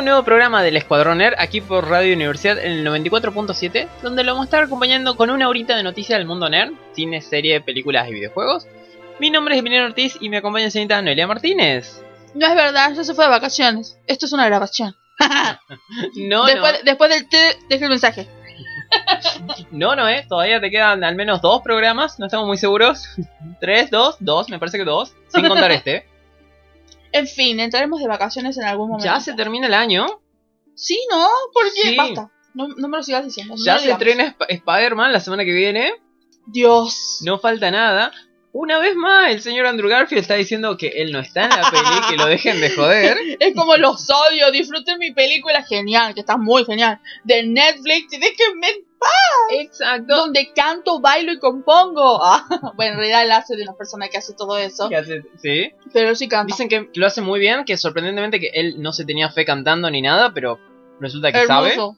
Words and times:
Un 0.00 0.06
nuevo 0.06 0.24
programa 0.24 0.62
del 0.62 0.78
Escuadrón 0.78 1.18
Nerd, 1.18 1.34
aquí 1.36 1.60
por 1.60 1.86
Radio 1.86 2.14
Universidad 2.14 2.58
en 2.58 2.72
el 2.72 2.86
94.7, 2.86 3.86
donde 4.02 4.24
lo 4.24 4.32
vamos 4.32 4.44
a 4.44 4.46
estar 4.46 4.64
acompañando 4.64 5.14
con 5.14 5.28
una 5.28 5.46
horita 5.46 5.76
de 5.76 5.82
noticias 5.82 6.18
del 6.18 6.26
mundo 6.26 6.48
nerd, 6.48 6.72
cine, 6.92 7.20
serie, 7.20 7.60
películas 7.60 8.08
y 8.08 8.14
videojuegos. 8.14 8.66
Mi 9.18 9.28
nombre 9.28 9.54
es 9.54 9.58
Emiliano 9.58 9.88
Ortiz 9.88 10.16
y 10.18 10.30
me 10.30 10.38
acompaña 10.38 10.64
la 10.64 10.70
señorita 10.70 11.02
Noelia 11.02 11.26
Martínez. 11.26 12.02
No 12.32 12.46
es 12.46 12.54
verdad, 12.54 12.94
ya 12.94 13.04
se 13.04 13.12
fue 13.12 13.26
de 13.26 13.30
vacaciones. 13.30 13.98
Esto 14.06 14.24
es 14.24 14.32
una 14.32 14.46
grabación. 14.46 14.96
No, 16.16 16.46
después, 16.46 16.80
después 16.82 17.10
del 17.10 17.28
té, 17.28 17.58
deje 17.68 17.84
el 17.84 17.90
mensaje. 17.90 18.26
no, 19.42 19.54
no, 19.70 19.96
no, 19.96 20.08
eh, 20.08 20.24
todavía 20.26 20.62
te 20.62 20.70
quedan 20.70 21.04
al 21.04 21.14
menos 21.14 21.42
dos 21.42 21.60
programas, 21.60 22.18
no 22.18 22.24
estamos 22.24 22.46
muy 22.46 22.56
seguros. 22.56 23.04
Tres, 23.60 23.90
dos, 23.90 24.16
dos, 24.18 24.48
me 24.48 24.58
parece 24.58 24.78
que 24.78 24.84
dos, 24.84 25.12
sin 25.28 25.46
contar 25.46 25.70
este. 25.72 26.06
En 27.12 27.26
fin, 27.26 27.60
entraremos 27.60 28.00
de 28.00 28.08
vacaciones 28.08 28.56
en 28.58 28.64
algún 28.64 28.88
momento. 28.88 29.04
Ya 29.04 29.20
se 29.20 29.34
termina 29.34 29.66
el 29.66 29.74
año. 29.74 30.06
Sí, 30.74 30.98
¿no? 31.10 31.26
¿Por 31.52 31.64
qué? 31.74 31.90
Sí. 31.90 31.96
Basta. 31.96 32.30
No, 32.54 32.68
no 32.68 32.88
me 32.88 32.96
lo 32.96 33.02
sigas 33.02 33.24
diciendo. 33.24 33.54
Ya 33.64 33.78
se 33.78 33.90
estrena 33.92 34.24
Sp- 34.30 34.46
Spider-Man 34.48 35.12
la 35.12 35.20
semana 35.20 35.44
que 35.44 35.52
viene. 35.52 35.92
Dios. 36.46 37.18
No 37.24 37.38
falta 37.38 37.70
nada. 37.70 38.12
Una 38.52 38.80
vez 38.80 38.96
más, 38.96 39.30
el 39.30 39.40
señor 39.42 39.66
Andrew 39.66 39.88
Garfield 39.88 40.22
está 40.22 40.34
diciendo 40.34 40.76
que 40.76 40.88
él 40.88 41.12
no 41.12 41.20
está 41.20 41.44
en 41.44 41.50
la 41.50 41.70
peli, 41.70 42.08
que 42.10 42.16
lo 42.16 42.26
dejen 42.26 42.60
de 42.60 42.70
joder. 42.70 43.16
Es 43.40 43.54
como 43.54 43.76
los 43.76 44.08
odio. 44.10 44.50
Disfruten 44.50 44.98
mi 44.98 45.12
película 45.12 45.62
genial, 45.62 46.14
que 46.14 46.20
está 46.20 46.36
muy 46.36 46.64
genial. 46.64 46.98
De 47.22 47.44
Netflix. 47.44 48.12
Y 48.12 48.18
déjenme 48.18 48.68
en. 48.68 48.89
Exacto. 49.52 50.16
Donde 50.16 50.52
canto, 50.54 51.00
bailo 51.00 51.32
y 51.32 51.38
compongo. 51.38 52.20
Ah, 52.22 52.46
bueno, 52.76 52.92
en 52.94 52.98
realidad 52.98 53.22
él 53.24 53.32
hace 53.32 53.56
de 53.56 53.62
una 53.64 53.74
persona 53.74 54.08
que 54.08 54.18
hace 54.18 54.34
todo 54.34 54.56
eso. 54.58 54.88
¿Qué 54.88 54.96
hace? 54.96 55.22
Sí. 55.42 55.72
Pero 55.92 56.14
sí 56.14 56.28
canta. 56.28 56.46
Dicen 56.52 56.68
que 56.68 56.88
lo 56.94 57.06
hace 57.06 57.20
muy 57.20 57.40
bien, 57.40 57.64
que 57.64 57.76
sorprendentemente 57.76 58.38
que 58.38 58.50
él 58.54 58.80
no 58.80 58.92
se 58.92 59.04
tenía 59.04 59.30
fe 59.30 59.44
cantando 59.44 59.90
ni 59.90 60.02
nada, 60.02 60.32
pero 60.32 60.58
resulta 61.00 61.32
que 61.32 61.46
sabe. 61.46 61.70
Hermoso. 61.70 61.96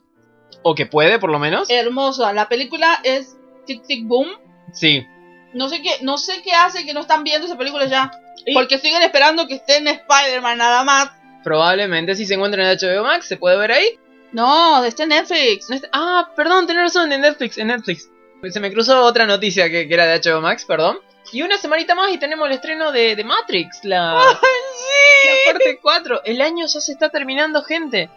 O 0.63 0.75
que 0.75 0.85
puede, 0.85 1.19
por 1.19 1.29
lo 1.29 1.39
menos. 1.39 1.69
Hermosa. 1.69 2.33
La 2.33 2.47
película 2.47 2.99
es 3.03 3.35
Tic 3.65 3.85
Tic 3.85 4.07
Boom. 4.07 4.27
Sí. 4.71 5.05
No 5.53 5.69
sé 5.69 5.81
qué, 5.83 5.91
no 6.01 6.17
sé 6.17 6.41
qué 6.43 6.53
hace 6.53 6.85
que 6.85 6.93
no 6.93 7.01
están 7.01 7.23
viendo 7.23 7.45
esa 7.45 7.57
película 7.57 7.85
ya. 7.85 8.11
Y- 8.45 8.53
Porque 8.55 8.79
siguen 8.79 9.03
esperando 9.03 9.45
que 9.47 9.55
esté 9.55 9.77
en 9.77 9.87
Spider-Man 9.87 10.57
nada 10.57 10.83
más. 10.83 11.11
Probablemente 11.43 12.15
si 12.15 12.25
se 12.25 12.33
encuentra 12.35 12.63
en 12.71 12.77
HBO 12.79 13.03
Max, 13.03 13.27
se 13.27 13.37
puede 13.37 13.57
ver 13.57 13.71
ahí. 13.73 13.99
No, 14.33 14.83
está 14.83 15.03
en 15.03 15.09
Netflix. 15.09 15.69
No 15.69 15.75
está- 15.75 15.89
Ah, 15.93 16.29
perdón, 16.35 16.67
tenés 16.67 16.83
razón, 16.83 17.11
en 17.11 17.21
Netflix, 17.21 17.57
en 17.57 17.67
Netflix. 17.67 18.09
Se 18.51 18.59
me 18.59 18.73
cruzó 18.73 19.03
otra 19.03 19.25
noticia 19.25 19.69
que, 19.69 19.87
que 19.87 19.93
era 19.93 20.05
de 20.05 20.19
HBO 20.19 20.41
Max, 20.41 20.65
perdón. 20.65 20.97
Y 21.31 21.41
una 21.43 21.57
semanita 21.57 21.95
más 21.95 22.11
y 22.11 22.17
tenemos 22.17 22.47
el 22.47 22.53
estreno 22.55 22.91
de, 22.91 23.15
de 23.15 23.23
Matrix, 23.23 23.79
la, 23.83 24.13
la 25.47 25.53
parte 25.53 25.79
4. 25.81 26.21
El 26.25 26.41
año 26.41 26.65
ya 26.67 26.81
se 26.81 26.91
está 26.91 27.09
terminando, 27.09 27.63
gente. 27.63 28.09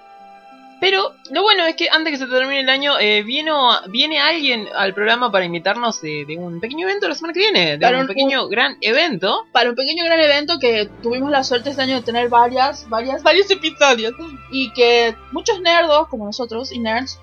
Pero 0.79 1.15
lo 1.31 1.43
bueno 1.43 1.65
es 1.65 1.75
que 1.75 1.89
antes 1.91 2.13
que 2.13 2.19
se 2.19 2.27
termine 2.27 2.61
el 2.61 2.69
año, 2.69 2.99
eh, 2.99 3.23
vino, 3.23 3.71
viene 3.89 4.21
alguien 4.21 4.69
al 4.77 4.93
programa 4.93 5.33
para 5.33 5.47
invitarnos 5.47 6.03
de, 6.03 6.27
de 6.27 6.37
un 6.37 6.61
pequeño 6.61 6.87
evento 6.87 7.09
la 7.09 7.15
semana 7.15 7.33
que 7.33 7.41
viene. 7.41 7.71
De 7.73 7.79
Para 7.79 7.97
un 7.97 8.03
un- 8.03 8.09
pequeño 8.09 8.47
gran 8.49 8.77
evento. 8.83 9.47
Para 9.53 9.71
un 9.71 9.75
pequeño 9.75 10.05
gran 10.05 10.21
evento 10.21 10.59
que 10.61 10.91
tuvimos 11.03 11.31
la 11.31 11.45
suerte 11.45 11.71
este 11.71 11.81
año 11.81 11.95
de 11.97 12.03
tener 12.03 12.29
varias, 12.29 12.87
varias, 12.91 13.23
varios 13.23 13.51
episodios. 13.51 14.13
Y 14.51 14.71
que 14.75 15.17
muchos 15.33 15.61
nerdos, 15.63 16.09
como 16.09 16.27
nosotros, 16.27 16.71
y 16.73 16.79
nerds, 16.79 17.19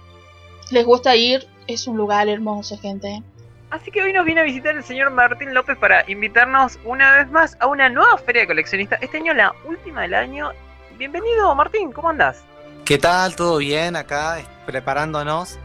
les 0.72 0.84
gusta 0.85 1.16
ir. 1.16 1.47
Es 1.68 1.85
un 1.88 1.96
lugar 1.96 2.28
hermoso, 2.30 2.78
gente. 2.80 3.22
Así 3.70 3.91
que 3.91 4.02
hoy 4.02 4.14
nos 4.14 4.25
viene 4.25 4.41
a 4.41 4.44
visitar 4.46 4.75
el 4.75 4.84
señor 4.84 5.12
Martín 5.12 5.53
López 5.53 5.78
para 5.78 6.03
invitarnos 6.09 6.80
una 6.85 7.18
vez 7.18 7.30
más 7.31 7.56
a 7.59 7.68
una 7.68 7.88
nueva 7.90 8.18
feria 8.18 8.41
de 8.41 8.47
coleccionistas. 8.47 9.02
Este 9.02 9.18
año 9.18 9.34
la 9.34 9.53
última 9.66 10.02
del 10.02 10.16
año. 10.16 10.50
Bienvenido 10.97 11.53
Martín, 11.56 11.91
¿cómo 11.91 12.09
andas? 12.09 12.44
¿Qué 12.86 12.98
tal? 12.98 13.34
¿Todo 13.38 13.60
bien? 13.60 13.96
Acá 13.96 14.44
preparándonos 14.66 15.58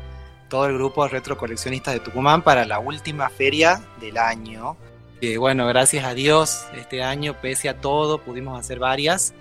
todo 0.48 0.66
el 0.66 0.74
grupo 0.74 1.02
de 1.02 1.10
retro 1.10 1.36
coleccionistas 1.36 1.94
de 1.94 1.98
Tucumán 1.98 2.42
para 2.42 2.64
la 2.64 2.78
última 2.78 3.28
feria 3.28 3.80
del 4.00 4.18
año. 4.18 4.76
Que 5.20 5.36
bueno, 5.36 5.66
gracias 5.66 6.04
a 6.04 6.14
Dios, 6.14 6.68
este 6.76 7.02
año, 7.02 7.34
pese 7.34 7.68
a 7.68 7.80
todo, 7.80 8.18
pudimos 8.18 8.56
hacer 8.56 8.78
varias. 8.78 9.34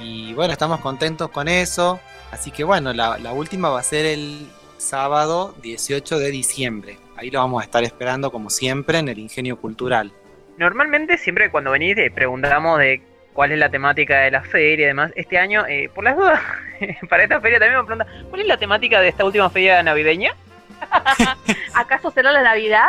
Y 0.00 0.32
bueno, 0.32 0.54
estamos 0.54 0.80
contentos 0.80 1.28
con 1.28 1.48
eso. 1.48 2.00
Así 2.30 2.50
que 2.50 2.64
bueno, 2.64 2.94
la, 2.94 3.18
la 3.18 3.34
última 3.34 3.68
va 3.68 3.80
a 3.80 3.82
ser 3.82 4.06
el 4.06 4.48
sábado 4.78 5.54
18 5.62 6.18
de 6.18 6.30
diciembre. 6.30 6.98
Ahí 7.14 7.30
lo 7.30 7.40
vamos 7.40 7.60
a 7.60 7.64
estar 7.66 7.84
esperando 7.84 8.32
como 8.32 8.48
siempre 8.48 9.00
en 9.00 9.08
el 9.08 9.18
Ingenio 9.18 9.60
Cultural. 9.60 10.14
Normalmente 10.56 11.18
siempre 11.18 11.50
cuando 11.50 11.72
venís 11.72 11.98
eh, 11.98 12.10
preguntamos 12.10 12.78
de 12.78 13.02
cuál 13.38 13.52
es 13.52 13.58
la 13.60 13.68
temática 13.70 14.18
de 14.18 14.32
la 14.32 14.42
feria 14.42 14.86
y 14.86 14.88
demás. 14.88 15.12
Este 15.14 15.38
año, 15.38 15.64
eh, 15.68 15.88
por 15.94 16.02
las 16.02 16.16
dudas, 16.16 16.40
para 17.08 17.22
esta 17.22 17.40
feria 17.40 17.60
también 17.60 17.78
me 17.78 17.84
preguntan, 17.86 18.24
¿cuál 18.30 18.40
es 18.40 18.48
la 18.48 18.56
temática 18.56 19.00
de 19.00 19.06
esta 19.06 19.24
última 19.24 19.48
feria 19.48 19.80
navideña? 19.80 20.32
¿Acaso 21.74 22.10
será 22.10 22.32
la 22.32 22.42
Navidad? 22.42 22.88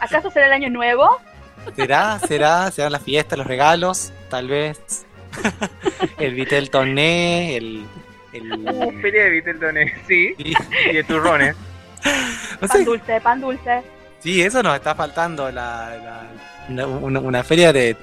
¿Acaso 0.00 0.32
será 0.32 0.46
el 0.46 0.52
Año 0.52 0.68
Nuevo? 0.68 1.08
¿Será? 1.76 2.18
¿Será? 2.18 2.72
¿Serán 2.72 2.90
las 2.90 3.04
fiestas, 3.04 3.38
los 3.38 3.46
regalos? 3.46 4.12
Tal 4.30 4.48
vez. 4.48 5.06
el 6.18 6.34
Vitel 6.34 6.70
Toné, 6.70 7.56
el... 7.56 7.86
el... 8.32 9.00
feria 9.00 9.22
de 9.26 9.30
Viteltones, 9.30 9.92
sí, 10.08 10.34
Sí, 10.36 10.54
y 10.90 10.92
de 10.92 11.04
turrones. 11.04 11.54
no 12.60 12.66
Pan 12.66 12.84
dulce, 12.84 13.20
pan 13.20 13.40
dulce. 13.40 13.82
sí, 14.18 14.42
eso 14.42 14.60
nos 14.60 14.74
está 14.74 14.96
faltando, 14.96 15.52
la, 15.52 16.26
la- 16.68 16.86
una 16.88 17.44
feria 17.44 17.72
de 17.72 17.96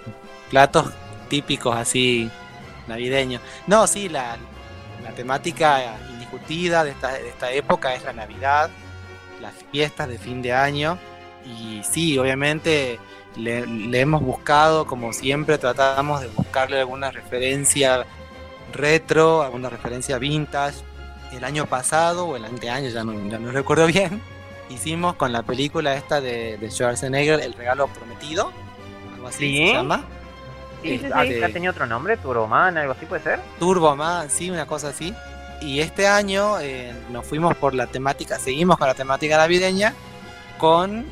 platos 0.50 0.90
típicos 1.32 1.76
así 1.76 2.30
navideños. 2.88 3.42
No, 3.68 3.88
sí, 3.88 4.10
la, 4.10 4.38
la 5.04 5.12
temática 5.12 5.98
indiscutida 6.12 6.84
de 6.84 6.92
esta, 6.92 7.14
de 7.14 7.30
esta 7.30 7.52
época 7.52 7.96
es 7.96 8.04
la 8.04 8.12
Navidad, 8.14 8.70
las 9.42 9.54
fiestas 9.72 10.10
de 10.10 10.18
fin 10.20 10.42
de 10.42 10.52
año. 10.54 10.98
Y 11.46 11.82
sí, 11.90 12.18
obviamente 12.20 13.00
le, 13.38 13.66
le 13.66 14.00
hemos 14.02 14.22
buscado, 14.22 14.86
como 14.86 15.14
siempre, 15.14 15.58
tratamos 15.58 16.20
de 16.22 16.28
buscarle 16.28 16.80
alguna 16.80 17.10
referencia 17.12 18.06
retro, 18.74 19.42
alguna 19.42 19.70
referencia 19.70 20.18
vintage. 20.18 20.78
El 21.32 21.46
año 21.46 21.66
pasado 21.66 22.26
o 22.28 22.36
el 22.36 22.44
anteaño, 22.44 22.90
ya 22.90 23.06
no, 23.06 23.14
ya 23.30 23.40
no 23.40 23.52
recuerdo 23.52 23.88
bien, 23.88 24.22
hicimos 24.70 25.16
con 25.16 25.32
la 25.32 25.44
película 25.44 25.96
esta 25.96 26.20
de, 26.20 26.58
de 26.58 26.70
Schwarzenegger, 26.70 27.40
El 27.40 27.54
regalo 27.54 27.88
prometido, 27.88 28.52
algo 29.16 29.28
así 29.30 29.38
Sí. 29.48 29.68
se 29.68 29.74
llama. 29.74 30.04
Sí, 30.82 30.98
sí, 31.00 31.06
Ah, 31.14 31.24
sí. 31.26 31.40
tenía 31.54 31.70
otro 31.70 31.86
nombre? 31.86 32.18
¿Turboman? 32.18 32.78
¿Algo 32.78 32.94
así 32.94 33.06
puede 33.06 33.22
ser? 33.24 33.40
Turbo 33.60 33.96
Man, 33.96 34.30
sí, 34.30 34.50
una 34.50 34.66
cosa 34.66 34.90
así. 34.90 35.14
Y 35.62 35.80
este 35.80 36.08
año 36.08 36.60
eh, 36.60 36.92
nos 37.10 37.26
fuimos 37.26 37.56
por 37.56 37.74
la 37.76 37.86
temática, 37.88 38.40
seguimos 38.40 38.78
con 38.78 38.88
la 38.88 38.96
temática 38.96 39.38
navideña 39.38 39.94
con 40.58 41.06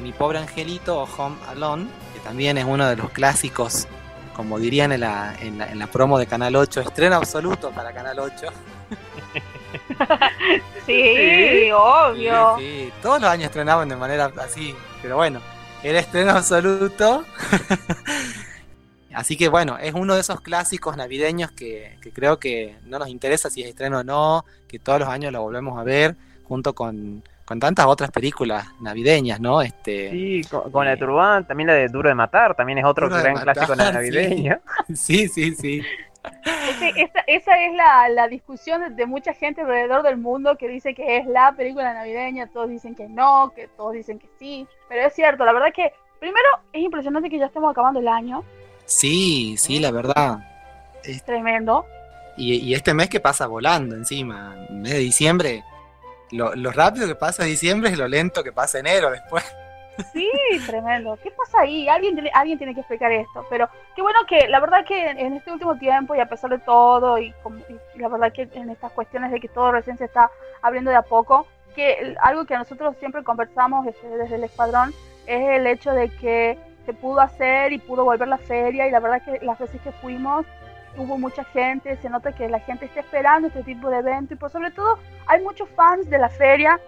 Mi 0.00 0.12
pobre 0.12 0.38
angelito 0.38 1.00
o 1.00 1.08
Home 1.16 1.36
Alone, 1.48 1.86
que 2.14 2.20
también 2.20 2.56
es 2.58 2.64
uno 2.64 2.86
de 2.86 2.96
los 2.96 3.10
clásicos, 3.10 3.88
como 4.36 4.58
dirían 4.58 4.92
en 4.92 5.00
la, 5.00 5.34
en 5.40 5.58
la, 5.58 5.66
en 5.72 5.78
la 5.78 5.86
promo 5.88 6.18
de 6.18 6.26
Canal 6.26 6.54
8, 6.54 6.82
estreno 6.82 7.16
absoluto 7.16 7.70
para 7.70 7.92
Canal 7.92 8.18
8. 8.20 8.46
Sí, 10.86 11.68
obvio. 11.72 12.56
Sí, 12.58 12.64
sí, 12.86 12.92
todos 13.02 13.20
los 13.20 13.28
años 13.30 13.46
estrenaban 13.46 13.88
de 13.88 13.96
manera 13.96 14.30
así, 14.40 14.74
pero 15.02 15.16
bueno, 15.16 15.40
era 15.82 15.98
estreno 15.98 16.30
absoluto. 16.32 17.24
así 19.16 19.36
que 19.36 19.48
bueno, 19.48 19.78
es 19.78 19.94
uno 19.94 20.14
de 20.14 20.20
esos 20.20 20.40
clásicos 20.40 20.96
navideños 20.96 21.50
que, 21.50 21.96
que 22.00 22.12
creo 22.12 22.38
que 22.38 22.76
no 22.84 22.98
nos 22.98 23.08
interesa 23.08 23.50
si 23.50 23.62
es 23.62 23.68
estreno 23.68 23.98
o 24.00 24.04
no, 24.04 24.44
que 24.68 24.78
todos 24.78 25.00
los 25.00 25.08
años 25.08 25.32
lo 25.32 25.42
volvemos 25.42 25.78
a 25.78 25.82
ver, 25.82 26.14
junto 26.44 26.74
con, 26.74 27.22
con 27.44 27.58
tantas 27.60 27.86
otras 27.86 28.10
películas 28.10 28.66
navideñas, 28.80 29.40
¿no? 29.40 29.62
Este, 29.62 30.10
Sí, 30.10 30.42
con, 30.50 30.70
con 30.70 30.84
la 30.84 30.92
de 30.92 30.96
Turban, 30.98 31.46
también 31.46 31.66
la 31.68 31.74
de 31.74 31.88
Duro 31.88 32.08
de 32.08 32.14
Matar, 32.14 32.54
también 32.54 32.78
es 32.78 32.84
otro 32.84 33.08
gran 33.08 33.34
Matar, 33.34 33.54
clásico 33.54 33.74
sí. 33.76 33.92
navideño. 33.92 34.60
sí, 34.94 35.28
sí, 35.28 35.54
sí. 35.54 35.82
Ese- 36.44 36.92
esa, 37.02 37.20
esa 37.28 37.64
es 37.64 37.74
la, 37.74 38.08
la 38.08 38.26
discusión 38.28 38.80
de, 38.80 38.90
de 38.90 39.06
mucha 39.06 39.32
gente 39.32 39.60
alrededor 39.60 40.02
del 40.02 40.16
mundo 40.16 40.56
que 40.56 40.66
dice 40.68 40.92
que 40.94 41.18
es 41.18 41.26
la 41.26 41.52
película 41.52 41.94
navideña, 41.94 42.48
todos 42.48 42.68
dicen 42.68 42.94
que 42.96 43.08
no, 43.08 43.52
que 43.54 43.68
todos 43.76 43.92
dicen 43.92 44.18
que 44.18 44.28
sí, 44.38 44.66
pero 44.88 45.06
es 45.06 45.14
cierto, 45.14 45.44
la 45.44 45.52
verdad 45.52 45.72
que 45.72 45.92
primero 46.18 46.48
es 46.72 46.82
impresionante 46.82 47.30
que 47.30 47.38
ya 47.38 47.46
estemos 47.46 47.70
acabando 47.70 48.00
el 48.00 48.08
año, 48.08 48.42
Sí, 48.86 49.56
sí, 49.58 49.78
la 49.78 49.90
verdad. 49.90 50.38
tremendo. 51.24 51.86
Y, 52.36 52.56
y 52.56 52.74
este 52.74 52.94
mes 52.94 53.08
que 53.08 53.20
pasa 53.20 53.46
volando 53.46 53.94
encima, 53.94 54.54
el 54.68 54.76
mes 54.76 54.92
de 54.92 54.98
diciembre, 54.98 55.64
lo, 56.32 56.54
lo 56.54 56.70
rápido 56.70 57.06
que 57.06 57.14
pasa 57.14 57.44
diciembre 57.44 57.90
es 57.90 57.98
lo 57.98 58.06
lento 58.08 58.42
que 58.44 58.52
pasa 58.52 58.78
enero 58.78 59.10
después. 59.10 59.44
Sí, 60.12 60.28
tremendo. 60.66 61.18
¿Qué 61.22 61.30
pasa 61.30 61.60
ahí? 61.62 61.88
Alguien 61.88 62.12
tiene, 62.12 62.30
alguien 62.34 62.58
tiene 62.58 62.74
que 62.74 62.80
explicar 62.80 63.10
esto. 63.12 63.46
Pero 63.48 63.66
qué 63.94 64.02
bueno 64.02 64.18
que, 64.28 64.46
la 64.46 64.60
verdad 64.60 64.84
que 64.84 65.08
en 65.08 65.32
este 65.32 65.50
último 65.50 65.78
tiempo 65.78 66.14
y 66.14 66.20
a 66.20 66.28
pesar 66.28 66.50
de 66.50 66.58
todo, 66.58 67.16
y, 67.16 67.32
como- 67.42 67.60
y 67.94 67.98
la 67.98 68.08
verdad 68.08 68.30
que 68.30 68.42
en 68.52 68.68
estas 68.68 68.92
cuestiones 68.92 69.32
de 69.32 69.40
que 69.40 69.48
todo 69.48 69.72
recién 69.72 69.96
se 69.96 70.04
está 70.04 70.30
abriendo 70.60 70.90
de 70.90 70.98
a 70.98 71.02
poco, 71.02 71.46
que 71.74 72.14
algo 72.20 72.44
que 72.44 72.58
nosotros 72.58 72.94
siempre 72.98 73.24
conversamos 73.24 73.86
este, 73.86 74.06
desde 74.08 74.34
el 74.34 74.44
escuadrón 74.44 74.92
es 75.26 75.40
el 75.58 75.66
hecho 75.66 75.92
de 75.92 76.10
que 76.10 76.58
se 76.86 76.94
pudo 76.94 77.20
hacer 77.20 77.72
y 77.72 77.78
pudo 77.78 78.04
volver 78.04 78.28
la 78.28 78.38
feria 78.38 78.86
y 78.86 78.90
la 78.90 79.00
verdad 79.00 79.22
que 79.22 79.44
las 79.44 79.58
veces 79.58 79.80
que 79.82 79.92
fuimos 79.92 80.46
hubo 80.96 81.18
mucha 81.18 81.44
gente, 81.44 81.96
se 81.96 82.08
nota 82.08 82.32
que 82.32 82.48
la 82.48 82.60
gente 82.60 82.86
está 82.86 83.00
esperando 83.00 83.48
este 83.48 83.62
tipo 83.62 83.90
de 83.90 83.98
evento 83.98 84.32
y 84.32 84.36
por 84.38 84.50
sobre 84.50 84.70
todo 84.70 84.98
hay 85.26 85.42
muchos 85.42 85.68
fans 85.70 86.08
de 86.08 86.18
la 86.18 86.30
feria 86.30 86.80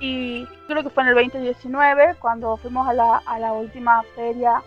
y 0.00 0.46
creo 0.66 0.82
que 0.82 0.90
fue 0.90 1.04
en 1.04 1.10
el 1.10 1.14
2019 1.14 2.16
cuando 2.18 2.56
fuimos 2.56 2.88
a 2.88 2.92
la, 2.92 3.22
a 3.24 3.38
la 3.38 3.52
última 3.52 4.02
feria 4.14 4.62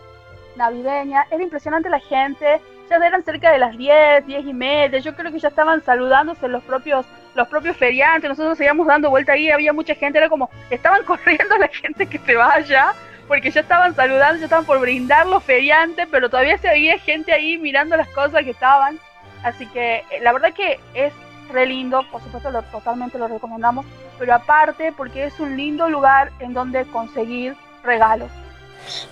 navideña. 0.56 1.26
Era 1.30 1.42
impresionante 1.42 1.88
la 1.88 2.00
gente, 2.00 2.60
ya 2.88 2.96
eran 2.96 3.22
cerca 3.22 3.52
de 3.52 3.58
las 3.58 3.76
10, 3.76 4.26
10 4.26 4.46
y 4.46 4.54
media, 4.54 4.98
yo 4.98 5.14
creo 5.14 5.30
que 5.30 5.38
ya 5.38 5.48
estaban 5.48 5.82
saludándose 5.84 6.48
los 6.48 6.62
propios 6.64 7.06
los 7.34 7.46
propios 7.46 7.76
feriantes, 7.76 8.28
nosotros 8.28 8.58
seguíamos 8.58 8.86
dando 8.88 9.08
vuelta 9.08 9.32
ahí, 9.32 9.50
había 9.50 9.72
mucha 9.72 9.94
gente, 9.94 10.18
era 10.18 10.28
como, 10.28 10.50
estaban 10.68 11.04
corriendo 11.06 11.56
la 11.58 11.68
gente 11.68 12.06
que 12.06 12.18
se 12.18 12.34
vaya, 12.34 12.92
porque 13.30 13.52
ya 13.52 13.60
estaban 13.60 13.94
saludando, 13.94 14.40
ya 14.40 14.46
estaban 14.46 14.64
por 14.64 14.80
brindar 14.80 15.24
los 15.24 15.44
feriantes, 15.44 16.08
pero 16.10 16.28
todavía 16.28 16.58
se 16.58 16.68
había 16.68 16.98
gente 16.98 17.32
ahí 17.32 17.58
mirando 17.58 17.96
las 17.96 18.08
cosas 18.08 18.42
que 18.42 18.50
estaban. 18.50 18.98
Así 19.44 19.68
que 19.68 19.98
eh, 19.98 20.20
la 20.20 20.32
verdad 20.32 20.52
que 20.52 20.80
es 20.94 21.12
re 21.48 21.64
lindo, 21.64 22.02
por 22.10 22.20
supuesto 22.24 22.50
lo, 22.50 22.62
totalmente 22.62 23.18
lo 23.18 23.28
recomendamos, 23.28 23.86
pero 24.18 24.34
aparte 24.34 24.92
porque 24.96 25.26
es 25.26 25.38
un 25.38 25.56
lindo 25.56 25.88
lugar 25.88 26.32
en 26.40 26.54
donde 26.54 26.84
conseguir 26.86 27.54
regalos. 27.84 28.32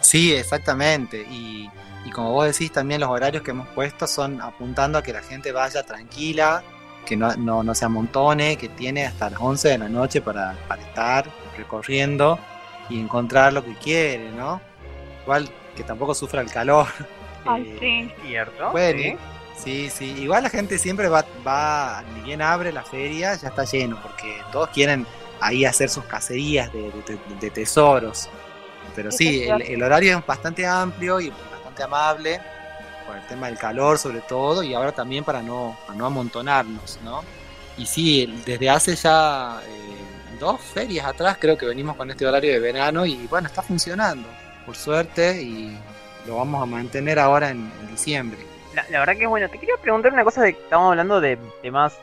Sí, 0.00 0.34
exactamente. 0.34 1.24
Y, 1.30 1.70
y 2.04 2.10
como 2.10 2.32
vos 2.32 2.46
decís, 2.46 2.72
también 2.72 3.00
los 3.00 3.10
horarios 3.10 3.44
que 3.44 3.52
hemos 3.52 3.68
puesto 3.68 4.08
son 4.08 4.40
apuntando 4.40 4.98
a 4.98 5.02
que 5.04 5.12
la 5.12 5.22
gente 5.22 5.52
vaya 5.52 5.84
tranquila, 5.84 6.64
que 7.06 7.16
no, 7.16 7.36
no, 7.36 7.62
no 7.62 7.72
se 7.72 7.84
amontone, 7.84 8.56
que 8.56 8.68
tiene 8.68 9.06
hasta 9.06 9.30
las 9.30 9.40
11 9.40 9.68
de 9.68 9.78
la 9.78 9.88
noche 9.88 10.20
para, 10.20 10.56
para 10.66 10.82
estar 10.82 11.24
recorriendo 11.56 12.36
y 12.88 13.00
encontrar 13.00 13.52
lo 13.52 13.64
que 13.64 13.74
quiere, 13.74 14.30
¿no? 14.30 14.60
Igual 15.22 15.48
que 15.76 15.84
tampoco 15.84 16.14
sufra 16.14 16.40
el 16.40 16.50
calor. 16.50 16.86
Ay, 17.44 17.62
Eh, 17.80 18.10
sí. 18.20 18.26
¿Cierto? 18.28 18.70
Bueno, 18.72 19.18
Sí. 19.56 19.88
sí, 19.88 19.90
sí. 19.90 20.22
Igual 20.22 20.42
la 20.44 20.50
gente 20.50 20.78
siempre 20.78 21.08
va, 21.08 21.24
va, 21.46 22.02
ni 22.14 22.20
bien 22.22 22.42
abre 22.42 22.72
la 22.72 22.82
feria, 22.84 23.34
ya 23.36 23.48
está 23.48 23.64
lleno, 23.64 24.00
porque 24.02 24.36
todos 24.52 24.68
quieren 24.70 25.06
ahí 25.40 25.64
hacer 25.64 25.88
sus 25.88 26.04
cacerías 26.04 26.72
de, 26.72 26.82
de- 26.90 27.18
de 27.40 27.50
tesoros. 27.50 28.28
Pero 28.94 29.10
sí, 29.12 29.44
el, 29.44 29.62
el 29.62 29.82
horario 29.82 30.18
es 30.18 30.26
bastante 30.26 30.66
amplio 30.66 31.20
y 31.20 31.30
bastante 31.30 31.82
amable, 31.84 32.40
por 33.06 33.16
el 33.16 33.26
tema 33.26 33.46
del 33.46 33.56
calor 33.58 33.98
sobre 33.98 34.20
todo, 34.22 34.62
y 34.64 34.74
ahora 34.74 34.90
también 34.92 35.22
para 35.24 35.40
no, 35.42 35.76
para 35.86 35.96
no 35.96 36.06
amontonarnos, 36.06 36.98
¿no? 37.04 37.22
Y 37.76 37.86
sí, 37.86 38.42
desde 38.44 38.68
hace 38.68 38.96
ya 38.96 39.60
eh, 39.64 39.96
dos 40.38 40.60
ferias 40.60 41.06
atrás 41.06 41.36
creo 41.40 41.56
que 41.58 41.66
venimos 41.66 41.96
con 41.96 42.10
este 42.10 42.26
horario 42.26 42.52
de 42.52 42.58
verano 42.60 43.04
y 43.06 43.26
bueno, 43.28 43.48
está 43.48 43.62
funcionando, 43.62 44.28
por 44.66 44.76
suerte, 44.76 45.40
y 45.42 45.76
lo 46.26 46.36
vamos 46.36 46.62
a 46.62 46.66
mantener 46.66 47.18
ahora 47.18 47.50
en- 47.50 47.70
diciembre. 47.90 48.38
La, 48.74 48.84
la 48.90 48.98
verdad 49.00 49.16
que 49.16 49.22
es 49.24 49.28
bueno. 49.28 49.48
Te 49.48 49.58
quería 49.58 49.74
preguntar 49.80 50.12
una 50.12 50.24
cosa 50.24 50.42
de 50.42 50.52
que 50.54 50.60
estábamos 50.60 50.90
hablando 50.90 51.20
de 51.20 51.36
temas 51.62 51.94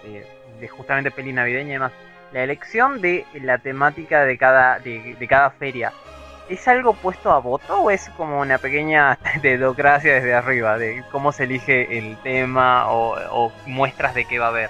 de 0.60 0.68
justamente 0.68 1.12
peli 1.12 1.32
navideña 1.32 1.70
y 1.70 1.74
demás. 1.74 1.92
La 2.34 2.44
elección 2.44 3.02
de 3.02 3.26
la 3.42 3.60
temática 3.60 4.26
de 4.26 4.38
cada, 4.38 4.80
de, 4.80 5.16
de 5.18 5.28
cada 5.28 5.52
feria. 5.52 5.94
¿Es 6.50 6.68
algo 6.68 6.94
puesto 6.94 7.32
a 7.32 7.40
voto 7.40 7.82
o 7.82 7.90
es 7.92 8.10
como 8.18 8.40
una 8.42 8.58
pequeña 8.58 9.18
dedocracia 9.42 10.16
desde 10.16 10.34
arriba? 10.34 10.78
De 10.78 11.04
cómo 11.12 11.32
se 11.32 11.44
elige 11.46 11.98
el 11.98 12.18
tema 12.24 12.92
o, 12.92 13.16
o 13.32 13.52
muestras 13.68 14.14
de 14.16 14.26
qué 14.26 14.38
va 14.40 14.48
a 14.48 14.50
haber. 14.50 14.70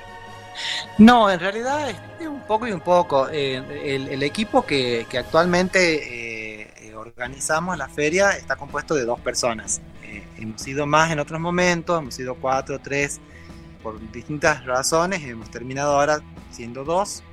No, 0.98 1.30
en 1.30 1.40
realidad 1.40 1.90
es 1.90 2.28
un 2.28 2.42
poco 2.42 2.68
y 2.68 2.72
un 2.72 2.80
poco. 2.81 3.28
Eh, 3.31 4.07
el, 4.12 4.24
equipo 4.24 4.66
que, 4.66 5.06
actualmente 5.18 6.62
eh, 6.62 6.74
eh, 6.81 6.96
organizamos 6.96 7.78
la 7.78 7.88
feria 7.88 8.31
está 8.31 8.56
compuesto 8.56 8.96
de 8.96 9.06
dos 9.06 9.19
personas. 9.19 9.81
Hemos 10.38 10.62
sido 10.62 10.86
más 10.86 11.12
en 11.12 11.19
otros 11.19 11.40
momentos, 11.40 12.00
hemos 12.00 12.16
sido 12.16 12.36
cuatro, 12.36 12.80
tres, 12.80 13.19
por 13.81 14.00
distintas 14.12 14.66
razones. 14.66 15.24
Hemos 15.24 15.50
terminado 15.50 15.98
ahora 15.98 16.22
siendo 16.52 16.84
dos, 16.84 17.24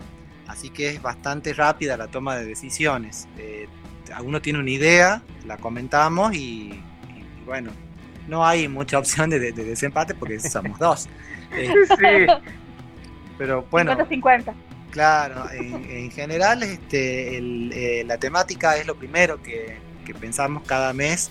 así 0.47 0.71
que 0.71 0.91
es 0.91 1.03
bastante 1.03 1.53
rápida 1.53 1.97
la 1.97 2.09
toma 2.09 2.37
de 2.37 2.45
decisiones. 2.47 3.27
Alguno 4.15 4.41
tiene 4.43 4.59
una 4.61 4.71
idea, 4.71 5.23
la 5.47 5.57
comentamos 5.57 6.35
y, 6.35 6.81
bueno, 7.45 7.71
no 8.29 8.45
hay 8.47 8.69
mucha 8.69 8.99
opción 8.99 9.31
de, 9.31 9.39
de- 9.41 9.53
de 9.53 9.65
desempate 9.65 10.15
porque 10.15 10.39
somos 10.41 10.79
dos. 10.79 11.09
Sí. 11.53 12.27
Pero 13.43 13.67
bueno, 13.73 13.93
50-50. 13.97 14.53
Claro, 14.93 15.50
en, 15.50 15.85
en 15.91 16.11
general 16.12 16.62
este, 16.62 17.37
el, 17.39 17.73
eh, 17.75 18.05
la 18.06 18.19
temática 18.19 18.77
es 18.77 18.87
lo 18.87 18.94
primero 18.94 19.43
que, 19.43 19.79
que 20.05 20.15
pensamos 20.15 20.62
cada 20.65 20.93
mes 20.93 21.29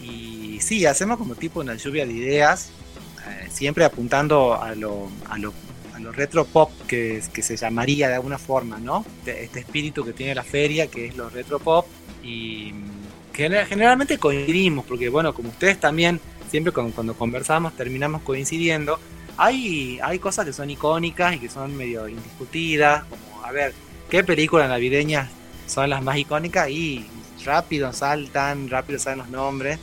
y 0.00 0.58
sí, 0.60 0.86
hacemos 0.86 1.18
como 1.18 1.34
tipo 1.34 1.60
una 1.60 1.74
lluvia 1.74 2.06
de 2.06 2.12
ideas, 2.12 2.70
eh, 3.28 3.48
siempre 3.50 3.84
apuntando 3.84 4.60
a 4.60 4.74
lo, 4.74 5.08
a 5.28 5.38
lo, 5.38 5.52
a 5.94 5.98
lo 5.98 6.12
retro 6.12 6.44
pop 6.44 6.70
que, 6.86 7.22
que 7.32 7.42
se 7.42 7.56
llamaría 7.56 8.08
de 8.08 8.14
alguna 8.14 8.38
forma, 8.38 8.78
¿no? 8.78 9.04
De 9.24 9.42
este 9.44 9.60
espíritu 9.60 10.04
que 10.04 10.12
tiene 10.12 10.34
la 10.34 10.44
feria, 10.44 10.86
que 10.88 11.06
es 11.06 11.16
lo 11.16 11.28
retro 11.30 11.58
pop 11.58 11.86
y 12.22 12.72
mm, 12.72 13.34
gener- 13.36 13.66
generalmente 13.66 14.18
coincidimos, 14.18 14.84
porque 14.84 15.08
bueno, 15.08 15.32
como 15.34 15.48
ustedes 15.48 15.80
también, 15.80 16.20
siempre 16.50 16.72
con- 16.72 16.92
cuando 16.92 17.14
conversamos 17.14 17.74
terminamos 17.76 18.22
coincidiendo, 18.22 19.00
hay, 19.36 19.98
hay 20.02 20.18
cosas 20.18 20.44
que 20.44 20.52
son 20.52 20.70
icónicas 20.70 21.34
y 21.34 21.38
que 21.38 21.48
son 21.48 21.76
medio 21.76 22.08
indiscutidas, 22.08 23.04
como, 23.04 23.44
a 23.44 23.52
ver, 23.52 23.74
¿qué 24.10 24.24
películas 24.24 24.68
navideñas 24.68 25.28
son 25.66 25.90
las 25.90 26.02
más 26.02 26.16
icónicas? 26.16 26.68
Y 26.70 27.06
rápido 27.44 27.92
saltan, 27.92 28.68
rápido 28.68 28.98
salen 28.98 29.18
los 29.18 29.28
nombres, 29.28 29.78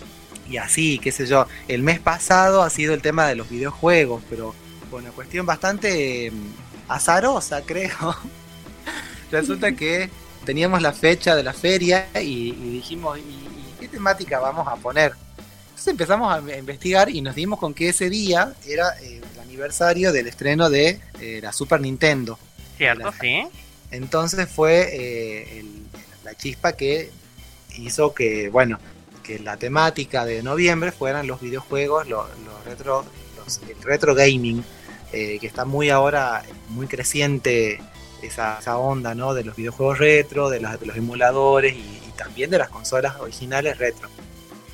y 0.49 0.57
así, 0.57 0.99
qué 0.99 1.11
sé 1.11 1.27
yo. 1.27 1.45
El 1.67 1.83
mes 1.83 1.99
pasado 1.99 2.63
ha 2.63 2.69
sido 2.69 2.93
el 2.93 3.01
tema 3.01 3.27
de 3.27 3.35
los 3.35 3.49
videojuegos, 3.49 4.23
pero 4.29 4.55
una 4.91 5.11
cuestión 5.11 5.45
bastante 5.45 6.31
mm, 6.31 6.91
azarosa, 6.91 7.61
creo. 7.65 8.15
Resulta 9.31 9.71
que 9.75 10.09
teníamos 10.45 10.81
la 10.81 10.93
fecha 10.93 11.35
de 11.35 11.43
la 11.43 11.53
feria 11.53 12.07
y, 12.15 12.49
y 12.49 12.69
dijimos, 12.71 13.17
¿y, 13.19 13.21
y 13.21 13.75
qué 13.79 13.87
temática 13.87 14.39
vamos 14.39 14.67
a 14.67 14.75
poner? 14.75 15.13
Entonces 15.79 15.91
empezamos 15.93 16.33
a 16.51 16.57
investigar 16.57 17.09
y 17.09 17.21
nos 17.21 17.35
dimos 17.35 17.57
con 17.57 17.73
que 17.73 17.87
ese 17.87 18.09
día 18.09 18.53
era 18.67 18.89
eh, 19.01 19.21
el 19.33 19.39
aniversario 19.39 20.11
del 20.11 20.27
estreno 20.27 20.69
de 20.69 20.99
eh, 21.21 21.39
la 21.41 21.53
Super 21.53 21.79
Nintendo. 21.79 22.37
¿Cierto? 22.75 23.13
Sí. 23.21 23.43
Entonces 23.89 24.49
fue 24.49 24.89
eh, 24.91 25.59
el- 25.59 25.83
la 26.25 26.35
chispa 26.35 26.73
que 26.73 27.11
hizo 27.77 28.13
que, 28.13 28.49
bueno, 28.49 28.77
que 29.23 29.39
la 29.39 29.55
temática 29.55 30.25
de 30.25 30.43
noviembre 30.43 30.91
fueran 30.91 31.27
los 31.27 31.39
videojuegos, 31.39 32.09
los, 32.09 32.27
los 32.45 32.65
retro, 32.65 33.05
los- 33.37 33.61
el 33.69 33.81
retro 33.81 34.13
gaming, 34.13 34.61
eh, 35.13 35.37
que 35.39 35.47
está 35.47 35.63
muy 35.63 35.89
ahora, 35.89 36.43
muy 36.67 36.87
creciente 36.87 37.79
esa, 38.21 38.59
esa 38.59 38.77
onda, 38.77 39.15
¿no? 39.15 39.33
De 39.33 39.45
los 39.45 39.55
videojuegos 39.55 39.97
retro, 39.97 40.49
de, 40.49 40.59
las- 40.59 40.77
de 40.77 40.87
los 40.87 40.97
emuladores 40.97 41.73
y, 41.73 41.77
y 41.79 42.11
también 42.17 42.49
de 42.49 42.57
las 42.57 42.67
consolas 42.67 43.15
originales 43.21 43.77
retro. 43.77 44.09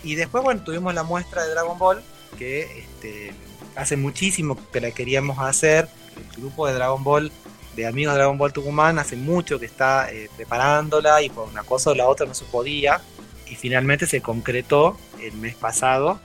Y 0.05 0.15
después, 0.15 0.43
bueno, 0.43 0.62
tuvimos 0.63 0.93
la 0.93 1.03
muestra 1.03 1.43
de 1.43 1.51
Dragon 1.51 1.77
Ball, 1.77 2.01
que 2.38 2.62
este, 2.79 3.33
hace 3.75 3.97
muchísimo 3.97 4.57
que 4.71 4.79
la 4.79 4.91
queríamos 4.91 5.39
hacer. 5.39 5.89
El 6.35 6.41
grupo 6.41 6.67
de 6.67 6.74
Dragon 6.74 7.03
Ball 7.03 7.31
de 7.75 7.85
amigos 7.88 8.13
de 8.13 8.19
Dragon 8.19 8.38
Ball 8.38 8.53
Tucumán 8.53 9.00
hace 9.00 9.17
mucho 9.17 9.59
que 9.59 9.65
está 9.65 10.09
eh, 10.09 10.29
preparándola 10.38 11.21
y 11.21 11.29
por 11.29 11.50
una 11.50 11.63
cosa 11.63 11.89
o 11.89 11.95
la 11.95 12.07
otra 12.07 12.25
no 12.25 12.33
se 12.33 12.45
podía 12.45 13.01
y 13.50 13.55
finalmente 13.55 14.07
se 14.07 14.21
concretó 14.21 14.97
el 15.21 15.33
mes 15.33 15.55
pasado 15.55 16.21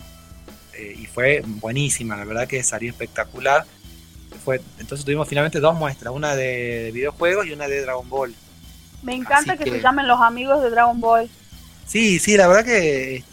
eh, 0.75 0.94
y 0.96 1.06
fue 1.06 1.42
buenísima, 1.44 2.16
la 2.16 2.25
verdad 2.25 2.46
que 2.46 2.62
salió 2.62 2.88
espectacular. 2.90 3.64
Fue, 4.44 4.60
entonces 4.78 5.04
tuvimos 5.04 5.26
finalmente 5.28 5.58
dos 5.58 5.75
muestras, 5.75 6.14
una 6.14 6.37
de, 6.37 6.84
de 6.84 6.92
videojuegos 6.92 7.46
y 7.46 7.52
una 7.52 7.66
de 7.66 7.82
Dragon 7.82 8.08
Ball. 8.08 8.32
Me 9.02 9.14
encanta 9.16 9.56
que, 9.56 9.64
que- 9.64 9.70
se 9.72 9.80
llamen 9.80 10.06
los 10.06 10.20
amigos 10.20 10.62
de 10.62 10.70
Dragon 10.70 11.00
Ball. 11.00 11.28
Sí, 11.87 12.20
sí, 12.20 12.37
la 12.37 12.46
verdad 12.46 12.64
que 12.64 13.25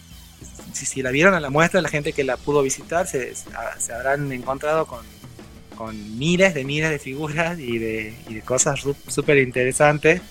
si, 0.86 1.02
la 1.02 1.12
vieron 1.12 1.34
a 1.34 1.40
la 1.40 1.50
muestra, 1.50 1.82
la 1.82 1.90
gente 1.90 2.14
que 2.14 2.24
la 2.24 2.38
pudo 2.38 2.62
visitar 2.62 3.08
se, 3.08 3.34
se 3.36 3.94
habrán 3.94 4.32
encontrado 4.32 4.86
con, 4.86 5.06
con 5.78 6.18
miles 6.18 6.54
de 6.54 6.66
miles 6.66 6.90
de 6.90 7.00
figuras 7.00 7.58
y 7.60 7.78
de, 7.78 8.14
y 8.28 8.36
de 8.36 8.42
cosas 8.42 8.84
súper 9.08 9.38
interesantes. 9.38 10.22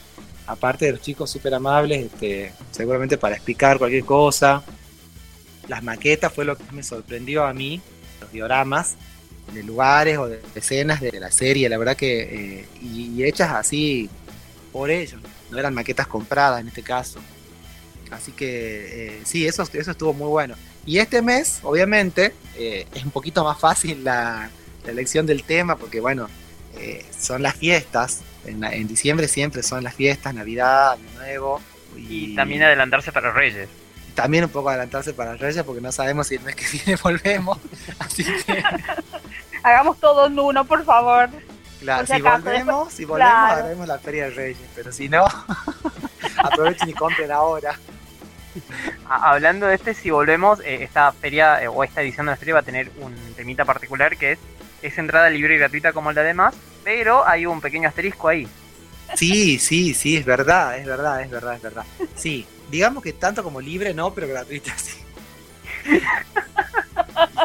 Aparte 0.46 0.86
de 0.86 0.92
los 0.92 1.00
chicos 1.00 1.30
súper 1.30 1.54
amables, 1.54 2.06
este, 2.06 2.52
seguramente 2.70 3.16
para 3.16 3.36
explicar 3.36 3.78
cualquier 3.78 4.04
cosa. 4.04 4.62
Las 5.68 5.82
maquetas 5.82 6.32
fue 6.32 6.44
lo 6.44 6.56
que 6.56 6.64
me 6.72 6.82
sorprendió 6.82 7.44
a 7.44 7.52
mí, 7.52 7.80
los 8.20 8.30
dioramas 8.30 8.96
de 9.52 9.62
lugares 9.62 10.18
o 10.18 10.28
de 10.28 10.40
escenas 10.54 11.00
de 11.00 11.12
la 11.20 11.30
serie, 11.30 11.68
la 11.68 11.78
verdad 11.78 11.96
que, 11.96 12.60
eh, 12.60 12.68
y 12.82 13.22
hechas 13.24 13.52
así 13.52 14.10
por 14.72 14.90
ellos, 14.90 15.20
no 15.50 15.58
eran 15.58 15.74
maquetas 15.74 16.06
compradas 16.06 16.60
en 16.60 16.68
este 16.68 16.82
caso. 16.82 17.20
Así 18.10 18.32
que 18.32 19.16
eh, 19.16 19.20
sí, 19.24 19.46
eso, 19.46 19.62
eso 19.72 19.90
estuvo 19.90 20.12
muy 20.12 20.28
bueno. 20.28 20.54
Y 20.84 20.98
este 20.98 21.22
mes, 21.22 21.60
obviamente, 21.62 22.32
eh, 22.56 22.86
es 22.94 23.04
un 23.04 23.10
poquito 23.10 23.44
más 23.44 23.58
fácil 23.58 24.04
la, 24.04 24.50
elección 24.86 25.26
del 25.26 25.42
tema, 25.42 25.74
porque 25.74 25.98
bueno, 26.00 26.28
eh, 26.76 27.04
son 27.18 27.42
las 27.42 27.56
fiestas. 27.56 28.22
En, 28.44 28.62
en, 28.62 28.86
diciembre 28.86 29.26
siempre 29.26 29.64
son 29.64 29.82
las 29.82 29.96
fiestas, 29.96 30.32
Navidad, 30.32 30.92
Año 30.92 31.10
Nuevo. 31.16 31.60
Y, 31.96 32.36
también 32.36 32.62
adelantarse 32.62 33.10
para 33.10 33.32
Reyes. 33.32 33.68
También 34.14 34.44
un 34.44 34.50
poco 34.50 34.68
adelantarse 34.68 35.12
para 35.12 35.34
Reyes, 35.34 35.64
porque 35.64 35.80
no 35.80 35.90
sabemos 35.90 36.28
si 36.28 36.36
el 36.36 36.42
mes 36.42 36.54
que 36.54 36.66
viene 36.70 36.96
volvemos. 37.02 37.58
Así 37.98 38.24
que. 38.24 38.62
Hagamos 39.64 39.98
todo 39.98 40.26
en 40.26 40.38
uno, 40.38 40.64
por 40.64 40.84
favor. 40.84 41.28
Claro, 41.80 42.06
si, 42.06 42.22
volvemos, 42.22 42.92
si 42.92 43.04
volvemos, 43.04 43.50
haremos 43.50 43.88
la 43.88 43.98
Feria 43.98 44.24
de 44.24 44.30
Reyes, 44.30 44.68
pero 44.74 44.92
si 44.92 45.08
no, 45.08 45.26
aprovechen 46.38 46.88
y 46.88 46.92
compren 46.94 47.30
ahora. 47.30 47.78
Hablando 49.08 49.66
de 49.66 49.74
este, 49.74 49.94
si 49.94 50.10
volvemos, 50.10 50.60
eh, 50.60 50.82
esta 50.82 51.12
feria 51.12 51.62
eh, 51.62 51.68
o 51.68 51.84
esta 51.84 52.02
edición 52.02 52.26
de 52.26 52.32
la 52.32 52.36
feria 52.36 52.54
va 52.54 52.60
a 52.60 52.64
tener 52.64 52.90
un 53.00 53.14
temita 53.34 53.64
particular 53.64 54.16
que 54.16 54.32
es, 54.32 54.38
es 54.82 54.98
entrada 54.98 55.30
libre 55.30 55.54
y 55.54 55.58
gratuita 55.58 55.92
como 55.92 56.12
la 56.12 56.22
demás, 56.22 56.54
pero 56.84 57.26
hay 57.26 57.46
un 57.46 57.60
pequeño 57.60 57.88
asterisco 57.88 58.28
ahí. 58.28 58.48
Sí, 59.14 59.58
sí, 59.58 59.94
sí, 59.94 60.16
es 60.16 60.24
verdad, 60.24 60.78
es 60.78 60.86
verdad, 60.86 61.22
es 61.22 61.30
verdad, 61.30 61.54
es 61.54 61.62
verdad. 61.62 61.84
Sí, 62.16 62.46
digamos 62.70 63.02
que 63.02 63.12
tanto 63.12 63.42
como 63.42 63.60
libre 63.60 63.94
no, 63.94 64.12
pero 64.12 64.28
gratuita 64.28 64.76
sí. 64.76 64.98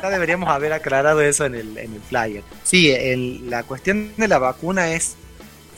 Ya 0.02 0.10
deberíamos 0.10 0.50
haber 0.50 0.74
aclarado 0.74 1.22
eso 1.22 1.46
en 1.46 1.56
el, 1.56 1.78
en 1.78 1.94
el 1.94 2.02
flyer. 2.02 2.44
Sí, 2.64 2.92
el, 2.92 3.50
la 3.50 3.64
cuestión 3.64 4.12
de 4.18 4.28
la 4.28 4.40
vacuna 4.40 4.92
es 4.92 5.16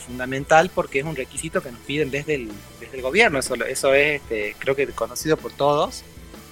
fundamental 0.04 0.70
porque 0.74 1.00
es 1.00 1.06
un 1.06 1.16
requisito 1.16 1.62
que 1.62 1.72
nos 1.72 1.80
piden 1.82 2.12
desde 2.12 2.36
el, 2.36 2.52
desde 2.80 2.98
el 2.98 3.02
gobierno. 3.02 3.40
Eso, 3.40 3.56
eso 3.56 3.94
es, 3.94 4.22
este, 4.22 4.56
creo 4.60 4.76
que 4.76 4.88
conocido 4.88 5.38
por 5.38 5.52
todos. 5.52 6.04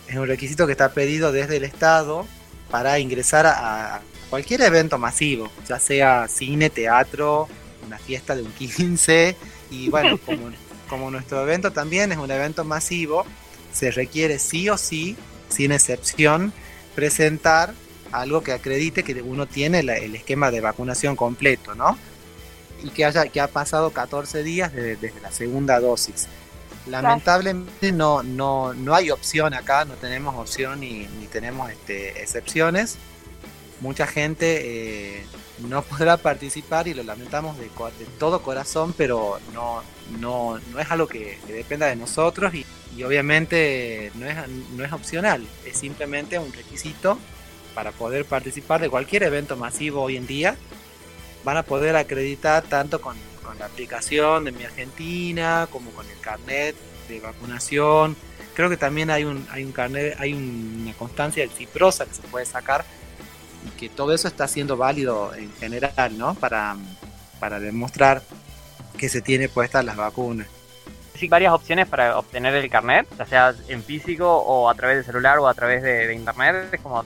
Es 0.08 0.16
un 0.16 0.28
requisito 0.28 0.66
que 0.66 0.74
está 0.74 0.94
pedido 0.94 1.32
desde 1.32 1.58
el 1.58 1.64
Estado 1.64 2.26
para 2.70 3.00
ingresar 3.00 3.46
a, 3.46 4.02
cualquier 4.30 4.62
evento 4.62 4.98
masivo, 4.98 5.52
ya 5.68 5.78
sea 5.78 6.28
cine, 6.30 6.70
teatro, 6.70 7.50
una 7.86 7.98
fiesta 7.98 8.34
de 8.34 8.44
un 8.44 8.52
15. 8.54 9.36
Y 9.70 9.90
bueno, 9.90 10.18
como, 10.26 10.52
como 10.90 11.12
nuestro 11.12 11.42
evento 11.44 11.72
también 11.72 12.12
es 12.12 12.18
un 12.18 12.32
evento 12.32 12.64
masivo, 12.64 13.26
se 13.74 13.92
requiere 13.92 14.40
sí 14.40 14.70
o 14.70 14.78
sí, 14.78 15.18
sin 15.50 15.74
excepción, 15.74 16.54
presentar 16.96 17.74
algo 18.12 18.42
que 18.42 18.54
acredite 18.54 19.04
que 19.04 19.22
uno 19.22 19.48
tiene 19.48 19.80
el 19.80 20.16
esquema 20.16 20.52
de 20.52 20.62
vacunación 20.62 21.16
completo, 21.16 21.76
¿no? 21.76 21.98
Y 22.84 22.90
que, 22.90 23.06
haya, 23.06 23.28
que 23.28 23.40
ha 23.42 23.48
pasado 23.48 23.92
14 23.92 24.44
días 24.44 24.74
desde, 24.74 25.14
la 25.22 25.32
segunda 25.32 25.80
dosis. 25.80 26.28
Lamentablemente 26.88 27.92
no, 27.92 28.24
no, 28.24 28.74
no 28.74 28.96
hay 28.96 29.12
opción 29.12 29.54
acá, 29.54 29.86
no 29.86 29.94
tenemos 29.96 30.36
opción 30.36 30.80
ni, 30.80 31.08
ni 31.20 31.28
tenemos 31.28 31.70
este, 31.70 32.22
excepciones. 32.22 32.98
Mucha 33.82 34.08
gente 34.08 35.20
eh, 35.20 35.26
no 35.60 35.82
podrá 35.84 36.18
participar 36.18 36.88
y 36.88 36.94
lo 36.94 37.04
lamentamos 37.04 37.58
de, 37.58 37.66
de, 37.66 38.06
todo 38.18 38.42
corazón, 38.42 38.94
pero 38.98 39.40
no, 39.54 39.84
no, 40.20 40.60
no 40.72 40.80
es 40.80 40.90
algo 40.90 41.08
que, 41.08 41.38
dependa 41.48 41.88
de 41.88 41.96
nosotros 41.96 42.54
y, 42.54 42.66
y, 42.96 43.04
obviamente 43.04 44.12
no 44.16 44.26
es, 44.26 44.36
no 44.76 44.84
es 44.84 44.92
opcional, 44.92 45.46
es 45.66 45.78
simplemente 45.78 46.40
un 46.40 46.52
requisito 46.52 47.18
para 47.76 47.92
poder 47.92 48.26
participar 48.26 48.82
de 48.82 48.90
cualquier 48.90 49.24
evento 49.24 49.56
masivo 49.56 50.02
hoy 50.02 50.18
en 50.18 50.28
día 50.28 50.58
van 51.44 51.58
a 51.58 51.64
poder 51.64 51.96
acreditar 51.96 52.64
tanto 52.64 53.02
con, 53.02 53.16
la 53.60 53.66
aplicación 53.66 54.46
de 54.46 54.52
Mi 54.54 54.64
Argentina 54.64 55.68
como 55.70 55.92
con 55.92 56.10
el 56.10 56.18
carnet 56.20 56.76
de 57.10 57.20
vacunación. 57.20 58.16
Creo 58.56 58.70
que 58.70 58.78
también 58.78 59.10
hay 59.10 59.24
un, 59.24 59.46
hay 59.52 59.64
un 59.64 59.72
carnet, 59.72 60.16
hay 60.20 60.34
una 60.34 60.94
constancia 60.94 61.44
del 61.44 61.52
Ciprosa 61.52 62.06
que 62.06 62.14
se 62.14 62.22
puede 62.24 62.46
sacar 62.46 62.86
y 63.68 63.78
que 63.78 63.90
todo 63.90 64.14
eso 64.14 64.28
está 64.28 64.48
siendo 64.48 64.78
válido 64.78 65.36
en 65.36 65.52
general, 65.56 66.18
¿no? 66.18 66.34
Para, 66.36 66.78
para 67.40 67.60
demostrar 67.60 68.24
que 68.98 69.10
se 69.10 69.22
tiene 69.22 69.50
puestas 69.50 69.84
las 69.86 69.98
vacunas. 69.98 70.48
Sí, 71.16 71.28
varias 71.28 71.54
opciones 71.54 71.88
para 71.88 72.18
obtener 72.18 72.56
el 72.56 72.70
carnet, 72.70 73.06
ya 73.18 73.26
sea 73.26 73.54
en 73.68 73.84
físico 73.84 74.28
o 74.28 74.70
a 74.70 74.76
través 74.76 74.98
de 74.98 75.04
celular 75.04 75.38
o 75.40 75.48
a 75.48 75.54
través 75.54 75.84
de, 75.84 76.08
de 76.08 76.16
internet. 76.16 76.70
Es 76.72 76.82
como 76.82 77.06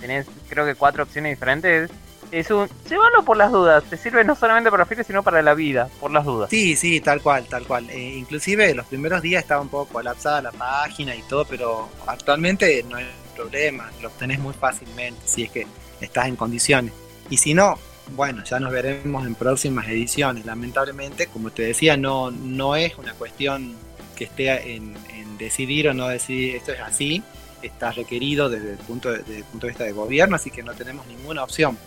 tenés, 0.00 0.26
creo 0.48 0.64
que 0.64 0.74
cuatro 0.74 1.02
opciones 1.02 1.36
diferentes 1.36 1.90
es 2.30 2.50
un 2.50 2.68
llévalo 2.88 3.24
por 3.24 3.36
las 3.36 3.50
dudas, 3.52 3.84
te 3.84 3.96
sirve 3.96 4.24
no 4.24 4.36
solamente 4.36 4.70
para 4.70 4.86
feria, 4.86 5.04
sino 5.04 5.22
para 5.22 5.42
la 5.42 5.54
vida, 5.54 5.88
por 6.00 6.10
las 6.10 6.24
dudas. 6.24 6.50
Sí, 6.50 6.76
sí, 6.76 7.00
tal 7.00 7.20
cual, 7.22 7.46
tal 7.46 7.66
cual. 7.66 7.88
Eh, 7.90 8.14
inclusive 8.16 8.74
los 8.74 8.86
primeros 8.86 9.22
días 9.22 9.42
estaba 9.42 9.60
un 9.60 9.68
poco 9.68 9.92
colapsada 9.92 10.42
la 10.42 10.52
página 10.52 11.14
y 11.14 11.22
todo, 11.22 11.44
pero 11.44 11.88
actualmente 12.06 12.84
no 12.88 12.96
hay 12.96 13.06
problema, 13.34 13.90
lo 14.00 14.08
obtenés 14.08 14.38
muy 14.38 14.54
fácilmente 14.54 15.20
si 15.24 15.44
es 15.44 15.50
que 15.50 15.66
estás 16.00 16.26
en 16.26 16.36
condiciones. 16.36 16.92
Y 17.28 17.36
si 17.36 17.54
no, 17.54 17.78
bueno, 18.16 18.42
ya 18.44 18.58
nos 18.58 18.72
veremos 18.72 19.26
en 19.26 19.34
próximas 19.34 19.88
ediciones. 19.88 20.44
Lamentablemente, 20.44 21.26
como 21.28 21.50
te 21.50 21.62
decía, 21.62 21.96
no, 21.96 22.30
no 22.30 22.76
es 22.76 22.96
una 22.98 23.14
cuestión 23.14 23.74
que 24.16 24.24
esté 24.24 24.74
en, 24.74 24.94
decidir 25.38 25.88
o 25.88 25.94
no 25.94 26.06
decidir, 26.08 26.56
esto 26.56 26.72
es 26.72 26.80
así, 26.80 27.22
está 27.62 27.92
requerido 27.92 28.50
desde 28.50 28.72
el 28.72 28.78
punto 28.78 29.10
desde 29.10 29.38
el 29.38 29.44
punto 29.44 29.66
de 29.66 29.70
vista 29.70 29.84
de 29.84 29.92
gobierno, 29.92 30.36
así 30.36 30.50
que 30.50 30.62
no 30.62 30.74
tenemos 30.74 31.06
ninguna 31.06 31.42
opción. 31.42 31.78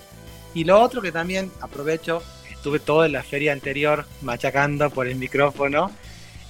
Y 0.53 0.63
lo 0.63 0.79
otro 0.79 1.01
que 1.01 1.11
también 1.11 1.51
aprovecho, 1.61 2.21
estuve 2.51 2.79
todo 2.79 3.05
en 3.05 3.11
la 3.11 3.23
feria 3.23 3.53
anterior 3.53 4.05
machacando 4.21 4.89
por 4.89 5.07
el 5.07 5.15
micrófono, 5.15 5.91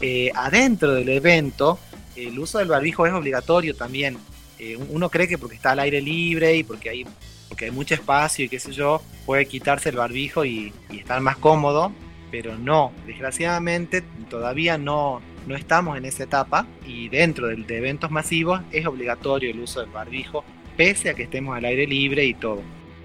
eh, 0.01 0.31
adentro 0.35 0.93
del 0.93 1.09
evento 1.09 1.79
el 2.15 2.37
uso 2.37 2.59
del 2.59 2.67
barbijo 2.67 3.05
es 3.05 3.13
obligatorio 3.13 3.75
también. 3.75 4.17
Eh, 4.59 4.77
uno 4.89 5.09
cree 5.09 5.27
que 5.27 5.37
porque 5.37 5.55
está 5.55 5.71
al 5.71 5.79
aire 5.79 6.01
libre 6.01 6.55
y 6.55 6.63
porque 6.63 6.89
hay, 6.89 7.05
porque 7.49 7.65
hay 7.65 7.71
mucho 7.71 7.95
espacio 7.95 8.45
y 8.45 8.49
qué 8.49 8.59
sé 8.59 8.71
yo, 8.71 9.01
puede 9.25 9.45
quitarse 9.45 9.89
el 9.89 9.97
barbijo 9.97 10.45
y, 10.45 10.73
estar 10.91 11.19
más 11.21 11.37
cómodo, 11.37 11.91
pero 12.31 12.57
no, 12.57 12.91
desgraciadamente 13.05 14.03
todavía 14.29 14.77
no, 14.77 15.21
no 15.47 15.55
estamos 15.55 15.97
en 15.97 16.05
esa 16.05 16.23
etapa 16.23 16.67
y 16.85 17.09
dentro 17.09 17.47
de, 17.47 17.55
de 17.55 17.77
eventos 17.77 18.11
masivos 18.11 18.61
es 18.71 18.85
obligatorio 18.85 19.51
el 19.51 19.59
uso 19.59 19.81
del 19.81 19.89
barbijo, 19.89 20.43
pese 20.77 21.09
a 21.09 21.13
que 21.13 21.23
estemos 21.23 21.57
al 21.57 21.65
aire 21.65 21.87
libre 21.87 22.25
y 22.25 22.33
todo. 22.33 22.61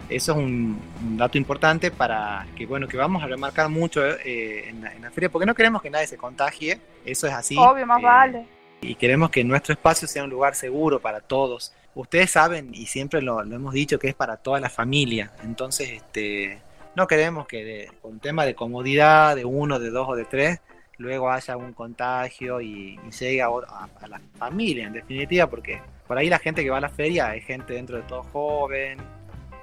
Eso 0.09 0.33
es 0.33 0.39
un, 0.39 0.81
dato 1.19 1.37
importante 1.37 1.91
para 1.91 2.47
que, 2.57 2.65
bueno, 2.65 2.89
que 2.89 2.97
vamos 2.97 3.23
a 3.23 3.27
remarcar 3.27 3.69
mucho 3.69 4.05
eh, 4.07 4.71
en, 4.71 4.81
la, 4.81 5.11
feria, 5.11 5.29
porque 5.29 5.45
no 5.45 5.55
queremos 5.55 5.83
que 5.83 5.91
nadie 5.91 6.07
se 6.07 6.17
contagie, 6.17 6.81
eso 7.05 7.27
es 7.27 7.33
así. 7.35 7.57
Obvio, 7.59 7.87
más 7.87 8.01
eh, 8.01 8.05
vale. 8.05 8.47
Y 8.81 8.95
queremos 8.95 9.31
que 9.31 9.45
nuestro 9.45 9.75
espacio 9.75 10.09
sea 10.09 10.25
un 10.25 10.31
lugar 10.31 10.55
seguro 10.55 11.01
para 11.01 11.21
todos. 11.21 11.75
Ustedes 11.95 12.31
saben, 12.31 12.71
y 12.73 12.87
siempre 12.87 13.21
lo, 13.21 13.43
hemos 13.43 13.75
dicho, 13.75 13.99
que 13.99 14.09
es 14.09 14.15
para 14.15 14.39
toda 14.39 14.61
la 14.61 14.71
familia. 14.71 15.33
Entonces, 15.43 15.91
este, 15.91 16.59
no 16.95 17.07
queremos 17.07 17.47
que 17.47 17.91
con 18.01 18.19
tema 18.19 18.47
de 18.47 18.55
comodidad, 18.55 19.37
de 19.37 19.45
uno, 19.45 19.79
de 19.79 19.91
dos 19.91 20.09
o 20.09 20.17
de 20.17 20.25
tres, 20.25 20.61
luego 20.97 21.31
haya 21.31 21.57
un 21.57 21.75
contagio 21.75 22.63
y, 22.63 22.99
llegue 23.19 23.43
a, 23.43 23.49
a, 23.49 24.09
la 24.09 24.21
familia, 24.39 24.87
en 24.87 24.95
definitiva, 24.95 25.49
porque 25.49 25.83
por 26.07 26.17
ahí 26.17 26.31
la 26.31 26.39
gente 26.39 26.63
que 26.65 26.71
va 26.71 26.79
a 26.79 26.81
la 26.81 26.89
feria 26.89 27.35
es 27.35 27.45
gente 27.45 27.75
dentro 27.75 27.97
de 27.97 28.03
todo 28.05 28.23
joven, 28.23 28.99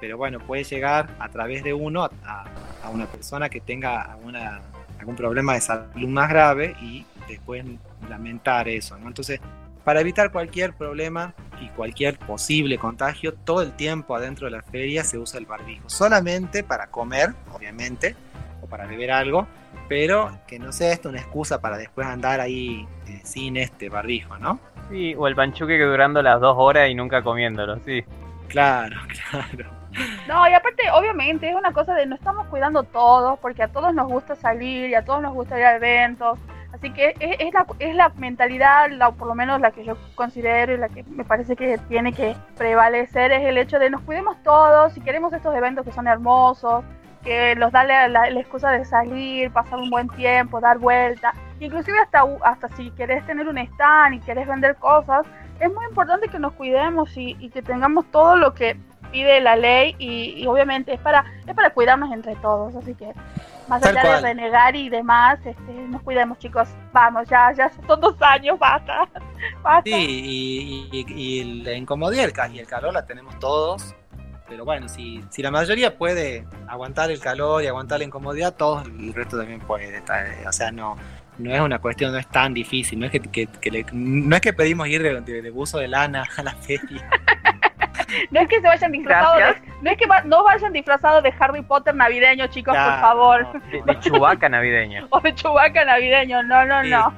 pero 0.00 0.16
bueno, 0.16 0.38
puede 0.40 0.64
llegar 0.64 1.08
a 1.18 1.28
través 1.28 1.64
de 1.64 1.72
uno 1.72 2.04
a, 2.04 2.44
una 2.92 3.06
persona 3.06 3.48
que 3.48 3.60
tenga 3.60 4.02
alguna, 4.02 4.60
algún 4.98 5.16
problema 5.16 5.54
de 5.54 5.60
salud 5.60 6.08
más 6.08 6.28
grave 6.28 6.76
y 6.80 7.04
después 7.28 7.64
lamentar 8.08 8.68
eso, 8.68 8.96
¿no? 8.98 9.08
Entonces, 9.08 9.40
para 9.84 10.00
evitar 10.00 10.30
cualquier 10.30 10.72
problema 10.72 11.34
y 11.60 11.68
cualquier 11.68 12.18
posible 12.18 12.78
contagio, 12.78 13.34
todo 13.34 13.62
el 13.62 13.72
tiempo 13.72 14.14
adentro 14.14 14.46
de 14.46 14.52
la 14.52 14.62
feria 14.62 15.04
se 15.04 15.18
usa 15.18 15.38
el 15.38 15.46
barbijo, 15.46 15.88
solamente 15.88 16.62
para 16.62 16.88
comer, 16.88 17.34
obviamente, 17.52 18.14
o 18.62 18.66
para 18.66 18.86
beber 18.86 19.12
algo, 19.12 19.46
pero 19.88 20.40
que 20.46 20.58
no 20.58 20.72
sea 20.72 20.92
esto 20.92 21.08
una 21.08 21.20
excusa 21.20 21.60
para 21.60 21.78
después 21.78 22.06
andar 22.06 22.40
ahí 22.40 22.86
eh, 23.08 23.20
sin 23.24 23.56
este 23.56 23.88
barbijo, 23.88 24.38
¿no? 24.38 24.58
Sí, 24.90 25.14
o 25.16 25.26
el 25.26 25.34
panchuque 25.34 25.78
que 25.78 25.84
durando 25.84 26.22
las 26.22 26.40
dos 26.40 26.54
horas 26.58 26.88
y 26.88 26.94
nunca 26.94 27.22
comiéndolo, 27.22 27.78
sí. 27.84 28.04
Claro, 28.48 28.96
claro. 29.30 29.75
No, 30.28 30.48
y 30.48 30.52
aparte, 30.52 30.82
obviamente, 30.92 31.48
es 31.48 31.54
una 31.54 31.72
cosa 31.72 31.94
de 31.94 32.06
no 32.06 32.14
estamos 32.14 32.46
cuidando 32.48 32.82
todos, 32.82 33.38
porque 33.38 33.62
a 33.62 33.68
todos 33.68 33.94
nos 33.94 34.08
gusta 34.08 34.34
salir 34.34 34.90
y 34.90 34.94
a 34.94 35.04
todos 35.04 35.22
nos 35.22 35.34
gusta 35.34 35.58
ir 35.58 35.64
a 35.64 35.76
eventos. 35.76 36.38
Así 36.72 36.92
que 36.92 37.14
es, 37.20 37.54
la, 37.54 37.66
es 37.78 37.94
la 37.94 38.10
mentalidad, 38.10 38.90
por 39.16 39.28
lo 39.28 39.34
menos 39.34 39.60
la 39.60 39.70
que 39.70 39.84
yo 39.84 39.96
considero 40.14 40.74
y 40.74 40.76
la 40.76 40.90
que 40.90 41.04
me 41.04 41.24
parece 41.24 41.56
que 41.56 41.78
tiene 41.88 42.12
que 42.12 42.36
prevalecer, 42.56 43.32
es 43.32 43.46
el 43.46 43.56
hecho 43.56 43.78
de 43.78 43.88
nos 43.88 44.02
cuidemos 44.02 44.36
todos 44.42 44.94
y 44.94 45.00
queremos 45.00 45.32
estos 45.32 45.54
eventos 45.54 45.86
que 45.86 45.92
son 45.92 46.06
hermosos, 46.06 46.84
que 47.24 47.54
los 47.54 47.72
da 47.72 47.84
la, 47.84 48.28
excusa 48.28 48.70
de 48.72 48.84
salir, 48.84 49.50
pasar 49.52 49.78
un 49.78 49.88
buen 49.88 50.08
tiempo, 50.10 50.60
dar 50.60 50.78
vuelta. 50.78 51.32
Inclusive 51.60 51.98
hasta, 51.98 52.24
hasta 52.44 52.68
si 52.76 52.90
querés 52.90 53.24
tener 53.24 53.48
un 53.48 53.56
stand 53.56 54.16
y 54.16 54.20
querés 54.20 54.46
vender 54.46 54.76
cosas, 54.76 55.26
es 55.58 55.72
muy 55.72 55.86
importante 55.86 56.28
que 56.28 56.38
nos 56.38 56.52
cuidemos 56.52 57.10
y 57.16 57.48
que 57.48 57.62
tengamos 57.62 58.04
todo 58.10 58.36
lo 58.36 58.52
que 58.52 58.76
pide 59.16 59.40
la 59.40 59.56
ley 59.56 59.94
y, 59.98 60.46
obviamente 60.46 60.92
es 60.92 61.00
para, 61.00 61.24
es 61.46 61.54
para 61.54 61.70
cuidarnos 61.70 62.12
entre 62.12 62.36
todos, 62.36 62.74
así 62.76 62.94
que 62.94 63.12
Más 63.66 63.80
Tal 63.80 63.96
allá 63.96 64.06
cual. 64.08 64.22
de 64.22 64.28
renegar 64.28 64.76
y 64.76 64.88
demás, 64.90 65.38
este, 65.44 65.72
nos 65.72 66.02
cuidemos, 66.02 66.38
chicos. 66.38 66.68
Vamos, 66.92 67.26
ya, 67.28 67.50
ya 67.52 67.70
son 67.86 67.98
dos 68.00 68.14
años, 68.20 68.58
basta. 68.58 69.08
basta. 69.62 69.82
Sí, 69.90 69.94
y, 69.96 70.88
y- 70.92 71.06
y 71.40 71.62
la 71.64 71.72
incomodidad 71.72 72.22
y 72.22 72.24
el 72.26 72.32
ca- 72.32 72.48
y 72.48 72.58
el 72.58 72.66
calor 72.66 72.92
la 72.92 73.06
tenemos 73.06 73.38
todos. 73.38 73.94
Pero 74.48 74.64
bueno, 74.64 74.86
si, 74.88 75.24
si 75.30 75.42
la 75.42 75.50
mayoría 75.50 75.96
puede 75.98 76.46
aguantar 76.68 77.10
el 77.10 77.18
calor 77.18 77.64
y 77.64 77.66
aguantar 77.66 77.98
la 77.98 78.04
incomodidad, 78.04 78.54
todos 78.54 78.86
el 78.86 79.12
resto 79.14 79.36
también 79.38 79.60
puede. 79.60 79.96
está- 79.96 80.24
O 80.46 80.52
sea, 80.52 80.70
no, 80.70 80.96
no 81.38 81.52
es 81.52 81.60
una 81.60 81.78
cuestión, 81.80 82.12
no 82.12 82.18
es 82.18 82.28
tan 82.28 82.54
difícil. 82.54 83.00
No 83.00 83.06
es 83.06 83.12
que, 83.12 83.20
que- 83.20 83.46
que 83.48 83.70
le- 83.72 83.86
no 83.92 84.36
es 84.36 84.42
que 84.42 84.52
pedimos 84.52 84.86
ir 84.88 85.02
de, 85.02 85.20
de- 85.22 85.42
de 85.42 85.50
buzo 85.50 85.78
de 85.78 85.88
lana 85.88 86.24
a 86.36 86.42
la 86.44 86.52
feria. 86.54 87.08
No 88.30 88.40
es 88.40 88.48
que 88.48 88.56
se 88.60 88.66
vayan 88.66 88.92
disfrazados, 88.92 89.38
de, 89.60 89.72
no 89.82 89.90
es 89.90 89.98
que 89.98 90.06
va- 90.06 90.22
no 90.22 90.44
vayan 90.44 90.72
disfrazados 90.72 91.22
de 91.22 91.32
Harry 91.38 91.62
Potter 91.62 91.94
navideño, 91.94 92.46
chicos, 92.48 92.74
por 92.76 93.00
favor. 93.00 93.42
no. 93.54 93.60
De, 93.70 93.82
de 93.92 94.00
Chewbacca 94.00 94.48
navideño. 94.48 95.06
O 95.10 95.20
de 95.20 95.34
Chewbacca 95.34 95.84
navideño, 95.84 96.42
no, 96.42 96.64
no, 96.64 96.82
Sí. 96.82 96.90
no. 96.90 97.14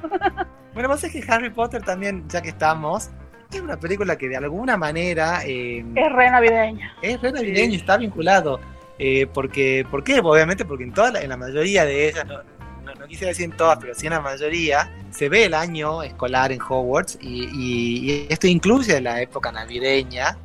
Bueno, 0.73 0.89
vos 0.89 1.03
es 1.03 1.11
que 1.11 1.23
Harry 1.31 1.49
Potter 1.49 1.81
también, 1.81 2.27
ya 2.29 2.41
que 2.41 2.49
estamos, 2.49 3.09
es 3.51 3.59
una 3.61 3.77
película 3.77 4.15
que 4.17 4.29
de 4.29 4.37
alguna 4.37 4.77
manera 4.77 5.41
eh, 5.45 5.83
Es 5.95 6.11
re 6.11 6.29
navideña. 6.29 6.93
es 7.01 7.19
re 7.21 7.31
navideño 7.31 7.73
y 7.73 7.77
está 7.77 7.97
vinculado. 7.97 8.59
Eh, 8.99 9.27
porque, 9.33 9.85
¿Por 9.89 10.03
qué? 10.03 10.19
Obviamente 10.19 10.65
porque 10.65 10.83
en, 10.83 10.93
toda 10.93 11.11
la, 11.11 11.21
en 11.21 11.29
la 11.29 11.37
mayoría 11.37 11.85
de 11.85 12.09
ellas, 12.09 12.25
no, 12.25 12.37
no, 12.83 12.93
no 12.93 13.07
quisiera 13.07 13.29
decir 13.29 13.45
en 13.45 13.55
todas, 13.57 13.77
pero 13.79 13.95
sí 13.95 14.07
en 14.07 14.13
la 14.13 14.19
mayoría, 14.21 14.91
se 15.09 15.29
ve 15.29 15.45
el 15.45 15.53
año 15.53 16.03
escolar 16.03 16.51
en 16.51 16.59
Hogwarts 16.61 17.17
y, 17.21 17.45
y- 17.45 18.11
y 18.11 18.27
esto 18.29 18.45
incluye 18.47 18.99
la 19.01 19.21
época 19.21 19.51
navideña. 19.51 20.37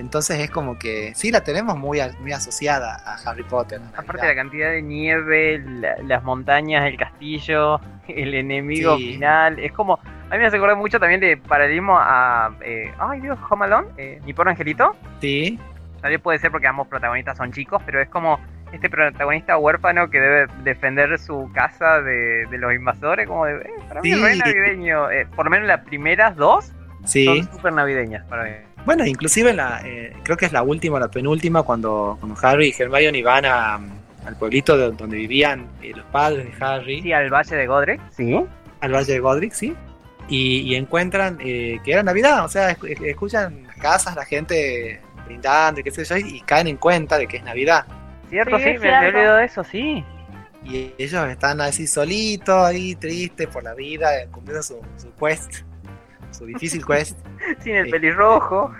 Entonces 0.00 0.38
es 0.40 0.50
como 0.50 0.78
que 0.78 1.12
sí 1.14 1.30
la 1.30 1.42
tenemos 1.42 1.76
muy, 1.76 2.00
a- 2.00 2.10
muy 2.20 2.32
asociada 2.32 2.96
a 3.04 3.14
Harry 3.30 3.42
Potter. 3.44 3.80
Aparte 3.96 4.26
la 4.26 4.34
cantidad 4.34 4.70
de 4.70 4.82
nieve, 4.82 5.58
la- 5.64 5.96
las 6.02 6.22
montañas, 6.24 6.86
el 6.86 6.96
castillo, 6.96 7.80
el 8.08 8.34
enemigo 8.34 8.96
Sí. 8.96 9.12
final, 9.14 9.58
es 9.58 9.72
como... 9.72 9.94
A 10.30 10.34
mí 10.34 10.38
me 10.38 10.46
hace 10.46 10.56
acordar 10.56 10.76
mucho 10.76 10.98
también 11.00 11.20
de 11.20 11.36
paralelismo 11.36 11.96
a... 11.98 12.54
eh, 12.62 12.92
ay 12.98 13.20
Dios, 13.20 13.38
Home 13.50 13.64
Alone, 13.66 13.88
eh, 13.96 14.20
Mi 14.24 14.32
Pobre 14.32 14.50
Angelito. 14.50 14.96
Sí, 15.20 15.58
Tal 16.00 16.10
vez 16.12 16.20
puede 16.20 16.38
ser 16.38 16.50
porque 16.50 16.66
ambos 16.66 16.86
protagonistas 16.88 17.36
son 17.36 17.52
chicos, 17.52 17.82
pero 17.84 18.00
es 18.00 18.08
como 18.08 18.40
este 18.72 18.88
protagonista 18.88 19.58
huérfano 19.58 20.08
que 20.08 20.18
debe 20.20 20.46
defender 20.62 21.18
su 21.18 21.50
casa 21.52 22.00
de, 22.00 22.46
de 22.46 22.58
los 22.58 22.72
invasores, 22.72 23.26
como 23.26 23.44
de... 23.44 23.56
eh, 23.56 23.70
para 23.88 24.00
mí 24.00 24.10
es 24.12 24.16
Sí. 24.16 24.22
re 24.24 24.36
navideño. 24.36 25.10
Eh, 25.10 25.26
por 25.36 25.44
lo 25.44 25.50
menos 25.50 25.66
las 25.68 25.80
primeras 25.84 26.36
dos 26.36 26.72
sí. 27.04 27.24
son 27.26 27.52
súper 27.52 27.72
navideñas 27.74 28.24
para 28.28 28.44
mí. 28.44 28.50
Bueno, 28.86 29.04
inclusive 29.06 29.50
en 29.50 29.56
la, 29.56 29.82
eh, 29.84 30.12
creo 30.22 30.36
que 30.36 30.46
es 30.46 30.52
la 30.52 30.62
última, 30.62 30.98
la 30.98 31.08
penúltima, 31.08 31.62
cuando, 31.62 32.16
cuando 32.20 32.38
Harry 32.46 32.74
y 32.76 32.82
Hermione 32.82 33.22
van 33.22 33.44
a, 33.44 33.74
al 33.74 34.36
pueblito 34.38 34.76
de- 34.76 34.90
donde 34.92 35.16
vivían 35.16 35.66
eh, 35.82 35.92
los 35.94 36.04
padres 36.06 36.46
de 36.46 36.64
Harry, 36.64 37.02
Sí, 37.02 37.12
al 37.12 37.30
Valle 37.30 37.56
de 37.56 37.66
Godric. 37.66 38.00
Sí. 38.10 38.34
al 38.80 38.92
Valle 38.92 39.12
de 39.12 39.20
Godric, 39.20 39.52
¿sí? 39.52 39.74
Y, 40.28 40.60
y 40.60 40.74
encuentran 40.76 41.38
eh, 41.40 41.80
que 41.84 41.92
era 41.92 42.02
Navidad, 42.02 42.44
o 42.44 42.48
sea, 42.48 42.70
esc- 42.70 42.88
esc- 42.96 43.04
escuchan 43.06 43.64
las 43.66 43.76
casas, 43.76 44.14
la 44.16 44.24
gente 44.24 45.00
brindando 45.26 45.80
y 45.80 45.82
qué 45.84 45.90
sé 45.90 46.04
yo, 46.04 46.16
y 46.16 46.40
caen 46.40 46.66
en 46.68 46.76
cuenta 46.76 47.18
de 47.18 47.26
que 47.26 47.36
es 47.38 47.44
Navidad. 47.44 47.84
Cierto, 48.30 48.56
Sí, 48.58 48.64
me 48.64 48.78
cierto. 48.78 49.08
olvidado 49.08 49.36
de 49.38 49.44
eso, 49.44 49.64
sí. 49.64 50.04
Y 50.64 50.92
ellos 50.98 51.28
están 51.28 51.60
así 51.60 51.86
solitos, 51.86 52.54
ahí 52.64 52.94
tristes 52.94 53.46
por 53.48 53.62
la 53.64 53.74
vida, 53.74 54.20
eh, 54.20 54.28
cumpliendo 54.30 54.62
su, 54.62 54.80
su 54.96 55.12
quest, 55.14 55.62
su 56.40 56.46
difícil 56.46 56.84
quest, 56.86 57.18
Sin 57.60 57.76
el 57.76 57.84
Sí. 57.84 57.90
pelirrojo. 57.92 58.74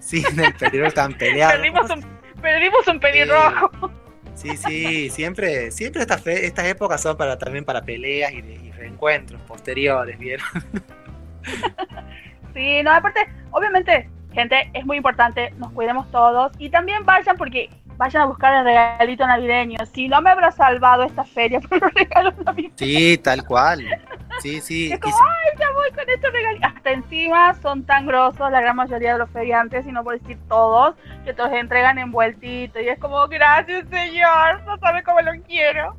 sin 0.00 0.40
el 0.40 0.54
peligro 0.54 0.90
tan 0.90 1.12
peleado. 1.18 1.52
Perdimos 1.52 1.90
un, 1.90 2.04
perdimos 2.40 2.88
un 2.88 2.98
pelirrojo. 3.00 3.90
Sí, 4.34 4.56
sí, 4.56 5.10
siempre, 5.10 5.70
siempre 5.70 6.00
estas, 6.02 6.20
fe- 6.22 6.46
estas 6.46 6.64
épocas 6.66 7.00
son 7.02 7.16
para 7.16 7.38
también 7.38 7.64
para 7.64 7.82
peleas 7.82 8.32
y, 8.32 8.40
reencuentros 8.72 9.40
posteriores, 9.42 10.18
¿vieron? 10.18 10.46
Sí, 12.54 12.82
no, 12.82 12.92
aparte, 12.92 13.20
obviamente, 13.50 14.08
gente, 14.32 14.70
es 14.74 14.84
muy 14.86 14.96
importante, 14.96 15.52
nos 15.58 15.70
cuidemos 15.72 16.10
todos 16.10 16.52
y 16.58 16.70
también 16.70 17.04
vayan 17.04 17.36
porque 17.36 17.68
vayan 17.96 18.22
a 18.22 18.26
buscar 18.26 18.54
el 18.54 18.64
regalito 18.64 19.26
navideño. 19.26 19.78
Si 19.92 20.08
no 20.08 20.20
me 20.20 20.30
habrá 20.30 20.50
salvado 20.52 21.04
esta 21.04 21.24
feria 21.24 21.60
por 21.68 21.80
los 21.80 21.92
regalos 21.94 22.34
navideños, 22.44 22.74
Sí, 22.78 23.18
tal 23.18 23.44
cual. 23.44 23.84
Sí, 24.40 24.60
sí. 24.62 24.92
Es 24.92 25.00
como, 25.00 25.14
ay, 25.16 25.58
ya 25.58 25.70
voy 25.72 25.90
con 25.90 26.08
estos 26.08 26.32
regalitos. 26.32 26.70
Hasta 26.74 26.90
encima 26.92 27.54
son 27.62 27.84
tan 27.84 28.06
grosos 28.06 28.50
la 28.50 28.60
gran 28.60 28.76
mayoría 28.76 29.12
de 29.14 29.18
los 29.18 29.30
feriantes, 29.30 29.86
y 29.86 29.92
no 29.92 30.02
por 30.04 30.18
decir 30.20 30.38
todos, 30.48 30.94
que 31.24 31.32
te 31.34 31.42
los 31.42 31.52
entregan 31.52 31.98
envueltito 31.98 32.80
y 32.80 32.88
es 32.88 32.98
como, 32.98 33.26
gracias 33.28 33.84
señor, 33.90 34.62
no 34.64 34.78
sabe 34.78 35.02
cómo 35.02 35.20
lo 35.20 35.32
quiero. 35.46 35.96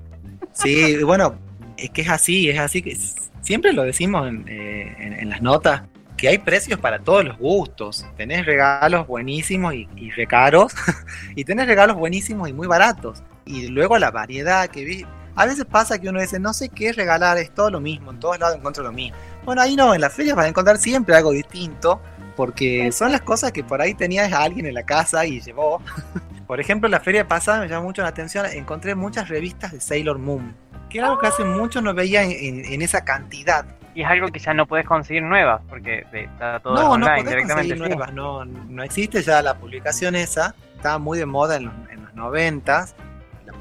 sí, 0.51 1.01
bueno, 1.03 1.35
es 1.77 1.89
que 1.89 2.01
es 2.01 2.09
así, 2.09 2.49
es 2.49 2.59
así 2.59 2.81
que 2.81 2.95
siempre 3.41 3.73
lo 3.73 3.83
decimos 3.83 4.27
en, 4.27 4.45
eh, 4.47 4.95
en- 4.99 5.13
en 5.19 5.29
las 5.29 5.41
notas, 5.41 5.83
que 6.17 6.29
hay 6.29 6.37
precios 6.37 6.79
para 6.79 6.99
todos 6.99 7.25
los 7.25 7.37
gustos. 7.37 8.05
Tenés 8.15 8.45
regalos 8.45 9.05
buenísimos 9.05 9.73
y, 9.73 9.89
y 9.97 10.11
re 10.11 10.25
caros, 10.27 10.73
y 11.35 11.43
tenés 11.43 11.67
regalos 11.67 11.97
buenísimos 11.97 12.47
y 12.47 12.53
muy 12.53 12.67
baratos. 12.67 13.21
Y 13.45 13.67
luego 13.67 13.97
la 13.97 14.11
variedad 14.11 14.67
que 14.69 14.85
vi. 14.85 15.05
A 15.35 15.45
veces 15.45 15.65
pasa 15.65 15.99
que 15.99 16.09
uno 16.09 16.21
dice, 16.21 16.39
no 16.39 16.53
sé 16.53 16.69
qué 16.69 16.93
regalar, 16.93 17.37
es 17.37 17.51
todo 17.53 17.69
lo 17.69 17.79
mismo, 17.79 18.11
en 18.11 18.19
todos 18.19 18.39
lados 18.39 18.55
encuentro 18.57 18.83
lo 18.83 18.91
mismo. 18.91 19.17
Bueno, 19.43 19.61
ahí 19.61 19.75
no, 19.75 19.93
en 19.93 20.01
las 20.01 20.13
ferias 20.13 20.35
vas 20.35 20.45
a 20.45 20.49
encontrar 20.49 20.77
siempre 20.77 21.15
algo 21.15 21.31
distinto, 21.31 22.01
porque 22.35 22.91
son 22.91 23.11
las 23.11 23.21
cosas 23.21 23.51
que 23.51 23.63
por 23.63 23.81
ahí 23.81 23.93
tenías 23.93 24.31
a 24.33 24.43
alguien 24.43 24.65
en 24.65 24.73
la 24.73 24.83
casa 24.83 25.25
y 25.25 25.39
llevó. 25.41 25.81
Por 26.47 26.59
ejemplo, 26.59 26.85
en 26.87 26.91
la 26.91 26.99
feria 26.99 27.27
pasada 27.27 27.59
me 27.59 27.67
llamó 27.67 27.85
mucho 27.85 28.03
la 28.03 28.09
atención, 28.09 28.45
encontré 28.45 28.93
muchas 28.93 29.29
revistas 29.29 29.71
de 29.71 29.79
Sailor 29.81 30.19
Moon, 30.19 30.55
que 30.89 30.99
era 30.99 31.07
algo 31.07 31.19
que 31.19 31.25
hace 31.27 31.43
mucho 31.43 31.81
no 31.81 31.93
veía 31.95 32.21
en, 32.23 32.31
en- 32.31 32.65
en 32.71 32.81
esa 32.83 33.03
cantidad. 33.03 33.65
Y 33.95 34.03
es 34.03 34.07
algo 34.07 34.27
que 34.27 34.37
ya 34.39 34.53
no 34.53 34.67
puedes 34.67 34.85
conseguir 34.85 35.23
nuevas, 35.23 35.61
porque 35.67 36.05
está 36.13 36.59
todo 36.59 36.75
no, 36.75 36.81
no 36.83 36.93
online 37.07 37.15
podés 37.23 37.29
directamente. 37.29 37.75
nuevas, 37.75 38.13
no, 38.13 38.45
no 38.45 38.83
existe 38.83 39.23
ya 39.23 39.41
la 39.41 39.55
publicación 39.57 40.15
esa, 40.15 40.53
estaba 40.75 40.99
muy 40.99 41.17
de 41.17 41.25
moda 41.25 41.55
en 41.55 41.65
los, 41.65 41.73
en 41.89 42.03
los 42.03 42.13
90 42.13 42.85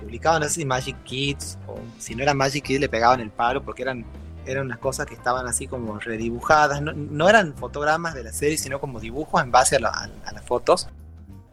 la 0.04 0.06
publicaban, 0.06 0.42
no 0.42 0.48
sé 0.48 0.54
si 0.54 0.64
Magic 0.64 0.96
Kids, 1.04 1.58
o 1.66 1.78
si 1.98 2.14
no 2.14 2.22
era 2.22 2.34
Magic 2.34 2.62
Kids 2.64 2.80
le 2.80 2.88
pegaban 2.88 3.20
el 3.20 3.30
palo, 3.30 3.62
porque 3.62 3.82
eran, 3.82 4.04
eran 4.46 4.66
unas 4.66 4.78
cosas 4.78 5.06
que 5.06 5.14
estaban 5.14 5.46
así 5.46 5.66
como 5.66 5.98
redibujadas, 5.98 6.82
no, 6.82 6.92
no 6.92 7.28
eran 7.28 7.54
fotogramas 7.54 8.14
de 8.14 8.24
la 8.24 8.32
serie, 8.32 8.58
sino 8.58 8.78
como 8.80 9.00
dibujos 9.00 9.42
en 9.42 9.50
base 9.50 9.76
a, 9.76 9.80
la- 9.80 9.88
a- 9.88 10.28
a 10.28 10.32
las 10.32 10.44
fotos. 10.44 10.88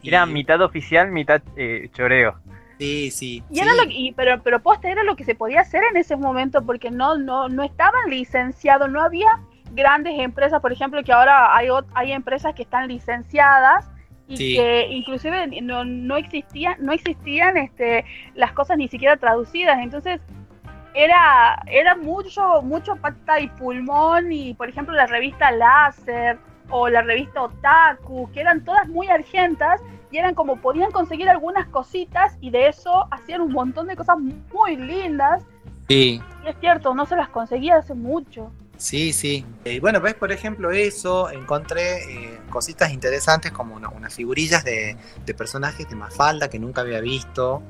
Era 0.03 0.25
Y- 0.27 0.31
mitad 0.33 0.61
oficial, 0.61 1.11
mitad 1.11 1.41
eh, 1.55 1.89
choreo. 1.93 2.35
Sí, 2.79 3.11
sí. 3.11 3.43
Y 3.51 3.59
era 3.59 3.73
lo 3.75 3.83
que- 3.83 3.93
y- 3.93 4.11
pero, 4.13 4.41
pero 4.41 4.59
posta 4.59 4.89
era 4.89 5.03
lo 5.03 5.15
que 5.15 5.23
se 5.23 5.35
podía 5.35 5.61
hacer 5.61 5.83
en 5.91 5.97
ese 5.97 6.15
momento 6.15 6.63
porque 6.65 6.89
no, 6.91 7.17
no, 7.17 7.47
no 7.47 7.63
estaban 7.63 8.09
licenciados, 8.09 8.89
no 8.89 9.01
había 9.01 9.29
grandes 9.73 10.19
empresas, 10.19 10.59
por 10.61 10.71
ejemplo, 10.73 11.01
que 11.03 11.13
ahora 11.13 11.55
hay, 11.55 11.67
hay 11.93 12.11
empresas 12.11 12.53
que 12.55 12.63
están 12.63 12.87
licenciadas 12.89 13.85
y 14.31 14.37
Sí. 14.37 14.55
que 14.55 14.87
inclusive 14.89 15.61
no, 15.61 15.83
no 15.83 16.17
existían, 16.17 16.75
no 16.79 16.93
existían 16.93 17.57
este, 17.57 18.05
las 18.35 18.53
cosas 18.53 18.77
ni 18.77 18.87
siquiera 18.87 19.17
traducidas, 19.17 19.79
entonces 19.79 20.21
era, 20.93 21.61
era 21.67 21.95
mucho, 21.95 22.61
mucho 22.61 22.95
pata 22.95 23.39
y 23.39 23.47
pulmón 23.47 24.31
y 24.31 24.53
por 24.53 24.69
ejemplo 24.69 24.93
la 24.93 25.07
revista 25.07 25.51
Láser 25.51 26.37
o 26.69 26.87
la 26.89 27.01
revista 27.01 27.43
Otaku, 27.43 28.29
que 28.31 28.41
eran 28.41 28.63
todas 28.63 28.87
muy 28.87 29.07
argentas 29.07 29.81
y 30.11 30.17
eran 30.17 30.35
como 30.35 30.57
podían 30.57 30.91
conseguir 30.91 31.29
algunas 31.29 31.67
cositas 31.67 32.37
y 32.41 32.49
de 32.49 32.67
eso 32.67 33.07
hacían 33.11 33.41
un 33.41 33.51
montón 33.51 33.87
de 33.87 33.95
cosas 33.95 34.17
muy 34.19 34.75
lindas 34.77 35.43
Sí, 35.87 36.21
y 36.45 36.47
es 36.47 36.55
cierto, 36.61 36.93
no 36.93 37.05
se 37.05 37.17
las 37.17 37.27
conseguía 37.29 37.75
hace 37.77 37.93
mucho. 37.93 38.49
Sí, 38.81 39.13
sí. 39.13 39.45
Eh, 39.63 39.79
bueno, 39.79 40.01
ves, 40.01 40.15
por 40.15 40.31
ejemplo, 40.31 40.71
eso, 40.71 41.29
encontré 41.29 41.97
eh, 42.11 42.39
cositas 42.49 42.91
interesantes 42.91 43.51
como 43.51 43.75
una- 43.75 43.89
unas 43.89 44.11
figurillas 44.11 44.63
de, 44.63 44.97
de 45.23 45.33
personajes 45.35 45.87
de 45.87 45.95
Mafalda 45.95 46.49
que 46.49 46.57
nunca 46.57 46.81
había 46.81 46.99
visto. 46.99 47.61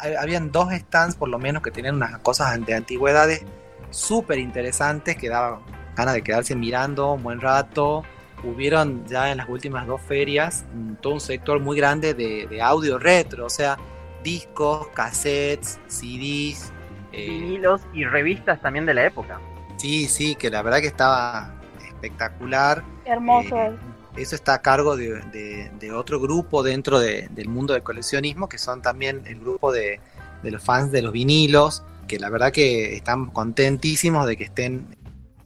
Ha- 0.00 0.20
Habían 0.20 0.50
dos 0.50 0.72
stands, 0.72 1.14
por 1.14 1.28
lo 1.28 1.38
menos, 1.38 1.62
que 1.62 1.70
tenían 1.70 1.94
unas 1.94 2.18
cosas 2.18 2.58
de 2.66 2.74
antigüedades 2.74 3.44
súper 3.90 4.40
interesantes 4.40 5.16
que 5.16 5.28
daban 5.28 5.60
ganas 5.96 6.14
de 6.14 6.22
quedarse 6.22 6.56
mirando 6.56 7.12
un 7.12 7.22
buen 7.22 7.40
rato. 7.40 8.02
Hubieron 8.42 9.06
ya 9.06 9.30
en 9.30 9.36
las 9.38 9.48
últimas 9.48 9.86
dos 9.86 10.00
ferias 10.02 10.64
mm, 10.74 10.94
todo 10.94 11.12
un 11.14 11.20
sector 11.20 11.60
muy 11.60 11.76
grande 11.76 12.12
de, 12.12 12.48
de 12.48 12.60
audio 12.60 12.98
retro, 12.98 13.46
o 13.46 13.50
sea, 13.50 13.78
discos, 14.24 14.88
cassettes, 14.88 15.78
CDs. 15.86 16.72
eh, 17.12 17.28
Vinilos 17.28 17.82
y 17.94 18.04
revistas 18.04 18.60
también 18.60 18.84
de 18.84 18.94
la 18.94 19.06
época. 19.06 19.38
Sí, 19.76 20.06
sí, 20.08 20.34
que 20.34 20.50
la 20.50 20.62
verdad 20.62 20.80
que 20.80 20.86
estaba 20.86 21.54
espectacular. 21.86 22.82
Hermoso. 23.04 23.56
Eh, 23.56 23.76
eso 24.16 24.34
está 24.34 24.54
a 24.54 24.62
cargo 24.62 24.96
de, 24.96 25.20
de- 25.32 25.70
de 25.78 25.92
otro 25.92 26.18
grupo 26.20 26.62
dentro 26.62 26.98
de- 26.98 27.28
del 27.32 27.48
mundo 27.48 27.74
del 27.74 27.82
coleccionismo, 27.82 28.48
que 28.48 28.58
son 28.58 28.80
también 28.80 29.22
el 29.26 29.40
grupo 29.40 29.72
de, 29.72 30.00
los 30.42 30.62
fans 30.62 30.90
de 30.92 31.02
los 31.02 31.12
vinilos, 31.12 31.82
que 32.08 32.18
la 32.18 32.30
verdad 32.30 32.52
que 32.52 32.94
están 32.94 33.26
contentísimos 33.26 34.26
de 34.26 34.36
que 34.36 34.44
estén 34.44 34.96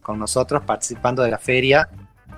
con 0.01 0.19
nosotros 0.19 0.63
participando 0.65 1.23
de 1.23 1.31
la 1.31 1.39
feria. 1.39 1.89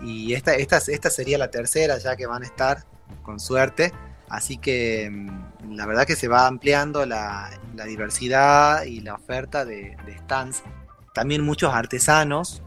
Y 0.01 0.33
esta, 0.33 0.55
esta, 0.55 0.77
esta 0.77 1.09
sería 1.09 1.37
la 1.37 1.49
tercera 1.49 1.97
ya 1.97 2.15
que 2.15 2.25
van 2.25 2.41
a 2.43 2.45
estar, 2.45 2.83
con 3.21 3.39
suerte. 3.39 3.91
Así 4.29 4.57
que 4.57 5.09
mm, 5.11 5.75
la 5.75 5.85
verdad 5.85 6.05
que 6.07 6.15
se 6.15 6.27
va 6.27 6.47
ampliando 6.47 7.05
la, 7.05 7.51
la 7.75 7.85
diversidad 7.85 8.83
y 8.83 9.01
la 9.01 9.15
oferta 9.15 9.65
de, 9.65 9.95
de 10.05 10.17
stands. 10.19 10.63
También 11.13 11.43
muchos 11.45 11.73
artesanos, 11.73 12.63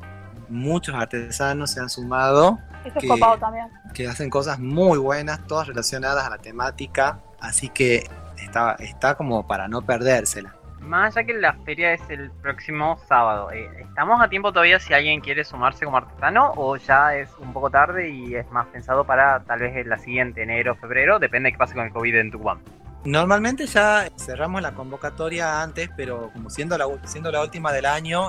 muchos 0.49 0.95
artesanos 0.95 1.73
se 1.73 1.81
han 1.81 1.91
sumado 1.91 2.59
Eso 2.85 2.95
es 2.97 3.03
que- 3.03 3.09
copado 3.09 3.37
también. 3.39 3.67
que 3.93 4.07
hacen 4.09 4.31
cosas 4.31 4.59
muy 4.59 4.99
buenas, 4.99 5.45
todas 5.47 5.67
relacionadas 5.67 6.25
a 6.25 6.31
la 6.31 6.39
temática, 6.39 7.19
así 7.41 7.69
que 7.69 8.09
está, 8.39 8.77
está 8.79 9.17
como 9.17 9.47
para 9.47 9.67
no 9.69 9.83
perdérsela. 9.83 10.55
Más 10.81 11.17
allá 11.17 11.27
que 11.27 11.35
la 11.35 11.53
feria 11.65 11.95
es 11.95 12.01
el 12.11 12.31
próximo 12.31 12.97
sábado, 13.09 13.51
eh, 13.51 13.69
¿estamos 13.81 14.21
a 14.23 14.29
tiempo 14.29 14.53
todavía 14.53 14.79
si 14.79 14.95
alguien 14.95 15.21
quiere 15.21 15.43
sumarse 15.43 15.85
como 15.85 15.97
artesano 15.97 16.53
o 16.55 16.77
ya 16.77 17.17
es 17.17 17.29
un 17.41 17.53
poco 17.53 17.71
tarde 17.71 18.09
y 18.09 18.37
es 18.37 18.49
más 18.53 18.67
pensado 18.67 19.03
para 19.05 19.41
tal 19.41 19.59
vez 19.61 19.75
en 19.77 19.89
la 19.89 19.99
siguiente, 19.99 20.45
enero, 20.45 20.77
febrero? 20.77 21.19
Depende 21.19 21.49
de 21.49 21.53
qué 21.55 21.59
pase 21.59 21.75
con 21.75 21.87
el 21.87 21.93
COVID 21.93 22.15
en 22.15 22.31
Tucumán. 22.31 22.59
Normalmente 23.07 23.67
ya 23.67 24.09
cerramos 24.17 24.61
la 24.63 24.75
convocatoria 24.75 25.63
antes, 25.63 25.91
pero 25.97 26.31
como 26.33 26.51
siendo 26.51 26.77
la, 26.77 26.87
siendo 27.05 27.31
la 27.31 27.41
última 27.43 27.73
del 27.73 27.87
año, 27.87 28.29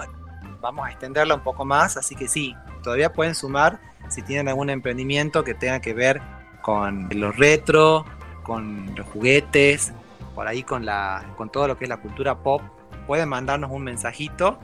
vamos 0.62 0.88
a 0.88 0.92
extenderla 0.92 1.36
un 1.36 1.42
poco 1.42 1.66
más, 1.66 1.98
así 1.98 2.16
que 2.16 2.28
sí, 2.28 2.56
todavía 2.84 3.12
pueden 3.12 3.36
sumar 3.36 3.80
si 4.10 4.22
tienen 4.22 4.48
algún 4.48 4.70
emprendimiento 4.70 5.44
que 5.44 5.54
tenga 5.54 5.80
que 5.82 5.94
ver 5.94 6.22
con 6.62 7.10
lo 7.12 7.32
retro, 7.32 8.06
con 8.44 8.96
los 8.96 9.06
juguetes, 9.08 9.94
por 10.36 10.48
ahí 10.48 10.64
con, 10.64 10.86
la, 10.86 11.26
con 11.38 11.50
todo 11.52 11.68
lo 11.68 11.78
que 11.78 11.86
es 11.86 11.90
la 11.90 11.98
cultura 11.98 12.38
pop, 12.38 12.62
pueden 13.08 13.30
mandarnos 13.30 13.72
un 13.72 13.84
mensajito, 13.84 14.60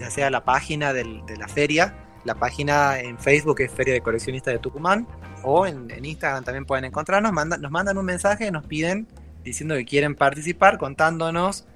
ya 0.00 0.10
sea 0.10 0.28
la 0.30 0.44
página 0.44 0.92
de 0.92 1.04
la 1.38 1.48
feria, 1.48 1.94
la 2.24 2.34
página 2.34 2.98
en 2.98 3.18
Facebook 3.18 3.60
es 3.60 3.70
Feria 3.70 3.94
de 3.94 4.00
Coleccionistas 4.00 4.52
de 4.52 4.58
Tucumán, 4.58 5.06
o 5.44 5.66
en, 5.66 5.90
en 5.90 6.04
Instagram 6.04 6.44
también 6.44 6.64
pueden 6.64 6.84
encontrarnos, 6.84 7.32
manda- 7.32 7.56
nos 7.58 7.70
mandan 7.70 7.98
un 7.98 8.04
mensaje, 8.04 8.50
nos 8.50 8.64
piden 8.66 9.06
diciendo 9.44 9.74
que 9.74 9.84
quieren 9.84 10.14
participar, 10.14 10.78
contándonos 10.78 11.66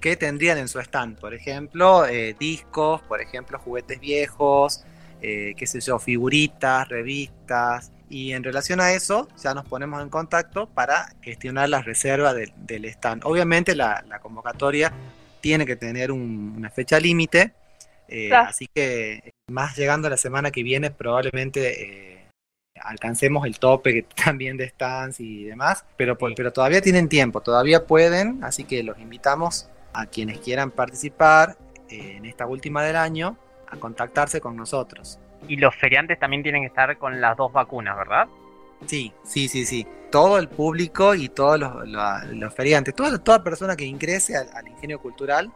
qué 0.00 0.16
tendrían 0.16 0.58
en 0.58 0.68
su 0.68 0.78
stand. 0.80 1.18
Por 1.18 1.34
ejemplo, 1.34 2.06
eh, 2.06 2.36
discos, 2.38 3.00
por 3.02 3.20
ejemplo, 3.20 3.58
juguetes 3.58 4.00
viejos, 4.00 4.84
eh, 5.22 5.54
qué 5.56 5.66
sé 5.66 5.80
yo, 5.80 5.98
figuritas, 5.98 6.88
revistas. 6.88 7.90
Y 8.10 8.32
en 8.32 8.44
relación 8.44 8.80
a 8.80 8.92
eso, 8.92 9.28
ya 9.42 9.54
nos 9.54 9.66
ponemos 9.66 10.02
en 10.02 10.10
contacto 10.10 10.68
para 10.68 11.14
gestionar 11.22 11.68
la 11.70 11.80
reserva 11.82 12.34
del- 12.34 12.52
del 12.56 12.84
stand. 12.84 13.22
Obviamente 13.24 13.74
la, 13.74 14.04
la 14.06 14.18
convocatoria 14.20 14.92
tiene 15.40 15.64
que 15.64 15.76
tener 15.76 16.12
un- 16.12 16.54
una 16.56 16.68
fecha 16.70 17.00
límite, 17.00 17.52
eh, 18.08 18.28
Claro. 18.28 18.50
así 18.50 18.66
que 18.74 19.32
más 19.48 19.76
llegando 19.76 20.06
a 20.08 20.10
la 20.10 20.16
semana 20.18 20.50
que 20.50 20.62
viene 20.62 20.90
probablemente... 20.90 22.10
alcancemos 22.80 23.46
el 23.46 23.58
tope 23.58 23.92
que 23.92 24.02
también 24.24 24.56
de 24.56 24.68
stands 24.68 25.20
y 25.20 25.44
demás, 25.44 25.84
pero, 25.96 26.16
por- 26.18 26.34
pero 26.34 26.52
todavía 26.52 26.80
tienen 26.80 27.08
tiempo, 27.08 27.40
todavía 27.40 27.86
pueden, 27.86 28.42
así 28.44 28.64
que 28.64 28.82
los 28.82 28.98
invitamos 28.98 29.68
a 29.92 30.06
quienes 30.06 30.38
quieran 30.40 30.70
participar 30.70 31.56
eh, 31.88 32.14
en 32.16 32.24
esta 32.24 32.46
última 32.46 32.82
del 32.82 32.96
año 32.96 33.36
a 33.68 33.76
contactarse 33.76 34.40
con 34.40 34.56
nosotros. 34.56 35.18
Y 35.46 35.56
los 35.56 35.74
feriantes 35.76 36.18
también 36.18 36.42
tienen 36.42 36.62
que 36.62 36.68
estar 36.68 36.96
con 36.98 37.20
las 37.20 37.36
dos 37.36 37.52
vacunas, 37.52 37.96
¿verdad? 37.96 38.26
Sí, 38.86 39.12
sí, 39.24 39.48
sí, 39.48 39.64
sí. 39.66 39.86
Todo 40.10 40.38
el 40.38 40.48
público 40.48 41.14
y 41.14 41.28
todos 41.28 41.58
los, 41.60 41.88
los- 41.88 42.24
los 42.32 42.54
feriantes, 42.54 42.94
toda, 42.94 43.18
toda 43.18 43.42
persona 43.44 43.76
que 43.76 43.84
ingrese 43.84 44.36
al, 44.36 44.48
al 44.54 44.66
ingenio 44.68 45.00
cultural 45.00 45.50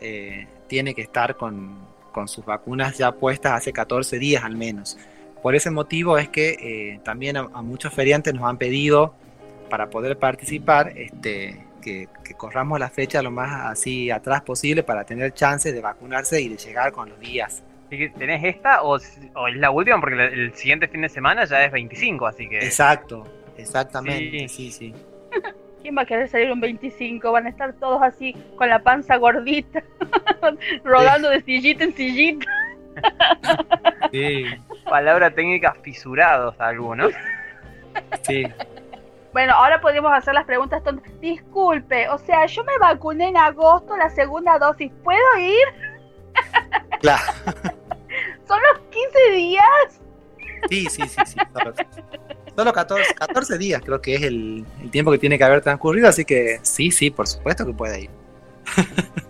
eh, 0.00 0.46
tiene 0.68 0.94
que 0.94 1.02
estar 1.02 1.36
con, 1.36 1.78
con 2.12 2.28
sus 2.28 2.44
vacunas 2.44 2.96
ya 2.98 3.12
puestas 3.12 3.52
hace 3.52 3.72
14 3.72 4.18
días 4.18 4.42
al 4.44 4.56
menos. 4.56 4.96
Por 5.46 5.54
ese 5.54 5.70
motivo 5.70 6.18
es 6.18 6.28
que 6.28 6.56
eh, 6.60 7.00
también 7.04 7.36
a, 7.36 7.48
a 7.52 7.62
muchos 7.62 7.94
feriantes 7.94 8.34
nos 8.34 8.42
han 8.42 8.58
pedido 8.58 9.14
para 9.70 9.88
poder 9.90 10.18
participar 10.18 10.92
este, 10.96 11.64
que, 11.80 12.08
que 12.24 12.34
corramos 12.34 12.80
la 12.80 12.90
fecha 12.90 13.22
lo 13.22 13.30
más 13.30 13.70
así 13.70 14.10
atrás 14.10 14.42
posible 14.42 14.82
para 14.82 15.04
tener 15.04 15.34
chance 15.34 15.72
de 15.72 15.80
vacunarse 15.80 16.40
y 16.40 16.48
de 16.48 16.56
llegar 16.56 16.90
con 16.90 17.10
los 17.10 17.20
días. 17.20 17.62
Así 17.86 17.96
que, 17.96 18.08
¿Tenés 18.08 18.42
esta 18.42 18.82
o, 18.82 18.98
o 19.34 19.46
es 19.46 19.56
la 19.58 19.70
última? 19.70 20.00
Porque 20.00 20.16
el 20.16 20.52
siguiente 20.56 20.88
fin 20.88 21.02
de 21.02 21.08
semana 21.08 21.44
ya 21.44 21.64
es 21.64 21.70
25, 21.70 22.26
así 22.26 22.48
que... 22.48 22.58
Exacto, 22.58 23.22
exactamente, 23.56 24.48
sí, 24.48 24.72
sí. 24.72 24.92
¿Quién 25.80 25.96
va 25.96 26.02
a 26.02 26.06
querer 26.06 26.28
salir 26.28 26.50
un 26.50 26.58
25? 26.58 27.30
Van 27.30 27.46
a 27.46 27.50
estar 27.50 27.72
todos 27.74 28.02
así 28.02 28.34
con 28.56 28.68
la 28.68 28.80
panza 28.80 29.14
gordita, 29.14 29.80
rodando 30.82 31.30
de 31.30 31.40
sillita 31.42 31.84
en 31.84 31.94
sillita. 31.94 32.65
Sí, 34.12 34.46
Palabra 34.84 35.30
técnica, 35.30 35.74
fisurados 35.82 36.54
algunos. 36.60 37.12
sí. 38.22 38.44
Bueno, 39.32 39.52
ahora 39.52 39.80
podemos 39.80 40.12
hacer 40.14 40.32
las 40.32 40.46
preguntas 40.46 40.82
tontas. 40.82 41.12
Disculpe, 41.20 42.08
o 42.08 42.16
sea, 42.18 42.46
yo 42.46 42.64
me 42.64 42.78
vacuné 42.78 43.28
en 43.28 43.36
agosto 43.36 43.96
la 43.96 44.08
segunda 44.10 44.58
dosis. 44.58 44.90
¿Puedo 45.04 45.38
ir? 45.38 45.66
Claro. 47.00 47.24
¿Son 48.48 48.58
los 48.72 48.80
15 48.88 49.30
días? 49.32 50.00
Sí, 50.70 50.86
sí, 50.88 51.02
sí, 51.06 51.20
sí. 51.26 51.38
Solo, 51.52 51.74
solo 52.56 52.72
14, 52.72 53.14
14 53.14 53.58
días 53.58 53.82
creo 53.84 54.00
que 54.00 54.14
es 54.14 54.22
el, 54.22 54.64
el 54.80 54.90
tiempo 54.90 55.12
que 55.12 55.18
tiene 55.18 55.36
que 55.36 55.44
haber 55.44 55.60
transcurrido, 55.60 56.08
así 56.08 56.24
que 56.24 56.58
sí, 56.62 56.90
sí, 56.90 57.10
por 57.10 57.26
supuesto 57.26 57.66
que 57.66 57.74
puede 57.74 58.00
ir. 58.02 58.10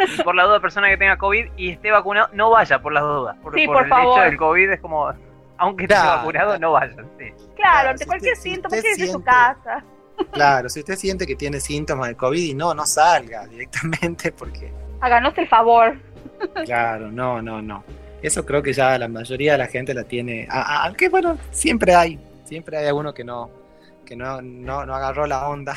Y 0.18 0.22
por 0.22 0.34
la 0.34 0.44
duda, 0.44 0.60
persona 0.60 0.88
que 0.88 0.96
tenga 0.96 1.16
COVID 1.18 1.46
y 1.56 1.70
esté 1.70 1.90
vacunado, 1.90 2.28
no 2.32 2.50
vaya 2.50 2.80
por 2.80 2.92
las 2.92 3.02
dudas. 3.02 3.36
Por, 3.42 3.54
Sí, 3.54 3.66
por 3.66 3.76
por 3.76 3.84
el 3.84 3.88
favor. 3.90 4.18
hecho 4.18 4.24
del 4.30 4.36
COVID 4.38 4.70
es 4.70 4.80
como, 4.80 5.12
aunque 5.58 5.84
esté 5.84 5.94
Claro, 5.94 6.16
vacunado, 6.18 6.46
claro. 6.46 6.60
no 6.60 6.72
vayan. 6.72 6.96
Sí. 7.18 7.30
Claro, 7.30 7.54
Claro, 7.56 7.88
ante 7.90 8.04
si 8.04 8.06
cualquier 8.08 8.32
usted- 8.34 8.50
síntoma, 8.50 8.76
usted 8.76 8.82
quédese 8.82 9.02
en 9.02 9.06
su 9.12 9.18
siente- 9.18 9.30
casa. 9.30 9.84
Claro, 10.32 10.68
si 10.68 10.80
usted 10.80 10.96
siente 10.96 11.26
que 11.26 11.34
tiene 11.36 11.60
síntomas 11.60 12.08
de 12.08 12.14
COVID 12.16 12.42
y 12.42 12.54
no, 12.54 12.74
no 12.74 12.84
salga 12.86 13.46
directamente 13.46 14.32
porque, 14.32 14.72
Háganos 15.00 15.36
el 15.38 15.48
favor. 15.48 15.96
claro, 16.66 17.10
no, 17.10 17.40
no, 17.40 17.62
no. 17.62 17.84
Eso 18.22 18.44
creo 18.44 18.62
que 18.62 18.72
ya 18.74 18.98
la 18.98 19.08
mayoría 19.08 19.52
de 19.52 19.58
la 19.58 19.66
gente 19.66 19.94
la 19.94 20.04
tiene. 20.04 20.46
Aunque 20.50 21.08
bueno, 21.08 21.38
siempre 21.50 21.94
hay, 21.94 22.18
siempre 22.44 22.76
hay 22.76 22.86
alguno 22.86 23.14
que 23.14 23.24
no, 23.24 23.48
que 24.04 24.14
no, 24.14 24.42
no, 24.42 24.84
no 24.84 24.94
agarró 24.94 25.26
la 25.26 25.48
onda. 25.48 25.74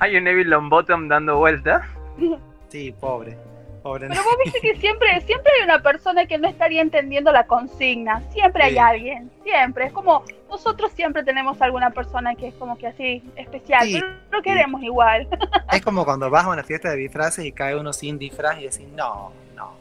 Hay 0.00 0.16
un 0.16 0.24
Neville 0.24 0.50
Longbottom 0.50 1.08
dando 1.08 1.36
vuelta. 1.38 1.88
Sí, 2.68 2.92
pobre, 2.92 3.36
pobre. 3.82 4.08
Pero 4.08 4.22
vos 4.22 4.34
viste 4.44 4.60
que 4.60 4.76
siempre, 4.76 5.20
siempre 5.22 5.50
hay 5.58 5.64
una 5.64 5.82
persona 5.82 6.26
que 6.26 6.38
no 6.38 6.48
estaría 6.48 6.82
entendiendo 6.82 7.32
la 7.32 7.46
consigna. 7.46 8.22
Siempre 8.32 8.64
hay 8.64 8.78
alguien, 8.78 9.30
siempre. 9.42 9.86
Es 9.86 9.92
como 9.92 10.22
nosotros 10.50 10.92
siempre 10.92 11.22
tenemos 11.24 11.60
alguna 11.62 11.90
persona 11.90 12.34
que 12.34 12.48
es 12.48 12.54
como 12.54 12.76
que 12.78 12.86
así 12.88 13.22
especial, 13.36 13.86
Sí, 13.86 13.94
pero 13.94 14.06
lo 14.32 14.42
queremos 14.42 14.82
igual. 14.82 15.28
Es 15.72 15.82
como 15.82 16.04
cuando 16.04 16.30
vas 16.30 16.44
a 16.46 16.48
una 16.50 16.64
fiesta 16.64 16.90
de 16.90 16.96
disfraces 16.96 17.44
y 17.44 17.52
cae 17.52 17.76
uno 17.78 17.92
sin 17.92 18.18
disfraz 18.18 18.58
y 18.58 18.64
decís, 18.64 18.88
no, 18.94 19.32
no. 19.54 19.74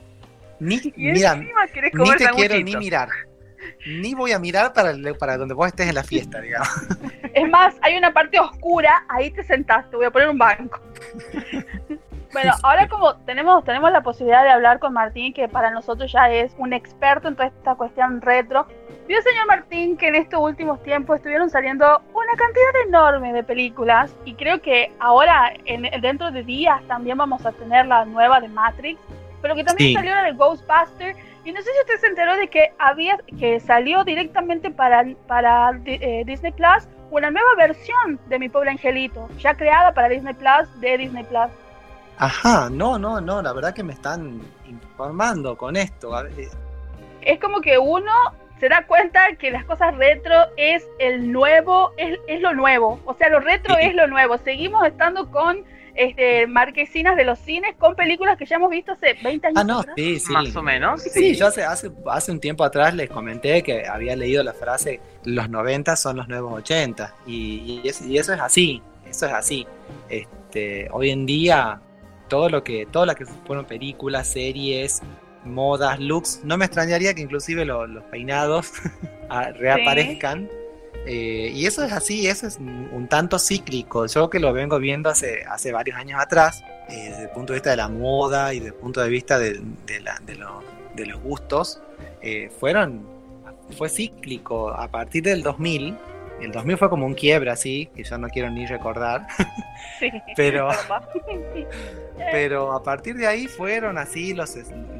Ni, 0.60 0.82
mira, 0.96 1.36
ni 1.36 1.48
te 2.18 2.28
quiero 2.36 2.56
ni 2.56 2.76
mirar. 2.76 3.10
Ni 3.86 4.14
voy 4.14 4.32
a 4.34 4.40
mirar 4.40 4.74
para, 4.74 4.92
el- 4.92 5.16
para 5.18 5.38
donde 5.38 5.54
vos 5.54 5.68
estés 5.68 5.88
en 5.88 5.96
la 5.96 6.04
fiesta, 6.04 6.42
digamos. 6.42 6.70
Es 7.34 7.50
más, 7.50 7.76
hay 7.82 7.98
una 7.98 8.12
parte 8.12 8.40
oscura, 8.40 9.06
ahí 9.08 9.32
te 9.32 9.44
sentaste, 9.44 9.96
voy 9.96 10.06
a 10.06 10.12
poner 10.12 10.30
un 10.30 10.38
banco. 10.38 10.80
Bueno, 12.34 12.54
ahora 12.64 12.88
como 12.88 13.16
tenemos, 13.20 13.64
tenemos 13.64 13.92
la 13.92 14.02
posibilidad 14.02 14.44
de 14.44 14.50
hablar 14.50 14.80
con 14.80 14.94
Martín, 14.94 15.34
que 15.34 15.48
para 15.48 15.72
nosotros 15.72 16.12
ya 16.12 16.30
es 16.30 16.54
un 16.58 16.74
experto 16.74 17.28
en 17.28 17.36
toda 17.36 17.48
esta 17.48 17.76
cuestión 17.76 18.22
retro, 18.22 18.68
vio 19.08 19.22
señor 19.22 19.48
Martín 19.48 19.96
que 19.98 20.10
en 20.10 20.16
estos 20.16 20.40
últimos 20.40 20.82
tiempos 20.84 21.18
estuvieron 21.18 21.50
saliendo 21.50 21.86
una 22.14 22.34
cantidad 22.36 22.88
enorme 22.88 23.34
de 23.34 23.44
películas 23.44 24.14
y 24.26 24.34
creo 24.36 24.62
que 24.62 24.92
ahora, 25.00 25.54
en, 25.66 25.84
dentro 26.02 26.32
de 26.32 26.44
días, 26.44 26.82
también 26.88 27.18
vamos 27.18 27.46
a 27.46 27.52
tener 27.54 27.86
la 27.86 28.04
nueva 28.06 28.42
de 28.42 28.50
Matrix, 28.50 29.00
pero 29.42 29.56
que 29.56 29.64
también 29.64 29.90
Sí. 29.90 29.94
salió 29.96 30.14
la 30.14 30.24
de 30.24 30.34
Ghostbuster 30.34 31.16
y 31.46 31.52
no 31.54 31.62
sé 31.62 31.70
si 31.72 31.80
usted 31.80 32.00
se 32.02 32.08
enteró 32.08 32.36
de 32.36 32.50
que 32.50 32.74
había 32.78 33.18
que 33.40 33.60
salió 33.62 34.04
directamente 34.04 34.70
para, 34.70 35.06
para 35.28 35.72
eh, 35.86 36.24
Disney 36.26 36.52
Plus 36.52 36.88
una 37.10 37.32
nueva 37.32 37.48
versión 37.58 38.20
de 38.28 38.38
Mi 38.38 38.50
Pobre 38.50 38.72
Angelito, 38.72 39.30
ya 39.40 39.54
creada 39.56 39.94
para 39.94 40.10
Disney 40.10 40.34
Plus 40.34 40.82
de 40.82 40.98
Disney 40.98 41.24
Plus. 41.24 41.48
Ajá, 42.18 42.70
no, 42.72 42.98
no, 42.98 43.22
no, 43.22 43.42
la 43.42 43.54
verdad 43.54 43.74
que 43.74 43.84
me 43.84 43.94
están 43.94 44.42
informando 44.68 45.56
con 45.58 45.76
esto. 45.76 46.16
A 46.16 46.24
ver, 46.24 46.34
Es 47.22 47.40
como 47.40 47.62
que 47.62 47.78
uno 47.78 48.12
se 48.60 48.70
da 48.70 48.86
cuenta 48.88 49.36
que 49.40 49.52
las 49.52 49.66
cosas 49.66 49.96
retro 49.98 50.34
es 50.58 50.84
el 51.00 51.32
nuevo, 51.32 51.92
es, 51.98 52.18
es 52.28 52.42
lo 52.42 52.54
nuevo. 52.56 53.00
O 53.06 53.14
sea, 53.14 53.30
lo 53.30 53.40
retro 53.40 53.76
Sí. 53.76 53.82
es 53.88 53.94
lo 53.96 54.08
nuevo. 54.08 54.38
Seguimos 54.40 54.86
estando 54.88 55.30
con 55.30 55.64
este, 55.94 56.46
marquesinas 56.48 57.16
de 57.16 57.24
los 57.26 57.38
cines, 57.40 57.76
con 57.76 57.96
películas 57.96 58.38
que 58.38 58.46
ya 58.46 58.56
hemos 58.58 58.70
visto 58.72 58.92
hace 58.94 59.14
20 59.24 59.48
años. 59.48 59.60
Ah, 59.60 59.64
no, 59.64 59.80
atrás. 59.80 59.96
sí, 59.96 60.20
sí. 60.20 60.32
Más 60.34 60.56
o 60.56 60.62
menos. 60.64 61.02
Sí, 61.04 61.36
yo 61.36 61.48
hace, 61.48 61.64
hace, 61.64 61.92
hace 62.08 62.32
un 62.32 62.40
tiempo 62.40 62.64
atrás 62.64 62.94
les 62.96 63.10
comenté 63.10 63.62
que 63.64 63.86
había 63.88 64.16
leído 64.16 64.44
la 64.44 64.54
frase 64.54 65.00
los 65.24 65.50
90 65.50 65.96
son 65.96 66.18
los 66.18 66.28
nuevos 66.28 66.54
80 66.54 67.14
y, 67.28 67.82
y, 67.84 67.88
es- 67.88 68.02
y 68.02 68.18
eso 68.18 68.34
es 68.34 68.40
así, 68.40 68.82
eso 69.08 69.26
es 69.28 69.34
así. 69.34 69.68
Este, 70.10 70.88
hoy 70.92 71.10
en 71.12 71.26
día 71.26 71.80
todo 72.28 72.50
lo 72.50 72.64
que 72.64 72.86
todo 72.92 73.06
lo 73.06 73.16
que 73.16 73.26
fueron 73.26 73.66
películas, 73.66 74.28
series, 74.28 75.02
modas, 75.46 76.00
looks, 76.00 76.42
no 76.44 76.58
me 76.58 76.66
extrañaría 76.66 77.14
que 77.14 77.22
inclusive 77.22 77.66
lo- 77.66 77.88
los 77.88 78.04
peinados 78.06 78.72
reaparezcan. 79.56 80.50
Eh, 81.06 81.52
y 81.54 81.66
eso 81.66 81.84
es 81.86 81.94
así, 81.94 82.28
eso 82.28 82.48
es 82.48 82.58
un, 82.58 83.08
tanto 83.10 83.40
cíclico. 83.40 84.06
Yo 84.08 84.30
que 84.30 84.40
lo 84.40 84.52
vengo 84.52 84.78
viendo 84.78 85.10
hace, 85.10 85.44
hace 85.50 85.72
varios 85.72 85.98
años 85.98 86.20
atrás, 86.20 86.62
eh, 86.90 87.08
desde 87.12 87.24
el 87.24 87.30
punto 87.30 87.54
de 87.54 87.58
vista 87.60 87.70
de 87.70 87.78
la 87.78 87.88
moda 87.88 88.54
y 88.54 88.58
desde 88.60 88.70
el 88.70 88.76
punto 88.82 89.00
de 89.02 89.08
vista 89.10 89.40
de, 89.40 89.62
de 89.86 91.06
los 91.06 91.22
gustos, 91.22 91.80
eh, 92.22 92.52
fueron, 92.60 93.08
fue 93.78 93.88
cíclico. 93.88 94.70
A 94.72 94.90
partir 94.90 95.24
del 95.24 95.44
2000, 95.44 95.96
el 96.42 96.52
2000 96.52 96.78
fue 96.78 96.90
como 96.90 97.06
un 97.06 97.14
quiebre 97.14 97.50
así, 97.52 97.90
que 97.96 98.04
yo 98.04 98.18
no 98.18 98.28
quiero 98.30 98.50
ni 98.50 98.66
recordar, 98.66 99.28
Sí. 100.00 100.12
pero... 100.36 100.70
Pero 102.32 102.74
a 102.74 102.82
partir 102.82 103.16
de 103.16 103.28
ahí 103.28 103.48
fueron 103.48 103.98
así 103.98 104.34
los, 104.34 104.56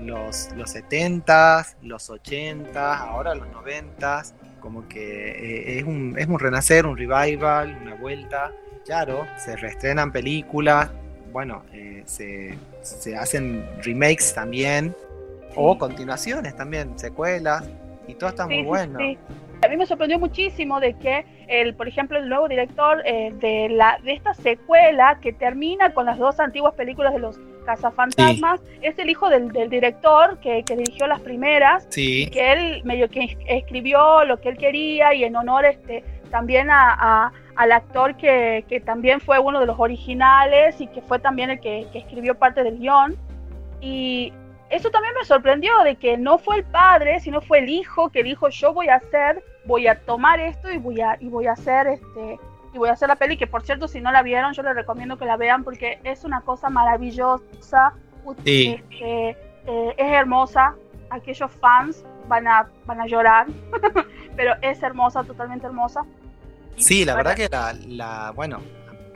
los, 0.06 0.50
los 0.56 0.76
70s, 0.76 1.76
los 1.82 2.10
80s, 2.10 2.76
ahora 2.76 3.34
los 3.36 3.48
90s, 3.48 4.34
como 4.60 4.88
que 4.88 5.32
eh, 5.32 5.80
es, 5.80 5.84
un, 5.84 6.16
es 6.18 6.28
un 6.28 6.40
renacer, 6.40 6.86
un 6.86 6.96
revival, 6.96 7.78
una 7.82 7.96
vuelta. 7.96 8.52
Claro, 8.86 9.26
se 9.38 9.56
reestrenan 9.56 10.12
películas, 10.12 10.90
bueno, 11.34 11.64
eh, 11.74 12.04
se, 12.06 12.58
se 12.82 13.18
hacen 13.18 13.68
remakes 13.84 14.34
también, 14.34 14.96
o 15.56 15.78
continuaciones 15.78 16.56
también, 16.56 16.98
secuelas, 16.98 17.64
y 18.08 18.14
todo 18.14 18.30
está 18.30 18.44
Sí, 18.48 18.54
muy 18.54 18.62
sí, 18.62 18.68
bueno. 18.68 19.00
Sí. 19.62 19.66
A 19.66 19.70
mí 19.70 19.78
me 19.78 19.86
sorprendió 19.86 20.20
muchísimo 20.20 20.80
de 20.80 20.94
que, 20.96 21.26
el, 21.48 21.76
por 21.76 21.88
ejemplo, 21.88 22.18
el 22.18 22.30
nuevo 22.30 22.48
director 22.48 23.02
eh, 23.06 23.32
de, 23.40 23.70
la, 23.70 24.00
de 24.04 24.14
esta 24.14 24.34
secuela 24.34 25.20
que 25.22 25.34
termina 25.34 25.94
con 25.94 26.06
las 26.06 26.18
dos 26.18 26.40
antiguas 26.40 26.74
películas 26.76 27.14
de 27.14 27.20
los 27.20 27.40
cazafantasmas 27.66 28.62
es 28.82 28.98
el 28.98 29.10
hijo 29.10 29.30
del, 29.30 29.52
del 29.52 29.70
director 29.70 30.40
que, 30.40 30.64
que 30.64 30.76
dirigió 30.76 31.06
las 31.08 31.20
primeras 31.22 31.86
Sí, 31.90 32.30
que 32.32 32.52
él 32.54 32.82
medio 32.86 33.10
que 33.10 33.24
es- 33.26 33.38
escribió 33.48 34.24
lo 34.26 34.40
que 34.40 34.50
él 34.50 34.58
quería 34.58 35.14
y 35.14 35.24
en 35.26 35.36
honor 35.36 35.66
este 35.66 36.04
también 36.32 36.70
a, 36.70 36.94
a- 36.98 37.32
al 37.56 37.72
actor 37.72 38.16
que, 38.16 38.64
que 38.70 38.80
también 38.80 39.20
fue 39.20 39.40
uno 39.40 39.60
de 39.60 39.66
los 39.66 39.80
originales 39.80 40.80
y 40.80 40.88
que 40.88 41.02
fue 41.02 41.20
también 41.20 41.50
el 41.50 41.60
que, 41.60 41.88
que 41.92 42.00
escribió 42.00 42.36
parte 42.36 42.64
del 42.64 42.78
guion. 42.80 43.16
Y 43.82 44.32
eso 44.70 44.90
también 44.92 45.14
me 45.20 45.26
sorprendió 45.26 45.72
de 45.84 45.96
que 45.96 46.18
no 46.18 46.38
fue 46.38 46.58
el 46.58 46.64
padre, 46.66 47.20
sino 47.20 47.42
fue 47.42 47.60
el 47.60 47.70
hijo 47.70 48.10
que 48.10 48.24
dijo 48.24 48.50
yo 48.50 48.74
voy 48.74 48.90
a 48.90 48.96
hacer, 48.96 49.44
voy 49.66 49.88
a 49.88 50.00
tomar 50.06 50.40
esto 50.40 50.72
y 50.72 50.78
voy 50.78 51.02
a, 51.02 51.18
y 51.20 51.30
voy 51.30 51.48
a 51.48 51.54
hacer 51.54 51.88
este 51.88 52.40
y 52.74 52.78
voy 52.78 52.90
a 52.90 52.94
hacer 52.94 53.08
la 53.08 53.16
peli 53.16 53.38
que 53.38 53.48
por 53.48 53.64
cierto 53.64 53.88
si 53.88 54.02
no 54.02 54.12
la 54.12 54.22
vieron 54.24 54.54
yo 54.54 54.62
les 54.64 54.76
recomiendo 54.76 55.18
que 55.18 55.26
la 55.26 55.38
vean 55.38 55.64
porque 55.64 56.00
es 56.04 56.24
una 56.26 56.42
cosa 56.42 56.70
maravillosa 56.70 57.94
Sí. 58.44 58.76
este, 58.78 59.30
eh, 59.68 59.94
es 59.98 60.12
hermosa. 60.12 60.76
Aquellos 61.10 61.50
fans 61.52 62.04
van 62.28 62.46
a 62.48 62.68
van 62.86 63.00
a 63.00 63.08
llorar 63.08 63.48
pero 64.36 64.54
es 64.62 64.84
hermosa 64.84 65.24
totalmente 65.24 65.66
hermosa. 65.66 66.02
Y 66.76 66.84
Sí, 66.84 67.06
la 67.06 67.16
verdad 67.16 67.36
que 67.36 67.48
la, 67.50 67.74
la- 67.88 68.32
bueno, 68.36 68.60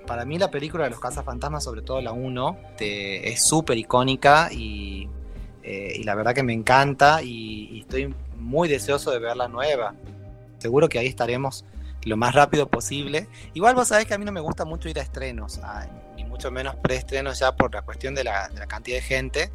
para 0.07 0.23
mí 0.25 0.39
la 0.39 0.49
película 0.49 0.85
de 0.85 0.91
los 0.91 0.99
cazafantasmas, 1.01 1.63
sobre 1.63 1.81
todo 1.81 2.01
la 2.01 2.11
1, 2.13 2.57
te- 2.77 3.29
es 3.29 3.45
súper 3.45 3.77
icónica 3.77 4.47
y, 4.51 5.09
eh, 5.63 5.93
y 5.97 6.03
la 6.03 6.15
verdad 6.15 6.33
que 6.33 6.43
me 6.43 6.53
encanta 6.53 7.21
y, 7.21 7.69
y 7.71 7.79
estoy 7.81 8.13
muy 8.37 8.67
deseoso 8.67 9.11
de 9.11 9.19
ver 9.19 9.35
la 9.37 9.47
nueva. 9.47 9.93
Seguro 10.57 10.89
que 10.89 10.99
ahí 10.99 11.07
estaremos 11.07 11.65
lo 12.03 12.17
más 12.17 12.33
rápido 12.33 12.67
posible. 12.67 13.27
Igual 13.53 13.75
vos 13.75 13.87
sabés 13.89 14.05
que 14.05 14.13
a 14.13 14.17
mí 14.17 14.25
no 14.25 14.31
me 14.31 14.39
gusta 14.41 14.65
mucho 14.65 14.89
ir 14.89 14.97
a 14.99 15.01
estrenos, 15.03 15.59
a- 15.59 15.87
ni 16.15 16.23
mucho 16.25 16.51
menos 16.51 16.75
preestrenos 16.75 17.39
ya 17.39 17.55
por 17.55 17.73
la 17.73 17.81
cuestión 17.83 18.15
de 18.15 18.23
la, 18.23 18.49
de 18.49 18.59
la 18.59 18.67
cantidad 18.67 18.97
de 18.97 19.01
gente. 19.03 19.51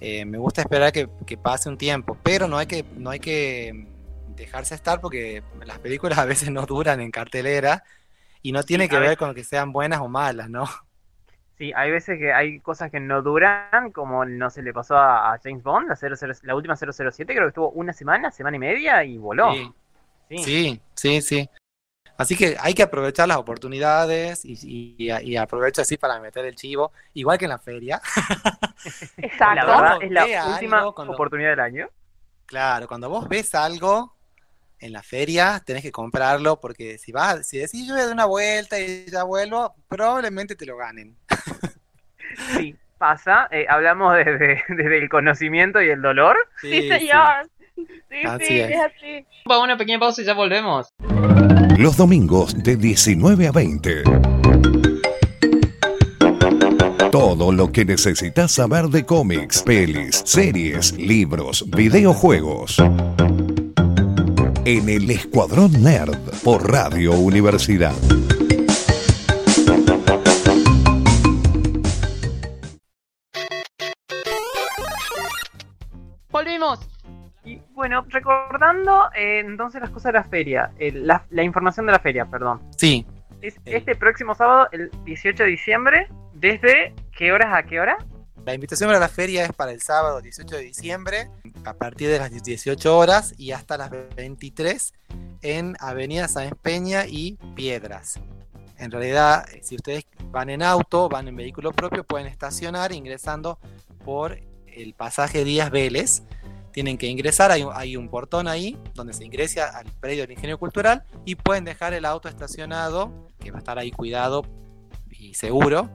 Eh, 0.00 0.24
me 0.24 0.38
gusta 0.38 0.62
esperar 0.62 0.92
que, 0.92 1.08
que 1.26 1.36
pase 1.36 1.68
un 1.68 1.76
tiempo, 1.76 2.16
pero 2.22 2.48
no 2.48 2.56
hay 2.56 2.66
que, 2.66 2.84
no 2.96 3.10
hay 3.10 3.20
que 3.20 3.86
dejarse 4.36 4.74
estar 4.74 5.00
porque 5.00 5.42
las 5.66 5.78
películas 5.78 6.18
a 6.18 6.24
veces 6.24 6.50
no 6.50 6.64
duran 6.64 7.00
en 7.00 7.10
cartelera 7.10 7.84
y 8.42 8.52
no 8.52 8.62
tiene 8.62 8.88
que 8.88 8.98
ver. 8.98 9.18
con 9.18 9.34
que 9.34 9.44
sean 9.44 9.72
buenas 9.72 10.00
o 10.00 10.08
malas, 10.08 10.48
¿no? 10.48 10.64
Sí, 11.60 11.72
hay 11.76 11.90
veces 11.90 12.18
que 12.18 12.32
hay 12.32 12.58
cosas 12.60 12.90
que 12.90 13.00
no 13.00 13.20
duran, 13.20 13.92
como 13.92 14.24
no 14.24 14.48
se 14.48 14.62
le 14.62 14.72
pasó 14.72 14.96
a, 14.96 15.34
a 15.34 15.38
James 15.44 15.62
Bond, 15.62 15.88
la, 15.90 15.94
00 15.94 16.16
la 16.44 16.54
última 16.54 16.74
007, 16.74 17.34
creo 17.34 17.44
que 17.44 17.48
estuvo 17.48 17.68
una 17.72 17.92
semana, 17.92 18.30
semana 18.30 18.56
y 18.56 18.60
media 18.60 19.04
y 19.04 19.18
voló. 19.18 19.52
Sí, 19.52 19.70
Sí. 20.30 20.38
sí, 20.38 20.80
sí, 20.94 21.20
sí. 21.20 21.50
Así 22.16 22.34
que 22.34 22.56
hay 22.58 22.72
que 22.72 22.82
aprovechar 22.82 23.28
las 23.28 23.36
oportunidades 23.36 24.42
y, 24.46 24.96
y, 24.96 25.12
y 25.12 25.36
aprovecho 25.36 25.82
así 25.82 25.98
para 25.98 26.18
meter 26.18 26.46
el 26.46 26.54
chivo, 26.56 26.92
igual 27.12 27.36
que 27.36 27.44
en 27.44 27.50
la 27.50 27.58
feria. 27.58 28.00
exacto 29.18 29.54
La 29.54 29.66
verdad 29.66 29.98
es 30.00 30.10
la 30.10 30.46
última 30.54 30.78
algo, 30.78 30.94
cuando- 30.94 31.12
oportunidad 31.12 31.50
del 31.50 31.60
año. 31.60 31.88
Claro, 32.46 32.88
cuando 32.88 33.10
vos 33.10 33.28
ves 33.28 33.54
algo 33.54 34.16
en 34.78 34.94
la 34.94 35.02
feria, 35.02 35.62
tenés 35.64 35.82
que 35.82 35.92
comprarlo 35.92 36.58
porque 36.58 36.96
si 36.96 37.12
vas, 37.12 37.46
si 37.46 37.58
decís 37.58 37.86
yo 37.86 37.92
voy 37.92 38.00
a 38.00 38.04
dar 38.06 38.14
una 38.14 38.24
vuelta 38.24 38.80
y 38.80 39.04
ya 39.10 39.24
vuelvo, 39.24 39.74
probablemente 39.88 40.56
te 40.56 40.64
lo 40.64 40.78
ganen. 40.78 41.16
Sí, 42.56 42.74
pasa. 42.98 43.48
eh, 43.50 43.66
hablamos 43.68 44.16
desde, 44.16 44.62
desde 44.68 44.98
el 44.98 45.08
conocimiento 45.08 45.82
y 45.82 45.88
el 45.90 46.00
dolor. 46.00 46.36
sí, 46.60 46.88
señor 46.88 47.48
sí, 47.76 47.86
Así 48.26 48.44
sí, 48.46 48.60
es. 48.60 48.70
es 48.70 48.80
así 48.80 49.26
Vamos 49.46 49.62
a 49.62 49.64
una 49.64 49.76
pequeña 49.76 49.98
pausa 49.98 50.22
y 50.22 50.24
ya 50.24 50.34
volvemos. 50.34 50.92
Los 51.78 51.96
domingos 51.96 52.62
de 52.62 52.76
19 52.76 53.48
a 53.48 53.52
20. 53.52 54.02
Todo 57.10 57.52
lo 57.52 57.72
que 57.72 57.84
necesitas 57.84 58.52
saber 58.52 58.86
de 58.86 59.04
cómics, 59.04 59.62
pelis, 59.62 60.22
series, 60.24 60.92
libros, 60.92 61.68
videojuegos. 61.70 62.78
En 64.64 64.88
el 64.88 65.10
Escuadrón 65.10 65.82
Nerd 65.82 66.16
por 66.44 66.70
Radio 66.70 67.12
Universidad. 67.12 67.94
Y 77.44 77.60
bueno, 77.74 78.04
recordando 78.08 79.10
eh, 79.16 79.40
entonces 79.40 79.80
las 79.80 79.90
cosas 79.90 80.12
de 80.12 80.18
la 80.18 80.24
feria, 80.24 80.70
el- 80.78 81.06
la, 81.06 81.24
la 81.30 81.42
información 81.42 81.86
de 81.86 81.92
la 81.92 81.98
feria, 81.98 82.26
perdón. 82.26 82.60
Sí, 82.76 83.06
Es 83.42 83.56
Eh. 83.64 83.76
este 83.78 83.94
próximo 83.96 84.34
sábado, 84.34 84.68
el 84.72 84.90
18 85.04 85.44
de 85.44 85.48
diciembre, 85.48 86.08
¿desde 86.34 86.94
qué 87.16 87.32
horas 87.32 87.48
a 87.54 87.62
qué 87.62 87.80
hora? 87.80 87.96
La 88.44 88.52
invitación 88.54 88.88
para 88.88 88.98
la 88.98 89.08
feria 89.08 89.44
es 89.44 89.52
para 89.54 89.72
el 89.72 89.80
sábado 89.80 90.20
18 90.20 90.56
de 90.56 90.62
diciembre, 90.62 91.30
a 91.64 91.72
partir 91.72 92.08
de 92.10 92.18
las 92.18 92.30
18 92.30 92.96
horas 92.98 93.32
y 93.38 93.52
hasta 93.52 93.78
las 93.78 93.90
23 94.14 94.92
en 95.42 95.74
Avenida 95.80 96.28
Sáenz 96.28 96.54
Peña 96.60 97.06
y 97.06 97.38
Piedras. 97.54 98.20
En 98.78 98.90
realidad, 98.90 99.46
eh, 99.52 99.60
si 99.62 99.76
ustedes 99.76 100.04
van 100.30 100.50
en 100.50 100.62
auto, 100.62 101.08
van 101.08 101.28
en 101.28 101.36
vehículo 101.36 101.72
propio, 101.72 102.04
pueden 102.04 102.26
estacionar 102.26 102.92
ingresando 102.92 103.58
por 104.04 104.38
el 104.66 104.94
pasaje 104.94 105.44
Díaz 105.44 105.70
Vélez. 105.70 106.22
Tienen 106.72 106.98
que 106.98 107.06
ingresar, 107.06 107.50
hay 107.50 107.62
un, 107.62 107.72
hay 107.74 107.96
un 107.96 108.08
portón 108.08 108.46
ahí 108.46 108.78
donde 108.94 109.12
se 109.12 109.24
ingresa 109.24 109.76
al 109.76 109.86
predio 110.00 110.22
del 110.22 110.32
Ingenio 110.32 110.58
Cultural 110.58 111.04
y 111.24 111.34
pueden 111.34 111.64
dejar 111.64 111.94
el 111.94 112.04
auto 112.04 112.28
estacionado, 112.28 113.28
que 113.40 113.50
va 113.50 113.58
a 113.58 113.60
estar 113.60 113.78
ahí 113.78 113.90
cuidado 113.90 114.44
y 115.10 115.34
seguro, 115.34 115.90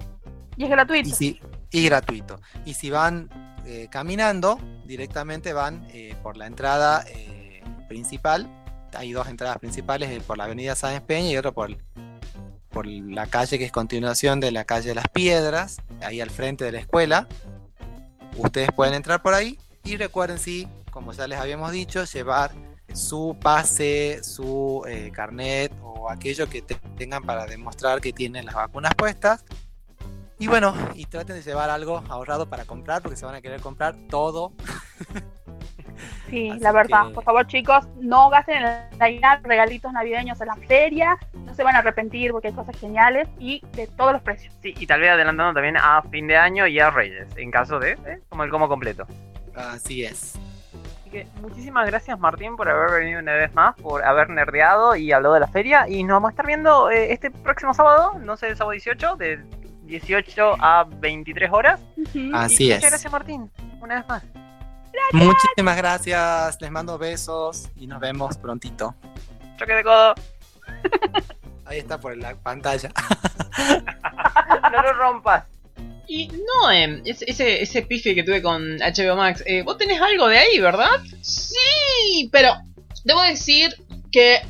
y 0.57 0.63
es 0.63 0.69
gratuito 0.69 1.09
y, 1.09 1.11
si, 1.11 1.39
y 1.71 1.85
gratuito. 1.85 2.39
Y 2.65 2.73
si 2.73 2.89
van 2.89 3.29
eh, 3.65 3.87
caminando, 3.89 4.59
directamente 4.85 5.53
van 5.53 5.87
eh, 5.91 6.15
por 6.21 6.37
la 6.37 6.47
entrada 6.47 7.03
eh, 7.07 7.63
principal. 7.87 8.49
Hay 8.93 9.11
dos 9.11 9.27
entradas 9.27 9.57
principales, 9.59 10.23
por 10.23 10.37
la 10.37 10.45
avenida 10.45 10.75
Sáenz 10.75 11.01
Peña 11.01 11.29
y 11.29 11.37
otra 11.37 11.51
por, 11.51 11.75
por 12.69 12.85
la 12.87 13.27
calle 13.27 13.57
que 13.57 13.65
es 13.65 13.71
continuación 13.71 14.39
de 14.39 14.51
la 14.51 14.63
calle 14.63 14.89
de 14.89 14.95
las 14.95 15.09
Piedras, 15.09 15.77
ahí 16.01 16.21
al 16.21 16.29
frente 16.29 16.63
de 16.63 16.71
la 16.71 16.79
escuela. 16.79 17.27
Ustedes 18.37 18.69
pueden 18.73 18.93
entrar 18.93 19.21
por 19.21 19.33
ahí 19.33 19.57
y 19.85 19.97
recuerden, 19.97 20.37
sí, 20.39 20.67
como 20.91 21.11
ya 21.13 21.27
les 21.27 21.39
habíamos 21.39 21.71
dicho, 21.71 22.03
llevar 22.05 22.51
su 22.93 23.37
pase, 23.41 24.23
su 24.23 24.83
eh, 24.87 25.11
carnet 25.13 25.71
o 25.81 26.09
aquello 26.09 26.47
que 26.49 26.61
te- 26.61 26.75
tengan 26.97 27.23
para 27.23 27.45
demostrar 27.45 28.01
que 28.01 28.13
tienen 28.13 28.45
las 28.45 28.55
vacunas 28.55 28.93
puestas. 28.95 29.43
Y 30.37 30.47
bueno, 30.47 30.73
y 30.95 31.05
traten 31.05 31.35
de 31.37 31.41
llevar 31.41 31.69
algo 31.69 32.03
ahorrado 32.09 32.49
para 32.49 32.65
comprar, 32.65 33.01
porque 33.01 33.15
se 33.15 33.25
van 33.25 33.35
a 33.35 33.41
querer 33.41 33.61
comprar 33.61 33.95
todo. 34.09 34.53
Sí, 36.29 36.49
Así 36.49 36.59
la 36.59 36.71
verdad. 36.73 37.07
que- 37.07 37.13
Por 37.13 37.23
favor, 37.23 37.47
chicos, 37.47 37.87
no 38.01 38.29
gasten 38.29 38.57
en 38.57 39.21
la 39.21 39.39
regalitos 39.43 39.93
navideños 39.93 40.41
en 40.41 40.47
la 40.47 40.55
feria. 40.55 41.17
No 41.33 41.53
se 41.55 41.63
van 41.63 41.75
a 41.75 41.79
arrepentir 41.79 42.31
porque 42.31 42.49
hay 42.49 42.53
cosas 42.53 42.75
geniales 42.77 43.29
y 43.39 43.61
de 43.73 43.87
todos 43.87 44.11
los 44.11 44.21
precios. 44.23 44.53
Sí, 44.61 44.73
y 44.77 44.87
tal 44.87 44.99
vez 45.01 45.11
adelantando 45.11 45.53
también 45.53 45.77
a 45.77 46.01
fin 46.11 46.27
de 46.27 46.35
año 46.35 46.67
y 46.67 46.79
a 46.79 46.89
Reyes, 46.89 47.27
en 47.37 47.49
caso 47.51 47.79
de, 47.79 47.91
¿eh? 47.91 48.19
como 48.27 48.43
el 48.43 48.49
como 48.49 48.67
completo. 48.67 49.07
Así 49.55 50.03
es. 50.03 50.35
Así 51.01 51.09
que 51.09 51.27
muchísimas 51.41 51.87
gracias 51.87 52.19
Martín 52.19 52.55
por 52.55 52.69
haber 52.69 52.99
venido 52.99 53.19
una 53.19 53.33
vez 53.33 53.53
más, 53.53 53.75
por 53.75 54.03
haber 54.03 54.29
nerdeado 54.29 54.95
y 54.95 55.11
hablado 55.11 55.35
de 55.35 55.39
la 55.39 55.47
feria. 55.47 55.87
Y 55.87 56.03
nos 56.03 56.15
vamos 56.15 56.29
a 56.29 56.31
estar 56.31 56.45
viendo 56.45 56.89
eh, 56.89 57.13
este 57.13 57.31
próximo 57.31 57.73
sábado, 57.73 58.19
no 58.19 58.37
sé, 58.37 58.49
el 58.49 58.57
sábado 58.57 58.71
18, 58.71 59.15
de 59.15 59.43
18 59.83 60.55
a 60.59 60.83
23 60.83 61.51
horas. 61.51 61.79
Así 62.33 62.65
Y 62.65 62.71
es. 62.71 62.77
Muchas 62.77 62.91
gracias 62.91 63.11
Martín, 63.11 63.51
una 63.81 63.95
vez 63.95 64.07
más. 64.07 64.23
Muchísimas 65.11 65.77
gracias, 65.77 66.61
les 66.61 66.71
mando 66.71 66.97
besos 66.97 67.69
y 67.75 67.87
nos 67.87 67.99
vemos 67.99 68.37
prontito. 68.37 68.95
Choque 69.57 69.73
de 69.73 69.83
codo. 69.83 70.15
Ahí 71.65 71.79
está 71.79 71.99
por 71.99 72.15
la 72.15 72.35
pantalla. 72.35 72.91
no 74.71 74.81
lo 74.81 74.93
rompas. 74.93 75.45
Y 76.07 76.27
no, 76.27 76.71
ese, 76.71 77.25
ese, 77.27 77.61
ese 77.61 77.81
pife 77.81 78.15
que 78.15 78.23
tuve 78.23 78.41
con 78.41 78.77
HBO 78.77 79.15
Max, 79.15 79.43
eh, 79.45 79.63
vos 79.63 79.77
tenés 79.77 80.01
algo 80.01 80.27
de 80.27 80.37
ahí, 80.37 80.59
¿verdad? 80.59 81.01
Sí, 81.21 82.29
pero 82.31 82.53
debo 83.03 83.21
decir 83.23 83.75
que 84.11 84.41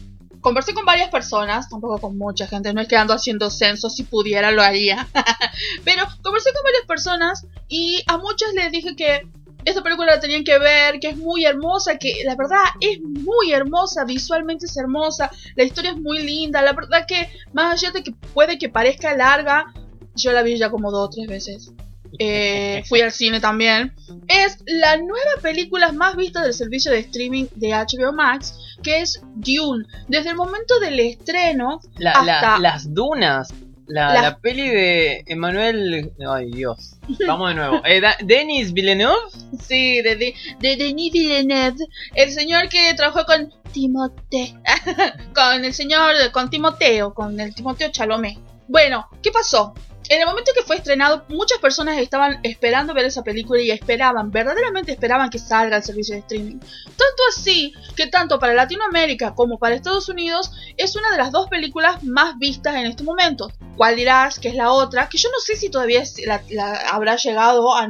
conversé 0.42 0.74
con 0.74 0.86
varias 0.86 1.10
personas, 1.10 1.70
tampoco 1.70 2.00
con 2.00 2.18
mucha 2.18 2.46
gente, 2.46 2.72
no 2.74 2.80
es 2.80 2.88
que 2.88 2.96
ando 2.96 3.14
haciendo 3.14 3.50
censo, 3.50 3.90
si 3.90 4.04
pudiera 4.04 4.52
lo 4.52 4.62
haría. 4.62 5.08
pero 5.84 6.04
conversé 6.22 6.54
con 6.54 6.64
varias 6.64 6.86
personas 6.86 7.48
y 7.68 8.04
a 8.08 8.18
muchas 8.18 8.54
les 8.54 8.72
dije 8.72 8.96
que 8.96 9.28
esta 9.66 9.82
película 9.82 10.14
la 10.14 10.20
tenían 10.20 10.44
que 10.44 10.60
ver, 10.60 11.00
que 11.00 11.10
es 11.10 11.18
muy 11.18 11.46
hermosa, 11.46 11.98
que 11.98 12.22
la 12.24 12.36
verdad 12.36 12.64
es 12.80 13.02
muy 13.02 13.52
hermosa, 13.52 14.06
visualmente 14.06 14.68
es 14.68 14.78
hermosa, 14.78 15.32
la 15.56 15.64
historia 15.64 15.92
es 15.92 15.98
muy 15.98 16.20
linda, 16.22 16.62
la 16.62 16.74
verdad 16.74 17.06
que 17.08 17.28
más 17.52 17.74
allá 17.74 17.92
de 17.92 18.04
que 18.04 18.12
puede 18.12 18.60
que 18.60 18.70
parezca 18.70 19.18
larga, 19.18 19.74
yo 20.16 20.32
la 20.32 20.42
vi 20.44 20.58
ya 20.58 20.70
como 20.70 20.92
dos 20.92 21.08
o 21.08 21.10
tres 21.10 21.28
veces. 21.28 21.72
Eh, 22.18 22.82
fui 22.88 23.02
al 23.02 23.12
cine 23.12 23.42
también. 23.42 23.94
Es 24.30 24.60
la 24.68 24.96
nueva 24.96 25.32
película 25.42 25.92
más 25.92 26.16
vista 26.16 26.42
del 26.42 26.54
servicio 26.54 26.90
de 26.90 27.00
streaming 27.00 27.48
de 27.56 27.72
HBO 27.72 28.14
Max, 28.14 28.58
que 28.82 29.02
es 29.02 29.20
Dune. 29.36 29.84
Desde 30.08 30.30
el 30.30 30.38
momento 30.38 30.80
del 30.80 30.98
estreno 31.02 31.82
La- 31.98 32.24
la- 32.24 32.36
hasta... 32.40 32.60
las 32.60 32.94
dunas. 32.94 33.54
La, 33.88 34.14
La- 34.14 34.22
la 34.22 34.38
peli 34.40 34.70
de 34.70 35.24
Emmanuel. 35.28 36.14
Ay, 36.26 36.52
Dios. 36.52 36.96
Vamos 37.28 37.50
de 37.50 37.56
nuevo. 37.56 37.82
Eh, 37.86 38.00
Da- 38.00 38.16
Denis 38.24 38.72
Villeneuve. 38.72 39.18
Sí, 39.62 40.02
de, 40.02 40.16
de, 40.16 40.34
de 40.62 40.78
Denis 40.78 41.12
Villeneuve, 41.12 41.86
el 42.14 42.32
señor 42.32 42.70
que 42.70 42.94
trabajó 42.94 43.26
con 43.26 43.52
Timote, 43.74 44.56
con 45.36 45.66
el 45.66 45.74
señor, 45.74 46.14
con 46.32 46.50
Timoteo, 46.50 47.14
con 47.14 47.38
el 47.42 47.54
Timoteo 47.54 47.90
Chalomé. 47.92 48.40
Bueno, 48.70 49.10
¿qué 49.22 49.32
pasó? 49.32 49.74
En 50.10 50.20
el 50.22 50.28
momento 50.28 50.52
que 50.56 50.64
fue 50.64 50.76
estrenado, 50.76 51.26
muchas 51.30 51.58
personas 51.60 51.98
estaban 51.98 52.40
esperando 52.44 52.94
ver 52.94 53.06
esa 53.06 53.24
película 53.24 53.62
y 53.62 53.72
esperaban, 53.72 54.30
verdaderamente 54.32 54.92
esperaban 54.92 55.30
que 55.30 55.40
salga 55.40 55.76
al 55.78 55.84
servicio 55.84 56.16
de 56.16 56.22
streaming. 56.22 56.60
Tanto 56.60 57.24
así 57.30 57.74
que 57.96 58.08
tanto 58.08 58.38
para 58.40 58.54
Latinoamérica 58.54 59.34
como 59.34 59.58
para 59.58 59.76
Estados 59.76 60.08
Unidos 60.10 60.52
es 60.78 60.96
una 60.96 61.12
de 61.12 61.18
las 61.18 61.32
dos 61.32 61.48
películas 61.50 62.04
más 62.04 62.38
vistas 62.38 62.76
en 62.76 62.86
este 62.86 63.04
momento. 63.04 63.52
¿Cuál 63.78 63.96
dirás 63.96 64.40
que 64.40 64.50
es 64.50 64.56
la 64.56 64.72
otra? 64.72 65.10
Que 65.10 65.18
yo 65.18 65.30
no 65.30 65.40
sé 65.40 65.56
si 65.56 65.70
todavía 65.70 66.04
la, 66.26 66.42
la 66.50 66.74
habrá 66.92 67.16
llegado 67.16 67.74
a- 67.76 67.88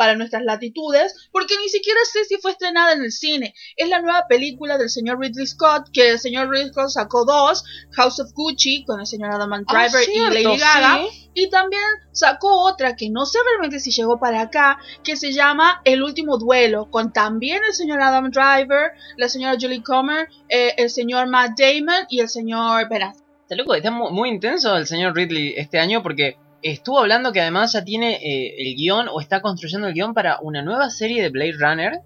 para 0.00 0.14
nuestras 0.16 0.42
latitudes, 0.44 1.28
porque 1.30 1.56
ni 1.60 1.68
siquiera 1.68 2.00
sé 2.10 2.24
si 2.24 2.38
fue 2.38 2.52
estrenada 2.52 2.94
en 2.94 3.02
el 3.04 3.12
cine. 3.12 3.52
Es 3.76 3.90
la 3.90 4.00
nueva 4.00 4.24
película 4.26 4.78
del 4.78 4.88
señor 4.88 5.18
Ridley 5.20 5.46
Scott, 5.46 5.88
que 5.92 6.08
el 6.12 6.18
señor 6.18 6.48
Ridley 6.48 6.70
Scott 6.70 6.88
sacó 6.88 7.26
dos, 7.26 7.62
House 7.92 8.18
of 8.18 8.32
Gucci, 8.32 8.82
con 8.86 8.98
el 8.98 9.06
señor 9.06 9.30
Adam 9.30 9.50
Driver 9.68 9.90
Ah, 9.94 10.02
y 10.02 10.12
cierto, 10.12 10.32
Lady 10.32 10.56
Gaga, 10.58 11.02
sí. 11.10 11.30
y 11.34 11.50
también 11.50 11.82
sacó 12.12 12.62
otra 12.62 12.96
que 12.96 13.10
no 13.10 13.26
sé 13.26 13.38
realmente 13.46 13.78
si 13.78 13.90
llegó 13.90 14.18
para 14.18 14.40
acá, 14.40 14.78
que 15.04 15.16
se 15.16 15.32
llama 15.32 15.82
El 15.84 16.02
último 16.02 16.38
duelo, 16.38 16.90
con 16.90 17.12
también 17.12 17.60
el 17.68 17.74
señor 17.74 18.00
Adam 18.00 18.30
Driver, 18.30 18.92
la 19.18 19.28
señora 19.28 19.58
Julie 19.60 19.82
Comer, 19.82 20.30
eh, 20.48 20.72
el 20.78 20.88
señor 20.88 21.26
Matt 21.28 21.58
Damon 21.58 22.06
y 22.08 22.20
el 22.20 22.30
señor 22.30 22.84
Affleck. 22.84 23.12
Está 23.42 23.54
loco, 23.54 23.74
está 23.74 23.90
mu- 23.90 24.08
muy 24.10 24.30
intenso 24.30 24.74
el 24.78 24.86
señor 24.86 25.14
Ridley 25.14 25.52
este 25.58 25.78
año 25.78 26.02
porque 26.02 26.36
estuvo 26.62 26.98
hablando 26.98 27.32
que 27.32 27.40
además 27.40 27.72
ya 27.72 27.84
tiene 27.84 28.14
eh, 28.16 28.54
el 28.58 28.76
guion 28.76 29.08
o 29.08 29.20
está 29.20 29.40
construyendo 29.40 29.88
el 29.88 29.94
guion 29.94 30.14
para 30.14 30.38
una 30.40 30.62
nueva 30.62 30.90
serie 30.90 31.22
de 31.22 31.30
Blade 31.30 31.56
Runner 31.58 32.00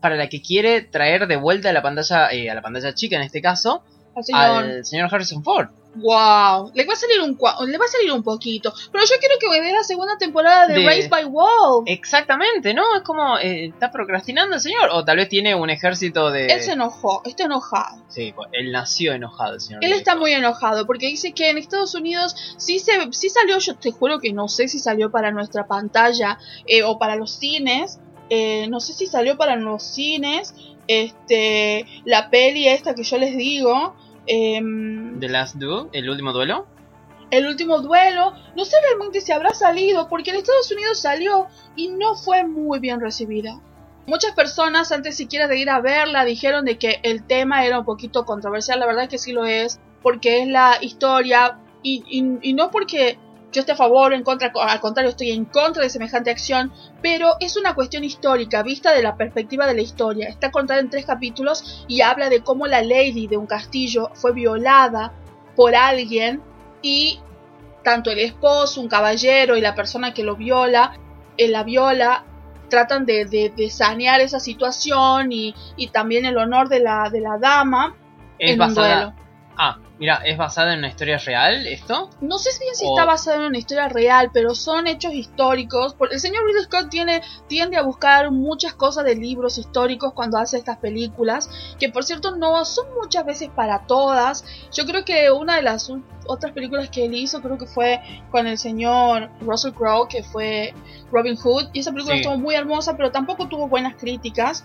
para 0.00 0.16
la 0.16 0.28
que 0.28 0.40
quiere 0.40 0.82
traer 0.82 1.26
de 1.26 1.36
vuelta 1.36 1.70
a 1.70 1.72
la 1.72 1.82
pantalla, 1.82 2.30
eh, 2.32 2.50
a 2.50 2.54
la 2.54 2.62
pantalla 2.62 2.94
chica 2.94 3.16
en 3.16 3.22
este 3.22 3.42
caso, 3.42 3.82
Al 4.14 4.24
señor 4.24 4.40
al 4.40 4.84
señor 4.84 5.08
Harrison 5.12 5.44
Ford. 5.44 5.68
Wow, 5.96 6.70
le 6.72 6.84
va 6.86 6.92
a 6.92 6.96
salir 6.96 7.20
un 7.20 7.36
le 7.68 7.78
va 7.78 7.84
a 7.84 7.88
salir 7.88 8.12
un 8.12 8.22
poquito, 8.22 8.72
pero 8.92 9.02
yo 9.04 9.14
quiero 9.18 9.34
que 9.40 9.48
me 9.48 9.60
dé 9.60 9.72
la 9.72 9.82
segunda 9.82 10.16
temporada 10.18 10.68
de, 10.68 10.74
De- 10.74 10.86
Race 10.86 11.08
by 11.08 11.24
Wolf. 11.24 11.82
Exactamente, 11.86 12.72
¿no? 12.74 12.82
Es 12.96 13.02
como, 13.02 13.38
eh, 13.38 13.66
¿está 13.66 13.90
procrastinando 13.90 14.54
el 14.54 14.60
señor? 14.60 14.90
O 14.92 15.04
tal 15.04 15.16
vez 15.16 15.28
tiene 15.28 15.56
un 15.56 15.68
ejército 15.68 16.30
de... 16.30 16.46
Él 16.46 16.60
se 16.62 16.72
enojó, 16.72 17.22
está 17.24 17.44
enojado. 17.44 18.00
Sí, 18.08 18.32
pues, 18.36 18.48
él 18.52 18.70
nació 18.70 19.14
enojado, 19.14 19.54
el 19.54 19.60
señor. 19.60 19.84
Él 19.84 19.92
está 19.92 20.14
muy 20.14 20.32
enojado 20.32 20.86
porque 20.86 21.08
dice 21.08 21.32
que 21.32 21.50
en 21.50 21.58
Estados 21.58 21.94
Unidos 21.96 22.36
sí 22.56 22.78
se 22.78 22.92
sí 23.10 23.28
salió, 23.28 23.58
yo 23.58 23.74
te 23.74 23.90
juro 23.90 24.20
que 24.20 24.32
no 24.32 24.46
sé 24.46 24.68
si 24.68 24.78
salió 24.78 25.10
para 25.10 25.32
nuestra 25.32 25.66
pantalla 25.66 26.38
eh, 26.66 26.84
o 26.84 27.00
para 27.00 27.16
los 27.16 27.32
cines, 27.32 27.98
eh, 28.28 28.68
no 28.68 28.78
sé 28.78 28.92
si 28.92 29.06
salió 29.08 29.36
para 29.36 29.56
los 29.56 29.82
cines, 29.82 30.54
este, 30.86 31.84
la 32.04 32.30
peli 32.30 32.68
esta 32.68 32.94
que 32.94 33.02
yo 33.02 33.18
les 33.18 33.36
digo, 33.36 33.96
em, 34.30 35.18
The 35.20 35.28
Last 35.28 35.56
Duel, 35.56 35.88
el 35.92 36.08
último 36.08 36.32
duelo. 36.32 36.66
el 37.30 37.46
último 37.46 37.80
duelo, 37.80 38.32
no 38.56 38.64
sé 38.64 38.76
realmente 38.88 39.20
si 39.20 39.30
habrá 39.32 39.54
salido, 39.54 40.08
porque 40.08 40.30
en 40.30 40.36
Estados 40.36 40.70
Unidos 40.72 40.98
salió 41.00 41.46
y 41.76 41.88
no 41.88 42.16
fue 42.16 42.44
muy 42.44 42.80
bien 42.80 43.00
recibida. 43.00 43.60
Muchas 44.06 44.34
personas 44.34 44.90
antes 44.90 45.16
siquiera 45.16 45.46
de 45.46 45.56
ir 45.58 45.70
a 45.70 45.80
verla 45.80 46.24
dijeron 46.24 46.64
de 46.64 46.76
que 46.78 46.98
el 47.04 47.22
tema 47.24 47.64
era 47.64 47.78
un 47.78 47.84
poquito 47.84 48.24
controversial, 48.24 48.80
la 48.80 48.86
verdad 48.86 49.08
que 49.08 49.18
sí 49.18 49.30
lo 49.32 49.44
es, 49.44 49.78
porque 50.02 50.42
es 50.42 50.48
la 50.48 50.78
historia 50.80 51.58
y, 51.84 52.02
y- 52.08 52.50
y 52.50 52.52
no 52.54 52.70
porque 52.72 53.18
yo 53.52 53.60
esté 53.60 53.72
a 53.72 53.76
favor 53.76 54.12
o 54.12 54.14
en 54.14 54.22
contra, 54.22 54.52
al 54.54 54.80
contrario 54.80 55.10
estoy 55.10 55.30
en 55.30 55.44
contra 55.44 55.82
de 55.82 55.90
semejante 55.90 56.30
acción, 56.30 56.72
pero 57.02 57.34
es 57.40 57.56
una 57.56 57.74
cuestión 57.74 58.04
histórica 58.04 58.62
vista 58.62 58.92
de 58.92 59.02
la 59.02 59.16
perspectiva 59.16 59.66
de 59.66 59.74
la 59.74 59.80
historia. 59.82 60.28
Está 60.28 60.50
contada 60.50 60.80
en 60.80 60.90
tres 60.90 61.04
capítulos 61.06 61.84
y 61.88 62.00
habla 62.02 62.28
de 62.28 62.42
cómo 62.42 62.66
la 62.66 62.82
lady 62.82 63.26
de 63.26 63.36
un 63.36 63.46
castillo 63.46 64.10
fue 64.14 64.32
violada 64.32 65.12
por 65.56 65.74
alguien 65.74 66.42
y 66.82 67.20
tanto 67.82 68.10
el 68.10 68.18
esposo, 68.20 68.80
un 68.80 68.88
caballero 68.88 69.56
y 69.56 69.60
la 69.60 69.74
persona 69.74 70.12
que 70.14 70.22
lo 70.22 70.36
viola, 70.36 70.92
eh, 71.36 71.48
la 71.48 71.62
viola, 71.64 72.24
tratan 72.68 73.04
de, 73.04 73.24
de- 73.24 73.52
de 73.56 73.68
sanear 73.70 74.20
esa 74.20 74.38
situación 74.38 75.32
y, 75.32 75.54
y 75.76 75.88
también 75.88 76.24
el 76.24 76.36
honor 76.38 76.68
de 76.68 76.80
la, 76.80 77.08
de 77.10 77.20
la 77.20 77.36
dama 77.38 77.96
Es 78.38 78.52
en 78.52 78.58
basada... 78.58 79.16
mira, 80.00 80.16
¿es 80.24 80.36
basada 80.36 80.72
en 80.72 80.78
una 80.80 80.88
historia 80.88 81.18
real 81.18 81.66
esto? 81.68 82.10
No 82.20 82.38
sé 82.38 82.50
si 82.50 82.64
bien 82.64 82.74
si 82.74 82.84
O- 82.86 82.96
está 82.96 83.04
basado 83.06 83.36
en 83.40 83.46
una 83.46 83.58
historia 83.58 83.88
real, 83.88 84.30
pero 84.32 84.54
son 84.56 84.86
hechos 84.88 85.12
históricos. 85.14 85.94
El 86.10 86.18
señor 86.18 86.44
Ridley 86.46 86.64
Scott 86.64 86.88
tiene, 86.90 87.22
tiende 87.46 87.76
a 87.76 87.82
buscar 87.82 88.30
muchas 88.32 88.72
cosas 88.74 89.04
de 89.04 89.14
libros 89.14 89.58
históricos 89.58 90.12
cuando 90.14 90.38
hace 90.38 90.56
estas 90.58 90.78
películas, 90.78 91.48
que 91.78 91.88
por 91.90 92.02
cierto 92.04 92.34
no 92.34 92.64
son 92.64 92.86
muchas 93.00 93.24
veces 93.24 93.50
para 93.54 93.86
todas. 93.86 94.44
Yo 94.72 94.84
creo 94.86 95.04
que 95.04 95.30
una 95.30 95.56
de 95.56 95.62
las 95.62 95.92
otras 96.26 96.52
películas 96.52 96.88
que 96.90 97.04
él 97.04 97.14
hizo 97.14 97.40
creo 97.42 97.58
que 97.58 97.66
fue 97.66 98.00
con 98.30 98.46
el 98.46 98.56
señor 98.58 99.30
Russell 99.40 99.72
Crowe, 99.72 100.08
que 100.08 100.22
fue 100.22 100.74
Robin 101.12 101.36
Hood, 101.36 101.68
y 101.72 101.80
esa 101.80 101.92
película 101.92 102.14
Sí. 102.16 102.22
estuvo 102.22 102.38
muy 102.38 102.54
hermosa, 102.54 102.96
pero 102.96 103.10
tampoco 103.12 103.48
tuvo 103.48 103.68
buenas 103.68 103.94
críticas. 103.96 104.64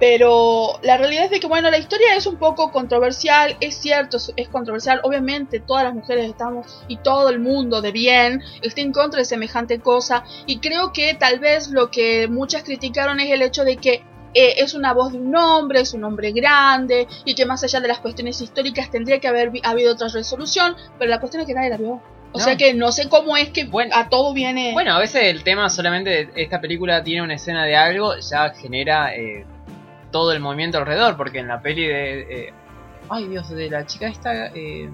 Pero 0.00 0.80
la 0.82 0.96
realidad 0.96 1.26
es 1.26 1.30
de 1.30 1.40
que, 1.40 1.46
bueno, 1.46 1.70
la 1.70 1.76
historia 1.78 2.16
es 2.16 2.26
un 2.26 2.36
poco 2.36 2.72
controversial, 2.72 3.56
es 3.60 3.76
cierto, 3.76 4.16
es, 4.16 4.32
es 4.34 4.48
controversial, 4.48 5.00
obviamente 5.04 5.60
todas 5.60 5.84
las 5.84 5.94
mujeres 5.94 6.24
estamos 6.28 6.82
y 6.88 6.96
todo 6.96 7.28
el 7.28 7.38
mundo 7.38 7.82
de 7.82 7.92
bien 7.92 8.42
está 8.62 8.80
en 8.80 8.92
contra 8.92 9.18
de 9.18 9.26
semejante 9.26 9.78
cosa 9.78 10.24
y 10.46 10.58
creo 10.58 10.92
que 10.94 11.12
tal 11.14 11.38
vez 11.38 11.68
lo 11.68 11.90
que 11.90 12.28
muchas 12.28 12.62
criticaron 12.62 13.20
es 13.20 13.30
el 13.30 13.42
hecho 13.42 13.62
de 13.62 13.76
que 13.76 14.02
eh, 14.32 14.54
es 14.58 14.72
una 14.74 14.94
voz 14.94 15.12
de 15.12 15.18
un 15.18 15.36
hombre, 15.36 15.80
es 15.82 15.92
un 15.92 16.02
hombre 16.04 16.32
grande 16.32 17.06
y 17.26 17.34
que 17.34 17.44
más 17.44 17.62
allá 17.62 17.80
de 17.80 17.88
las 17.88 17.98
cuestiones 17.98 18.40
históricas 18.40 18.90
tendría 18.90 19.18
que 19.20 19.28
haber 19.28 19.52
habido 19.64 19.92
otra 19.92 20.08
resolución, 20.08 20.76
pero 20.98 21.10
la 21.10 21.20
cuestión 21.20 21.42
es 21.42 21.46
que 21.46 21.54
nadie 21.54 21.68
la 21.70 21.76
vio. 21.76 22.00
O 22.32 22.38
No. 22.38 22.44
sea 22.44 22.56
que 22.56 22.72
no 22.74 22.92
sé 22.92 23.08
cómo 23.08 23.36
es 23.36 23.50
que 23.50 23.64
Bueno. 23.64 23.92
a 23.96 24.08
todo 24.08 24.32
viene... 24.32 24.72
Bueno, 24.72 24.94
a 24.94 25.00
veces 25.00 25.24
el 25.24 25.42
tema 25.42 25.68
solamente 25.68 26.10
de 26.10 26.30
esta 26.36 26.60
película 26.60 27.02
tiene 27.02 27.22
una 27.22 27.34
escena 27.34 27.64
de 27.64 27.74
algo, 27.74 28.14
ya 28.20 28.50
genera 28.50 29.12
eh, 29.16 29.44
todo 30.10 30.32
el 30.32 30.40
movimiento 30.40 30.78
alrededor, 30.78 31.16
porque 31.16 31.38
en 31.38 31.48
la 31.48 31.60
peli 31.62 31.86
de... 31.86 32.20
eh, 32.48 32.52
ay 33.08 33.28
Dios, 33.28 33.48
de 33.50 33.70
la 33.70 33.86
chica 33.86 34.06
esta, 34.08 34.46
eh, 34.54 34.88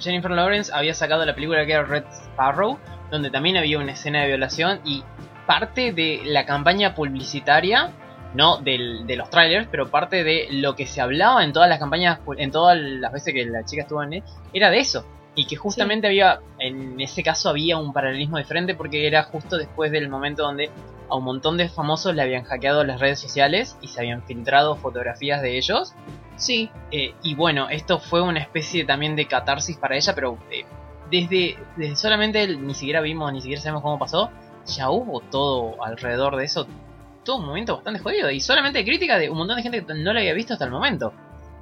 Jennifer 0.00 0.30
Lawrence 0.30 0.72
había 0.74 0.94
sacado 0.94 1.24
la 1.24 1.34
película 1.34 1.64
que 1.66 1.72
era 1.72 1.82
Red 1.84 2.04
Sparrow, 2.10 2.78
donde 3.10 3.30
también 3.30 3.56
había 3.56 3.78
una 3.78 3.92
escena 3.92 4.22
de 4.22 4.28
violación 4.28 4.80
y 4.84 5.02
parte 5.46 5.92
de 5.92 6.22
la 6.24 6.46
campaña 6.46 6.94
publicitaria, 6.94 7.90
no 8.34 8.56
del- 8.58 9.06
de 9.06 9.16
los 9.16 9.30
trailers, 9.30 9.68
pero 9.70 9.88
parte 9.90 10.24
de 10.24 10.48
lo 10.50 10.74
que 10.74 10.86
se 10.86 11.00
hablaba 11.00 11.44
en 11.44 11.52
todas 11.52 11.68
las 11.68 11.78
campañas, 11.78 12.18
en 12.36 12.50
todas 12.50 12.76
las 12.78 13.12
veces 13.12 13.32
que 13.32 13.44
la 13.46 13.64
chica 13.64 13.82
estuvo 13.82 14.02
en 14.02 14.14
él, 14.14 14.22
era 14.52 14.70
de 14.70 14.78
eso. 14.78 15.06
Y 15.36 15.46
que 15.46 15.56
justamente 15.56 16.06
había, 16.06 16.40
en 16.60 17.00
ese 17.00 17.22
caso 17.22 17.48
había 17.48 17.76
un 17.76 17.92
paralelismo 17.92 18.38
diferente 18.38 18.74
porque 18.74 19.06
era 19.06 19.24
justo 19.24 19.56
después 19.56 19.90
del 19.90 20.08
momento 20.08 20.42
donde 20.44 20.70
a 21.08 21.16
un 21.16 21.24
montón 21.24 21.56
de 21.56 21.68
famosos 21.68 22.14
le 22.14 22.22
habían 22.22 22.44
hackeado 22.44 22.84
las 22.84 23.00
redes 23.00 23.20
sociales 23.20 23.76
y 23.80 23.88
se 23.88 24.00
habían 24.00 24.22
filtrado 24.22 24.76
fotografías 24.76 25.42
de 25.42 25.56
ellos. 25.58 25.94
Sí, 26.36 26.70
Eh, 26.90 27.14
y 27.22 27.34
bueno, 27.34 27.68
esto 27.70 27.98
fue 27.98 28.20
una 28.22 28.40
especie 28.40 28.84
también 28.84 29.14
de 29.16 29.26
catarsis 29.26 29.76
para 29.76 29.96
ella, 29.96 30.14
pero 30.14 30.38
eh, 30.50 30.64
desde, 31.10 31.56
desde 31.76 31.96
solamente 31.96 32.42
el- 32.42 32.66
ni 32.66 32.74
siquiera 32.74 33.00
vimos, 33.00 33.32
ni 33.32 33.40
siquiera 33.40 33.60
sabemos 33.62 33.82
cómo 33.82 33.98
pasó, 33.98 34.30
ya 34.66 34.90
hubo 34.90 35.20
todo 35.20 35.82
alrededor 35.84 36.36
de 36.36 36.44
eso, 36.44 36.66
todo 37.24 37.36
un 37.36 37.46
momento 37.46 37.76
bastante 37.76 38.00
jodido. 38.00 38.30
Y 38.30 38.40
solamente 38.40 38.84
crítica 38.84 39.18
de 39.18 39.28
un 39.30 39.38
montón 39.38 39.56
de 39.56 39.62
gente 39.62 39.84
que 39.84 39.94
no 39.94 40.12
lo 40.12 40.18
había 40.18 40.34
visto 40.34 40.52
hasta 40.54 40.64
el 40.64 40.70
momento. 40.70 41.12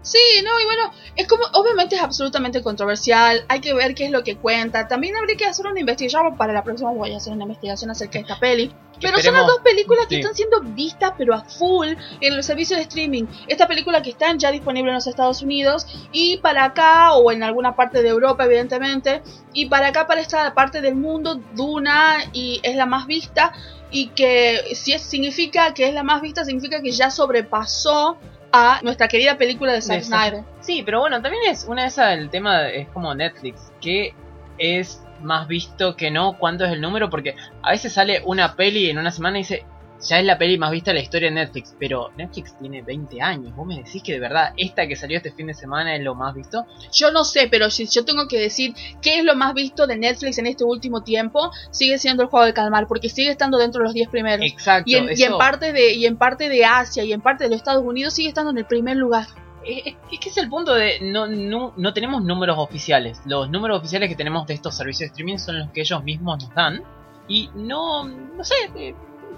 Sí, 0.03 0.18
no, 0.44 0.61
y 0.61 0.64
bueno, 0.64 0.90
es 1.14 1.28
como, 1.28 1.44
obviamente 1.53 1.94
es 1.94 2.03
absolutamente 2.03 2.61
controversial, 2.61 3.44
hay 3.48 3.61
que 3.61 3.72
ver 3.72 3.94
qué 3.94 4.07
es 4.07 4.11
lo 4.11 4.24
que 4.24 4.36
cuenta, 4.36 4.88
también 4.88 5.16
habría 5.16 5.36
que 5.36 5.44
hacer 5.44 5.64
una 5.64 5.78
investigación, 5.78 6.36
para 6.36 6.53
la 6.53 6.64
próxima 6.64 6.90
voy 6.90 7.14
a 7.14 7.18
hacer 7.18 7.32
una 7.32 7.44
investigación 7.44 7.90
acerca 7.90 8.14
de 8.14 8.22
esta 8.22 8.40
peli, 8.40 8.74
pero 9.00 9.20
son 9.20 9.34
las 9.34 9.46
dos 9.46 9.61
películas 9.61 10.07
que 10.07 10.16
sí. 10.16 10.20
están 10.20 10.34
siendo 10.34 10.61
vistas, 10.61 11.12
pero 11.16 11.34
a 11.34 11.44
full, 11.44 11.88
en 12.20 12.36
los 12.36 12.46
servicios 12.46 12.78
de 12.78 12.82
streaming. 12.84 13.24
Esta 13.48 13.66
película 13.66 14.03
que 14.03 14.11
está 14.11 14.34
ya 14.36 14.50
disponible 14.50 14.90
en 14.90 14.96
los 14.96 15.07
Estados 15.07 15.42
Unidos 15.42 15.86
y 16.12 16.38
para 16.38 16.64
acá, 16.64 17.14
o 17.14 17.30
en 17.30 17.42
alguna 17.42 17.74
parte 17.74 18.03
de 18.03 18.09
Europa, 18.09 18.44
evidentemente, 18.44 19.22
y 19.53 19.66
para 19.66 19.88
acá, 19.88 20.07
para 20.07 20.20
esta 20.20 20.53
parte 20.55 20.80
del 20.80 20.94
mundo, 20.94 21.40
Duna 21.55 22.18
y 22.32 22.61
es 22.62 22.76
la 22.76 22.86
más 22.86 23.07
vista, 23.07 23.53
y 23.90 24.09
que 24.09 24.74
si 24.74 24.92
es, 24.92 25.03
significa 25.03 25.74
que 25.74 25.88
es 25.88 25.94
la 25.94 26.03
más 26.03 26.22
vista, 26.22 26.44
significa 26.44 26.80
que 26.80 26.90
ya 26.90 27.11
sobrepasó 27.11 28.18
a 28.53 28.80
nuestra 28.82 29.09
querida 29.09 29.36
película 29.38 29.72
de 29.72 29.82
Zack 29.82 29.98
De 29.98 30.05
Snyder. 30.05 30.44
Sí, 30.61 30.82
pero 30.84 31.00
bueno, 31.00 31.20
también 31.22 31.42
es 31.48 31.64
una 31.64 31.82
de 31.82 31.88
esas, 31.88 32.16
el 32.16 32.30
tema 32.30 32.68
es 32.68 32.86
como 32.88 33.14
Netflix, 33.14 33.72
que 33.80 34.14
es 34.59 35.03
más 35.22 35.48
visto 35.48 35.96
que 35.96 36.11
no, 36.11 36.36
cuánto 36.38 36.64
es 36.64 36.72
el 36.72 36.80
número, 36.80 37.09
porque 37.09 37.34
a 37.62 37.70
veces 37.70 37.92
sale 37.92 38.22
una 38.24 38.55
peli 38.55 38.90
en 38.90 38.98
una 38.98 39.11
semana 39.11 39.38
y 39.38 39.42
dice, 39.42 39.64
ya 40.03 40.18
es 40.18 40.24
la 40.24 40.36
peli 40.38 40.59
más 40.59 40.70
vista 40.70 40.90
de 40.90 40.96
la 40.98 41.03
historia 41.03 41.28
de 41.28 41.34
Netflix, 41.36 41.74
pero 41.78 42.11
Netflix 42.16 42.57
tiene 42.59 42.82
20 42.82 43.20
años, 43.22 43.55
vos 43.55 43.66
me 43.66 43.76
decís 43.76 44.03
que 44.03 44.12
de 44.12 44.18
verdad 44.20 44.53
esta 44.57 44.86
que 44.86 44.96
salió 44.96 45.16
este 45.16 45.32
fin 45.32 45.46
de 45.46 45.55
semana 45.55 45.94
es 45.96 46.03
lo 46.03 46.14
más 46.14 46.34
visto. 46.34 46.66
Yo 46.92 47.11
no 47.12 47.24
sé, 47.24 47.48
pero 47.50 47.70
si 47.70 47.86
yo 47.86 48.05
tengo 48.05 48.26
que 48.28 48.38
decir 48.38 48.74
qué 49.00 49.18
es 49.18 49.24
lo 49.24 49.34
más 49.36 49.55
visto 49.55 49.86
de 49.86 49.96
Netflix 49.96 50.38
en 50.38 50.46
este 50.46 50.64
último 50.64 51.03
tiempo, 51.03 51.50
sigue 51.70 51.98
siendo 51.98 52.22
el 52.22 52.28
juego 52.28 52.46
de 52.46 52.53
calmar, 52.55 52.86
porque 52.86 53.09
sigue 53.09 53.30
estando 53.30 53.59
dentro 53.59 53.80
de 53.80 53.84
los 53.84 53.94
10 53.94 54.09
primeros. 54.09 54.44
Exacto. 54.44 54.90
Y 54.90 54.96
en, 54.96 55.05
y 55.05 55.22
en 55.22 55.28
eso- 55.28 55.38
parte 55.38 55.72
de 55.72 55.92
y 55.94 56.07
en 56.07 56.16
parte 56.16 56.48
de 56.48 56.64
Asia 56.64 57.05
y 57.05 57.12
en 57.12 57.20
parte 57.20 57.44
de 57.44 57.50
los 57.50 57.57
Estados 57.59 57.84
Unidos 57.84 58.14
sigue 58.14 58.28
estando 58.28 58.50
en 58.50 58.59
el 58.59 58.64
primer 58.66 58.96
lugar. 58.96 59.26
Es, 59.64 59.86
es- 59.86 59.94
es 60.11 60.18
que 60.18 60.28
es 60.30 60.36
el 60.38 60.48
punto 60.48 60.74
de 60.74 60.98
no, 61.03 61.26
no, 61.28 61.72
no 61.76 61.92
tenemos 61.94 62.22
números 62.24 62.57
oficiales. 62.59 63.20
Los 63.26 63.48
números 63.50 63.78
oficiales 63.78 64.09
que 64.09 64.16
tenemos 64.16 64.46
de 64.48 64.55
estos 64.55 64.74
servicios 64.76 65.00
de 65.00 65.12
streaming 65.12 65.38
son 65.38 65.59
los 65.61 65.70
que 65.70 65.82
ellos 65.82 66.03
mismos 66.03 66.42
nos 66.42 66.55
dan. 66.55 66.82
Y 67.28 67.48
no, 67.55 68.05
no 68.09 68.42
sé, 68.42 68.55
eh, 68.74 68.94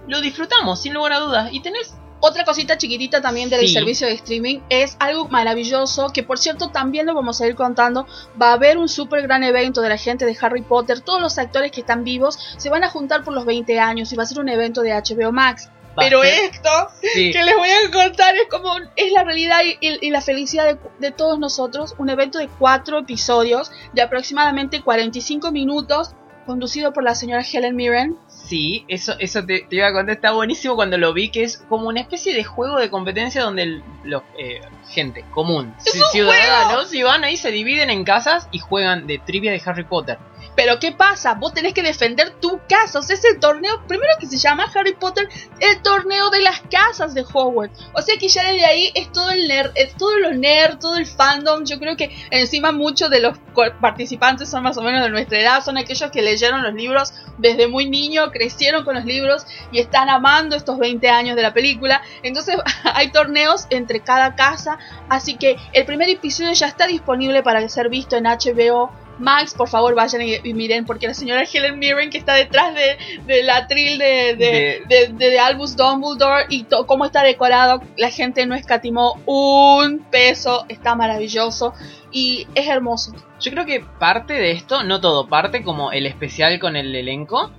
lo 0.09 0.21
disfrutamos 0.21 0.81
sin 0.83 0.95
lugar 0.95 1.13
a 1.15 1.21
dudas. 1.21 1.49
Y 1.53 1.61
tenés 1.61 1.95
Otra 2.27 2.45
cosita 2.45 2.79
chiquitita 2.79 3.21
también 3.21 3.51
del 3.51 3.61
Sí. 3.61 3.75
servicio 3.75 4.07
de 4.07 4.15
streaming 4.15 4.61
es 4.71 4.97
algo 4.99 5.29
maravilloso 5.29 6.09
que 6.09 6.23
por 6.23 6.39
cierto 6.39 6.69
también 6.71 7.05
lo 7.05 7.13
vamos 7.15 7.43
a 7.43 7.47
ir 7.47 7.55
contando. 7.55 8.07
Va 8.41 8.51
a 8.51 8.53
haber 8.55 8.79
un 8.79 8.89
super 8.89 9.21
gran 9.21 9.45
evento 9.45 9.83
de 9.83 9.91
la 9.91 9.99
gente 9.99 10.25
de 10.25 10.35
Harry 10.41 10.63
Potter. 10.63 11.01
Todos 11.01 11.21
los 11.21 11.37
actores 11.37 11.71
que 11.71 11.81
están 11.83 12.03
vivos 12.03 12.39
se 12.57 12.71
van 12.71 12.83
a 12.83 12.89
juntar 12.89 13.25
por 13.25 13.35
los 13.35 13.45
20 13.45 13.79
años 13.79 14.11
y 14.11 14.17
va 14.17 14.23
a 14.23 14.27
ser 14.27 14.39
un 14.39 14.49
evento 14.49 14.81
de 14.81 14.93
HBO 14.95 15.33
Max. 15.33 15.69
Pero 15.97 16.25
esto 16.25 16.71
sí, 17.03 17.31
que 17.31 17.43
les 17.45 17.57
voy 17.57 17.69
a 17.69 17.91
contar 17.93 18.35
es 18.37 18.47
como 18.51 18.73
es 18.97 19.13
la 19.13 19.23
realidad 19.23 19.59
y, 19.63 19.77
y- 19.87 20.07
y 20.07 20.11
la 20.11 20.23
felicidad 20.23 20.65
de, 20.65 20.79
de 20.99 21.11
todos 21.11 21.39
nosotros. 21.39 21.95
Un 21.99 22.09
evento 22.09 22.39
de 22.39 22.49
cuatro 22.49 23.01
episodios 23.01 23.71
de 23.93 24.01
aproximadamente 24.01 24.81
45 24.81 25.53
minutos, 25.53 26.13
conducido 26.45 26.93
por 26.93 27.03
la 27.05 27.15
señora 27.15 27.43
Helen 27.43 27.77
Mirren. 27.77 28.17
Sí, 28.29 28.85
eso, 28.89 29.15
eso 29.19 29.45
te, 29.45 29.61
te 29.69 29.77
iba 29.77 29.89
a 29.89 29.93
contar, 29.93 30.15
está 30.17 30.33
buenísimo 30.33 30.77
cuando 30.77 30.99
lo 30.99 31.13
vi, 31.15 31.31
que 31.31 31.43
es 31.45 31.59
como 31.69 31.89
una 31.89 32.01
especie 32.01 32.35
de 32.35 32.45
juego 32.45 32.79
de 32.79 32.91
competencia 32.91 33.43
donde 33.43 33.63
el- 33.63 33.85
los, 34.05 34.23
eh, 34.39 34.61
gente 34.91 35.25
común, 35.31 35.75
¡Es 35.85 35.95
ci- 35.95 35.99
un 36.05 36.11
ciudadanos, 36.13 36.93
y 36.95 37.03
van 37.03 37.25
ahí, 37.25 37.37
se 37.37 37.51
dividen 37.51 37.89
en 37.91 38.05
casas 38.05 38.49
y 38.53 38.59
juegan 38.59 39.07
de 39.07 39.19
trivia 39.19 39.51
de 39.53 39.63
Harry 39.65 39.85
Potter. 39.85 40.19
Pero 40.57 40.79
¿qué 40.79 40.93
pasa? 40.93 41.35
Vos 41.35 41.53
tenés 41.53 41.75
que 41.75 41.83
defender 41.83 42.31
tu 42.41 42.61
casa. 42.69 42.99
O 42.99 43.03
sea, 43.03 43.17
es 43.17 43.25
el 43.25 43.41
torneo, 43.41 43.83
primero 43.87 44.13
que 44.19 44.27
se 44.27 44.39
llama 44.39 44.71
Harry 44.75 44.95
Potter, 44.95 45.29
el 45.61 45.83
torneo 45.83 46.31
de 46.31 46.43
las 46.43 46.61
casas 46.71 47.15
de 47.15 47.23
Hogwarts. 47.23 47.91
O 47.95 48.03
sea 48.03 48.17
que 48.17 48.29
ya 48.29 48.45
desde 48.45 48.65
ahí 48.65 48.93
es 48.95 49.11
todo 49.13 49.31
el 49.31 49.49
nerd, 49.49 49.73
es 49.75 49.97
todo 49.97 50.19
lo 50.19 50.33
nerd, 50.33 50.79
todo 50.79 50.97
el 50.97 51.07
fandom. 51.07 51.65
Yo 51.65 51.79
creo 51.79 51.97
que 51.97 52.15
encima 52.31 52.73
muchos 52.73 53.11
de 53.11 53.21
los 53.21 53.39
participantes 53.81 54.49
son 54.49 54.63
más 54.63 54.77
o 54.77 54.83
menos 54.83 55.03
de 55.03 55.11
nuestra 55.11 55.41
edad, 55.41 55.65
son 55.65 55.79
aquellos 55.79 56.11
que 56.11 56.23
leyeron 56.23 56.63
los 56.63 56.75
libros 56.75 57.13
desde 57.39 57.69
muy 57.69 57.89
niño, 57.89 58.31
crecieron 58.31 58.85
con 58.85 58.95
los 58.95 59.05
libros 59.05 59.47
y 59.73 59.79
están 59.81 60.09
amando 60.09 60.57
estos 60.57 60.79
20 60.79 61.09
años 61.09 61.37
de 61.37 61.43
la 61.43 61.53
película. 61.53 62.03
Entonces 62.23 62.57
hay 62.85 63.11
torneos 63.11 63.67
entre 63.71 64.01
cada 64.01 64.35
casa, 64.35 64.79
así 65.09 65.37
que 65.37 65.57
el 65.73 65.85
primer 65.85 66.09
episodio 66.09 66.53
ya 66.53 66.67
está 66.67 66.87
disponible 66.87 67.43
para 67.43 67.67
ser 67.69 67.89
visto 67.89 68.17
en 68.17 68.25
HBO 68.25 68.93
Max, 69.19 69.55
por 69.55 69.69
favor 69.69 69.95
vayan 69.95 70.23
y, 70.23 70.35
y 70.43 70.55
miren, 70.55 70.85
porque 70.85 71.07
la 71.07 71.15
señora 71.15 71.45
Helen 71.51 71.79
Mirren 71.79 72.11
que 72.11 72.19
está 72.19 72.35
detrás 72.35 72.75
de, 72.75 72.97
de 73.27 73.43
la 73.43 73.67
tril 73.67 73.99
de, 73.99 74.35
de, 74.37 74.83
de, 74.89 75.09
de- 75.12 75.39
Albus 75.39 75.77
Dumbledore 75.77 76.45
y 76.49 76.65
to- 76.65 76.87
cómo 76.87 77.05
está 77.05 77.23
decorado, 77.23 77.81
la 77.97 78.11
gente 78.11 78.47
no 78.47 78.55
escatimó 78.55 79.21
un 79.27 80.01
peso, 80.11 80.65
está 80.69 80.95
maravilloso 80.95 81.75
y 82.12 82.47
es 82.55 82.67
hermoso. 82.69 83.12
Yo 83.41 83.51
creo 83.51 83.65
que 83.67 83.85
parte 83.99 84.35
de 84.35 84.53
esto, 84.53 84.83
no 84.85 85.01
todo, 85.01 85.29
parte 85.29 85.62
como 85.62 85.93
el 85.93 86.07
especial 86.07 86.59
con 86.59 86.77
el 86.77 86.95
elenco, 86.95 87.51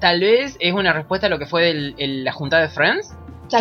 tal 0.00 0.20
vez 0.20 0.56
es 0.60 0.72
una 0.72 0.92
respuesta 0.92 1.26
a 1.26 1.30
lo 1.30 1.38
que 1.38 1.46
fue 1.46 1.70
el- 1.70 1.94
el- 1.98 2.24
la 2.24 2.32
junta 2.32 2.60
de 2.60 2.68
Friends, 2.68 3.14
Tal 3.50 3.60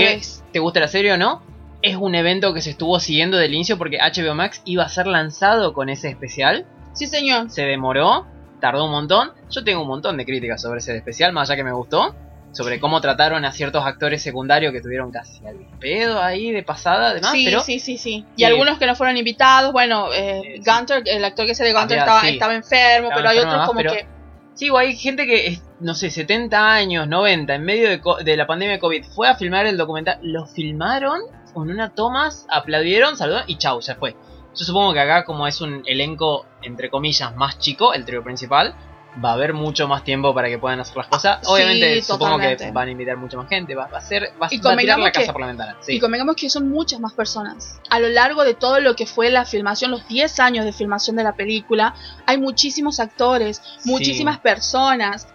te 0.53 0.59
gusta 0.59 0.79
la 0.79 0.87
serie 0.87 1.11
o 1.13 1.17
no. 1.17 1.41
Es 1.81 1.95
un 1.97 2.13
evento 2.15 2.53
que 2.53 2.61
se 2.61 2.69
estuvo 2.69 2.99
siguiendo 2.99 3.37
del 3.37 3.53
inicio 3.53 3.77
porque 3.77 3.97
HBO 3.99 4.35
Max 4.35 4.61
iba 4.65 4.83
a 4.83 4.89
ser 4.89 5.07
lanzado 5.07 5.73
con 5.73 5.89
ese 5.89 6.07
especial. 6.09 6.65
Sí, 6.93 7.07
señor. 7.07 7.49
se 7.49 7.63
demoró, 7.63 8.25
tardó 8.59 8.85
un 8.85 8.91
montón. 8.91 9.31
Yo 9.49 9.63
tengo 9.63 9.81
un 9.81 9.87
montón 9.87 10.17
de 10.17 10.25
críticas 10.25 10.61
sobre 10.61 10.79
ese 10.79 10.95
especial, 10.95 11.31
más 11.33 11.49
allá 11.49 11.57
que 11.57 11.63
me 11.63 11.71
gustó. 11.73 12.15
Sobre 12.53 12.81
cómo 12.81 12.99
trataron 12.99 13.45
a 13.45 13.53
ciertos 13.53 13.85
actores 13.85 14.21
secundarios 14.21 14.73
que 14.73 14.81
tuvieron 14.81 15.09
casi 15.09 15.45
al 15.47 15.55
pedo 15.79 16.21
ahí 16.21 16.51
de 16.51 16.63
pasada, 16.63 17.11
además. 17.11 17.31
sí, 17.31 17.45
pero 17.45 17.61
sí, 17.61 17.79
sí, 17.79 17.97
sí. 17.97 18.25
Y 18.35 18.43
algunos 18.43 18.77
que 18.77 18.85
no 18.87 18.93
fueron 18.95 19.15
invitados, 19.15 19.71
bueno, 19.71 20.11
eh, 20.13 20.41
Eh. 20.57 20.59
Gunter, 20.65 21.01
el 21.05 21.23
actor 21.23 21.45
que 21.45 21.55
se 21.55 21.63
de 21.63 21.71
Gunter 21.71 21.97
Había- 21.99 22.03
estaba, 22.03 22.21
sí. 22.21 22.27
estaba 22.33 22.53
enfermo, 22.53 23.07
Estaba 23.07 23.15
pero 23.15 23.29
hay 23.29 23.37
otros 23.39 23.55
más, 23.55 23.67
como 23.67 23.77
pero- 23.79 23.93
que... 23.93 24.05
sí, 24.53 24.69
o 24.69 24.77
hay 24.77 24.97
gente 24.97 25.25
que, 25.25 25.59
no 25.79 25.93
sé, 25.95 26.09
70 26.11 26.73
años, 26.73 27.07
90, 27.07 27.55
en 27.55 27.63
medio 27.63 27.87
de, 27.89 28.01
co- 28.01 28.17
de 28.17 28.35
la 28.35 28.45
pandemia 28.45 28.73
de 28.73 28.79
COVID, 28.81 29.05
fue 29.15 29.29
a 29.29 29.35
filmar 29.35 29.65
el 29.65 29.77
documental. 29.77 30.19
Lo 30.21 30.45
filmaron 30.45 31.21
con 31.53 31.69
una 31.71 31.91
tomas, 31.95 32.47
aplaudieron, 32.49 33.15
saludaron 33.15 33.49
y 33.49 33.57
chau, 33.59 33.79
ya 33.79 33.95
fue. 33.95 34.17
Yo 34.55 34.65
supongo 34.65 34.93
que 34.93 34.99
acá, 34.99 35.23
como 35.23 35.47
es 35.47 35.61
un 35.61 35.83
elenco, 35.85 36.45
entre 36.61 36.89
comillas, 36.89 37.35
más 37.35 37.57
chico, 37.59 37.93
el 37.93 38.05
trío 38.05 38.23
principal, 38.23 38.75
va 39.23 39.31
a 39.31 39.33
haber 39.33 39.53
mucho 39.53 39.87
más 39.87 40.03
tiempo 40.03 40.33
para 40.33 40.47
que 40.47 40.57
puedan 40.57 40.79
hacer 40.79 40.95
las 40.97 41.07
cosas. 41.07 41.37
Ah, 41.37 41.39
sí, 41.43 41.51
Obviamente, 41.51 42.01
supongo 42.01 42.35
totalmente. 42.35 42.65
que 42.65 42.71
van 42.71 42.87
a 42.87 42.91
invitar 42.91 43.17
mucha 43.17 43.37
más 43.37 43.49
gente, 43.49 43.75
va, 43.75 43.87
va 43.87 43.97
a 43.97 44.01
ser, 44.01 44.31
va, 44.41 44.47
a 44.47 44.49
tirar 44.49 44.99
la 44.99 45.11
casa 45.11 45.31
por 45.31 45.41
la 45.41 45.47
ventana. 45.47 45.77
Sí. 45.81 45.93
Y 45.93 45.99
convengamos 45.99 46.35
que 46.35 46.49
son 46.49 46.69
muchas 46.69 46.99
más 46.99 47.13
personas. 47.13 47.79
A 47.89 47.99
lo 47.99 48.09
largo 48.09 48.43
de 48.43 48.53
todo 48.53 48.79
lo 48.79 48.95
que 48.95 49.05
fue 49.05 49.29
la 49.29 49.45
filmación, 49.45 49.91
los 49.91 50.07
10 50.07 50.39
años 50.39 50.65
de 50.65 50.71
filmación 50.73 51.15
de 51.15 51.23
la 51.23 51.33
película, 51.35 51.93
hay 52.25 52.37
muchísimos 52.37 52.99
actores, 52.99 53.61
Sí. 53.79 53.89
muchísimas 53.89 54.39
personas. 54.39 55.27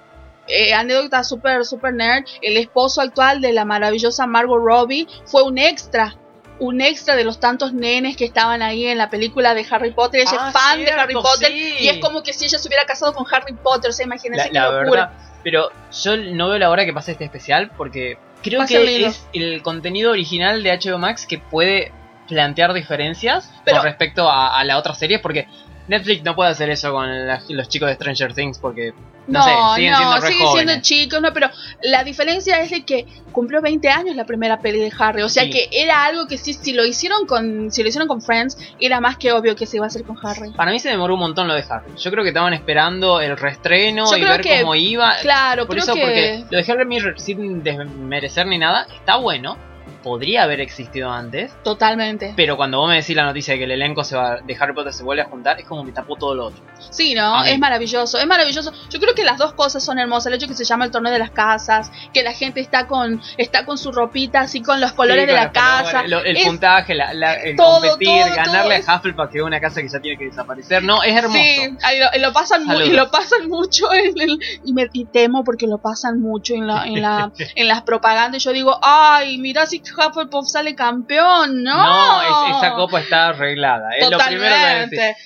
Eh, 0.48 0.72
anécdota 0.72 1.24
super, 1.24 1.64
super 1.64 1.92
nerd, 1.92 2.24
el 2.40 2.56
esposo 2.56 3.00
actual 3.00 3.40
de 3.40 3.52
la 3.52 3.64
maravillosa 3.64 4.26
Margot 4.26 4.60
Robbie 4.62 5.06
fue 5.24 5.42
un 5.42 5.58
extra. 5.58 6.14
Un 6.58 6.80
extra 6.80 7.16
de 7.16 7.24
los 7.24 7.38
tantos 7.38 7.72
nenes 7.74 8.16
que 8.16 8.24
estaban 8.24 8.62
ahí 8.62 8.86
en 8.86 8.96
la 8.98 9.10
película 9.10 9.54
de 9.54 9.66
Harry 9.70 9.90
Potter. 9.92 10.20
Ella 10.22 10.30
Ah, 10.38 10.46
es 10.48 10.52
fan 10.52 10.78
de 10.78 10.84
cierto, 10.86 11.02
Harry 11.02 11.14
Potter 11.14 11.48
sí. 11.52 11.74
y 11.80 11.88
es 11.88 11.98
como 11.98 12.22
que 12.22 12.32
si 12.32 12.46
ella 12.46 12.58
se 12.58 12.66
hubiera 12.68 12.84
casado 12.86 13.12
con 13.14 13.26
Harry 13.30 13.52
Potter. 13.54 13.90
O 13.90 13.92
sea, 13.92 14.06
imagínense 14.06 14.46
la, 14.46 14.50
qué 14.50 14.54
la 14.58 14.80
locura. 14.82 15.06
verdad. 15.06 15.18
Pero 15.44 15.70
yo 16.02 16.16
no 16.16 16.48
veo 16.48 16.58
la 16.58 16.70
hora 16.70 16.84
que 16.84 16.92
pase 16.92 17.12
este 17.12 17.24
especial 17.24 17.70
porque 17.76 18.18
creo 18.42 18.64
que 18.66 19.06
es 19.06 19.26
el 19.32 19.62
contenido 19.62 20.10
original 20.12 20.62
de 20.62 20.72
HBO 20.78 20.98
Max 20.98 21.26
que 21.26 21.38
puede 21.38 21.92
plantear 22.26 22.72
diferencias 22.72 23.52
Pero- 23.64 23.76
con 23.78 23.86
respecto 23.86 24.28
a, 24.30 24.58
a 24.58 24.64
la 24.64 24.78
otra 24.78 24.94
serie 24.94 25.18
porque 25.20 25.46
Netflix 25.88 26.22
no 26.24 26.34
puede 26.34 26.50
hacer 26.50 26.70
eso 26.70 26.92
con 26.92 27.26
la- 27.26 27.42
los 27.48 27.68
chicos 27.68 27.88
de 27.88 27.94
Stranger 27.94 28.34
Things 28.34 28.58
porque 28.58 28.92
no, 29.28 29.40
No, 29.40 29.44
sé, 29.44 29.50
siguen 29.76 29.92
no, 29.92 29.98
siendo 29.98 30.14
re 30.16 30.20
siguen 30.28 30.36
siendo 30.38 30.50
jóvenes. 30.50 30.82
chicos, 30.82 31.20
no, 31.22 31.32
pero 31.32 31.50
la 31.82 32.04
diferencia 32.04 32.60
es 32.60 32.70
de 32.70 32.84
que 32.84 33.06
cumplió 33.32 33.60
20 33.60 33.88
años 33.88 34.14
la 34.16 34.24
primera 34.24 34.60
peli 34.60 34.78
de 34.78 34.92
Harry, 34.98 35.22
o 35.22 35.28
sea 35.28 35.44
Sí. 35.44 35.50
que 35.50 35.68
era 35.72 36.04
algo 36.04 36.26
que 36.28 36.38
sí, 36.38 36.52
si 36.54 36.72
lo 36.72 36.84
hicieron 36.86 37.26
con, 37.26 37.72
si 37.72 37.82
lo 37.82 37.88
hicieron 37.88 38.06
con 38.08 38.22
Friends, 38.22 38.56
era 38.80 39.00
más 39.00 39.16
que 39.16 39.32
obvio 39.32 39.56
que 39.56 39.66
se 39.66 39.76
iba 39.78 39.86
a 39.86 39.88
hacer 39.88 40.04
con 40.04 40.16
Harry. 40.24 40.52
Para 40.52 40.70
mí 40.70 40.78
se 40.78 40.88
demoró 40.90 41.14
un 41.14 41.20
montón 41.20 41.48
lo 41.48 41.54
de 41.54 41.64
Harry. 41.68 41.90
Yo 41.98 42.10
creo 42.10 42.22
que 42.22 42.30
estaban 42.30 42.52
esperando 42.54 43.20
el 43.20 43.36
reestreno 43.36 44.08
Yo 44.10 44.16
y 44.16 44.24
ver 44.24 44.40
que- 44.40 44.60
cómo 44.60 44.74
iba. 44.76 45.16
Claro, 45.22 45.66
Por 45.66 45.74
creo 45.76 45.84
eso, 45.84 45.94
que 45.94 46.00
porque 46.00 46.44
lo 46.50 46.62
de 46.62 46.72
Harry 46.72 46.84
Mirror, 46.86 47.18
sin 47.20 47.62
desmerecer 47.64 48.46
ni 48.46 48.58
nada, 48.58 48.86
está 48.94 49.16
bueno. 49.16 49.56
Podría 50.06 50.44
haber 50.44 50.60
existido 50.60 51.10
antes. 51.10 51.52
totalmente. 51.64 52.32
Pero 52.36 52.56
cuando 52.56 52.78
vos 52.78 52.88
me 52.88 52.94
decís 52.94 53.16
la 53.16 53.24
noticia 53.24 53.54
de 53.54 53.58
que 53.58 53.64
el 53.64 53.72
elenco 53.72 54.04
se 54.04 54.14
va, 54.16 54.36
de 54.40 54.56
Harry 54.60 54.72
Potter 54.72 54.92
se 54.92 55.02
vuelve 55.02 55.22
a 55.22 55.26
juntar, 55.26 55.58
es 55.58 55.66
como 55.66 55.82
me 55.82 55.90
tapó 55.90 56.14
todo 56.14 56.32
lo 56.34 56.46
otro. 56.46 56.62
Sí, 56.90 57.14
¿no? 57.14 57.42
Es 57.42 57.58
maravilloso, 57.58 58.16
es 58.18 58.26
maravilloso. 58.28 58.72
Yo 58.88 59.00
creo 59.00 59.14
que 59.16 59.24
las 59.24 59.36
dos 59.38 59.52
cosas 59.54 59.84
son 59.84 59.98
hermosas. 59.98 60.26
El 60.26 60.34
hecho 60.34 60.46
que 60.46 60.54
se 60.54 60.64
llama 60.64 60.84
el 60.84 60.92
torneo 60.92 61.12
de 61.12 61.18
las 61.18 61.32
casas, 61.32 61.90
que 62.14 62.22
la 62.22 62.32
gente 62.32 62.60
está 62.60 62.86
con 62.86 63.20
está 63.36 63.64
con 63.66 63.78
su 63.78 63.90
ropita 63.90 64.42
así 64.42 64.62
con 64.62 64.80
los 64.80 64.92
colores 64.92 65.24
Sí, 65.24 65.26
de 65.26 65.32
la 65.32 65.50
colores, 65.52 65.92
casa. 65.92 66.02
el 66.24 66.36
Es- 66.36 66.44
puntaje, 66.46 66.94
la, 66.94 67.12
la- 67.12 67.34
el 67.34 67.56
Todo, 67.56 67.80
competir, 67.90 68.08
todo, 68.22 68.36
ganarle 68.36 68.80
todo. 68.82 68.92
a 68.92 68.96
Hufflepuff, 68.98 69.30
que 69.32 69.38
es 69.38 69.44
una 69.44 69.60
casa 69.60 69.82
que 69.82 69.88
ya 69.88 69.98
tiene 70.00 70.18
que 70.18 70.26
desaparecer. 70.26 70.84
No, 70.84 71.02
es 71.02 71.16
hermoso. 71.16 71.36
Sí, 71.38 71.76
lo, 72.14 72.20
lo 72.28 72.32
pasan 72.32 72.64
mu- 72.64 72.74
y 72.74 72.76
Saludos. 72.76 72.96
lo 72.96 73.10
pasan 73.10 73.48
mucho 73.48 73.92
en 73.92 74.20
el- 74.20 74.38
y 74.64 74.72
me 74.72 74.86
y 74.92 75.04
temo 75.06 75.42
porque 75.42 75.66
lo 75.66 75.78
pasan 75.78 76.20
mucho 76.20 76.54
en 76.54 76.66
la 76.68 76.84
en 76.86 77.02
la 77.02 77.32
en 77.56 77.66
las 77.68 77.82
propagandas. 77.82 78.44
Yo 78.44 78.52
digo, 78.52 78.78
ay, 78.82 79.38
mira 79.38 79.66
si 79.66 79.80
Hufflepuff 79.96 80.46
sale 80.48 80.74
campeón, 80.74 81.62
no. 81.62 81.74
No, 81.74 82.22
es- 82.50 82.56
esa 82.56 82.74
copa 82.74 83.00
está 83.00 83.28
arreglada. 83.28 83.90
Es 83.96 84.10
lo 84.10 84.18
primero 84.18 84.54
que 84.54 84.60
decir. 84.60 84.98
Totalmente. 84.98 85.16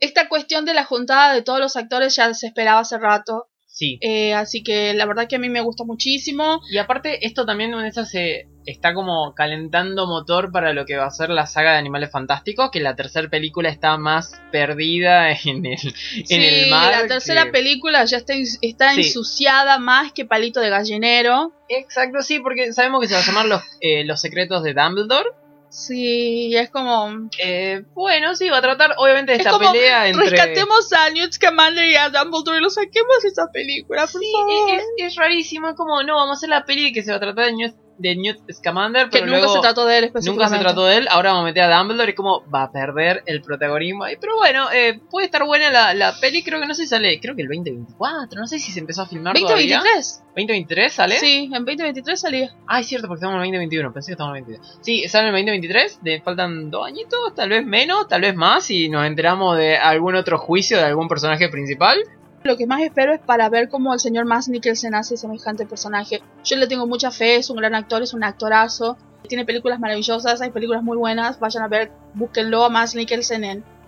Esta 0.00 0.28
cuestión 0.28 0.64
de 0.64 0.74
la 0.74 0.84
juntada 0.84 1.32
de 1.32 1.42
todos 1.42 1.60
los 1.60 1.76
actores 1.76 2.14
ya 2.16 2.32
se 2.34 2.46
esperaba 2.48 2.80
hace 2.80 2.98
rato. 2.98 3.48
Sí. 3.76 3.98
Eh, 4.02 4.34
así 4.34 4.62
que 4.62 4.94
la 4.94 5.04
verdad 5.04 5.26
que 5.28 5.34
a 5.34 5.40
mí 5.40 5.48
me 5.48 5.60
gusta 5.60 5.82
muchísimo. 5.84 6.60
Y 6.70 6.78
aparte, 6.78 7.26
esto 7.26 7.44
también 7.44 7.74
en 7.74 7.84
esta 7.84 8.06
se 8.06 8.46
está 8.66 8.94
como 8.94 9.34
calentando 9.34 10.06
motor 10.06 10.52
para 10.52 10.72
lo 10.72 10.86
que 10.86 10.96
va 10.96 11.06
a 11.06 11.10
ser 11.10 11.28
la 11.30 11.46
saga 11.46 11.72
de 11.72 11.78
Animales 11.78 12.12
Fantásticos, 12.12 12.70
que 12.70 12.78
la 12.78 12.94
tercera 12.94 13.28
película 13.28 13.68
está 13.68 13.96
más 13.98 14.40
perdida 14.52 15.32
en 15.44 15.66
el, 15.66 15.72
en 15.72 16.24
Sí, 16.26 16.34
el 16.34 16.70
mar. 16.70 17.02
la 17.02 17.08
tercera 17.08 17.46
que- 17.46 17.50
película 17.50 18.04
ya 18.04 18.18
está, 18.18 18.34
está 18.62 18.92
Sí. 18.94 19.00
ensuciada 19.00 19.78
más 19.80 20.12
que 20.12 20.24
palito 20.24 20.60
de 20.60 20.70
gallinero. 20.70 21.52
Exacto, 21.68 22.22
sí, 22.22 22.38
porque 22.38 22.72
sabemos 22.72 23.00
que 23.00 23.08
se 23.08 23.14
va 23.14 23.20
a 23.20 23.24
llamar 23.26 23.46
los, 23.46 23.62
eh, 23.80 24.04
los 24.04 24.20
secretos 24.20 24.62
de 24.62 24.72
Dumbledore. 24.74 25.28
Sí, 25.76 26.54
es 26.56 26.70
como... 26.70 27.28
Eh, 27.42 27.82
bueno, 27.94 28.36
sí, 28.36 28.48
va 28.48 28.58
a 28.58 28.62
tratar 28.62 28.94
obviamente 28.96 29.32
de 29.32 29.38
Es 29.38 29.44
esta 29.44 29.58
como 29.58 29.72
pelea 29.72 30.06
entre... 30.08 30.30
Rescatemos 30.30 30.92
a 30.92 31.10
Newt 31.10 31.32
Scamander 31.32 31.84
y 31.86 31.96
a 31.96 32.10
Dumbledore 32.10 32.58
y 32.58 32.60
lo 32.60 32.70
saquemos 32.70 33.22
de 33.24 33.28
esa 33.30 33.50
película, 33.52 34.02
por 34.06 34.20
Sí, 34.20 34.32
favor. 34.32 34.70
es, 34.78 34.84
es 34.98 35.16
rarísimo, 35.16 35.68
es 35.68 35.74
como, 35.74 36.00
no, 36.04 36.14
vamos 36.14 36.36
a 36.36 36.38
hacer 36.38 36.48
la 36.48 36.64
peli 36.64 36.92
que 36.92 37.02
se 37.02 37.10
va 37.10 37.16
a 37.16 37.20
tratar 37.20 37.46
de 37.46 37.52
Newt, 37.54 37.74
de 37.98 38.16
Newt 38.16 38.38
Scamander, 38.52 39.04
que 39.04 39.20
pero 39.20 39.26
nunca 39.26 39.38
luego 39.38 39.54
se 39.54 39.60
trató 39.60 39.86
de 39.86 39.98
él 39.98 40.12
nunca 40.26 40.48
se 40.48 40.58
trató 40.58 40.86
de 40.86 40.96
él, 40.96 41.08
ahora 41.10 41.30
vamos 41.30 41.42
a 41.42 41.46
meter 41.46 41.62
a 41.64 41.78
Dumbledore 41.78 42.10
y 42.10 42.14
como 42.14 42.44
va 42.50 42.64
a 42.64 42.72
perder 42.72 43.22
el 43.26 43.42
protagonismo. 43.42 44.04
Pero 44.20 44.36
bueno, 44.36 44.70
eh, 44.72 45.00
puede 45.10 45.26
estar 45.26 45.44
buena 45.44 45.70
la, 45.70 45.94
la 45.94 46.18
peli, 46.20 46.42
creo 46.42 46.60
que 46.60 46.66
no 46.66 46.74
sé 46.74 46.82
si 46.82 46.88
sale, 46.88 47.20
creo 47.20 47.34
que 47.34 47.42
el 47.42 47.48
2024, 47.48 48.40
no 48.40 48.46
sé 48.46 48.58
si 48.58 48.72
se 48.72 48.80
empezó 48.80 49.02
a 49.02 49.06
filmar 49.06 49.38
todavía. 49.38 49.78
2023. 49.78 50.22
2023 50.34 50.92
sale. 50.92 51.18
Sí, 51.18 51.50
en 51.52 51.64
2023 51.64 52.20
salía. 52.20 52.54
Ah, 52.66 52.80
es 52.80 52.86
cierto, 52.86 53.06
porque 53.06 53.18
estamos 53.18 53.36
en 53.36 53.42
el 53.42 53.52
2021, 53.52 53.92
pensé 53.92 54.08
que 54.08 54.12
estamos 54.12 54.36
en 54.36 54.44
el 54.44 54.44
2022. 54.44 54.84
Sí, 54.84 55.08
sale 55.08 55.28
en 55.28 55.34
el 55.34 55.44
2023, 55.44 55.98
de, 56.02 56.20
faltan 56.20 56.70
dos 56.70 56.86
añitos, 56.86 57.34
tal 57.34 57.50
vez 57.50 57.64
menos, 57.64 58.08
tal 58.08 58.22
vez 58.22 58.34
más, 58.34 58.70
y 58.70 58.88
nos 58.88 59.06
enteramos 59.06 59.56
de 59.56 59.76
algún 59.76 60.16
otro 60.16 60.38
juicio 60.38 60.76
de 60.76 60.84
algún 60.84 61.08
personaje 61.08 61.48
principal. 61.48 62.02
Lo 62.44 62.58
que 62.58 62.66
más 62.66 62.82
espero 62.82 63.14
es 63.14 63.20
para 63.20 63.48
ver 63.48 63.70
cómo 63.70 63.94
el 63.94 64.00
señor 64.00 64.26
Mads 64.26 64.50
Mikkelsen 64.50 64.94
hace 64.94 65.16
semejante 65.16 65.64
personaje. 65.64 66.20
Yo 66.44 66.56
le 66.58 66.66
tengo 66.66 66.86
mucha 66.86 67.10
fe, 67.10 67.36
es 67.36 67.48
un 67.48 67.56
gran 67.56 67.74
actor, 67.74 68.02
es 68.02 68.12
un 68.12 68.22
actorazo. 68.22 68.98
Tiene 69.26 69.46
películas 69.46 69.80
maravillosas, 69.80 70.42
hay 70.42 70.50
películas 70.50 70.82
muy 70.82 70.98
buenas. 70.98 71.40
Vayan 71.40 71.62
a 71.62 71.68
ver, 71.68 71.90
búsquenlo 72.12 72.62
a 72.62 72.68
Mads 72.68 72.96
Mikkelsen 72.96 73.44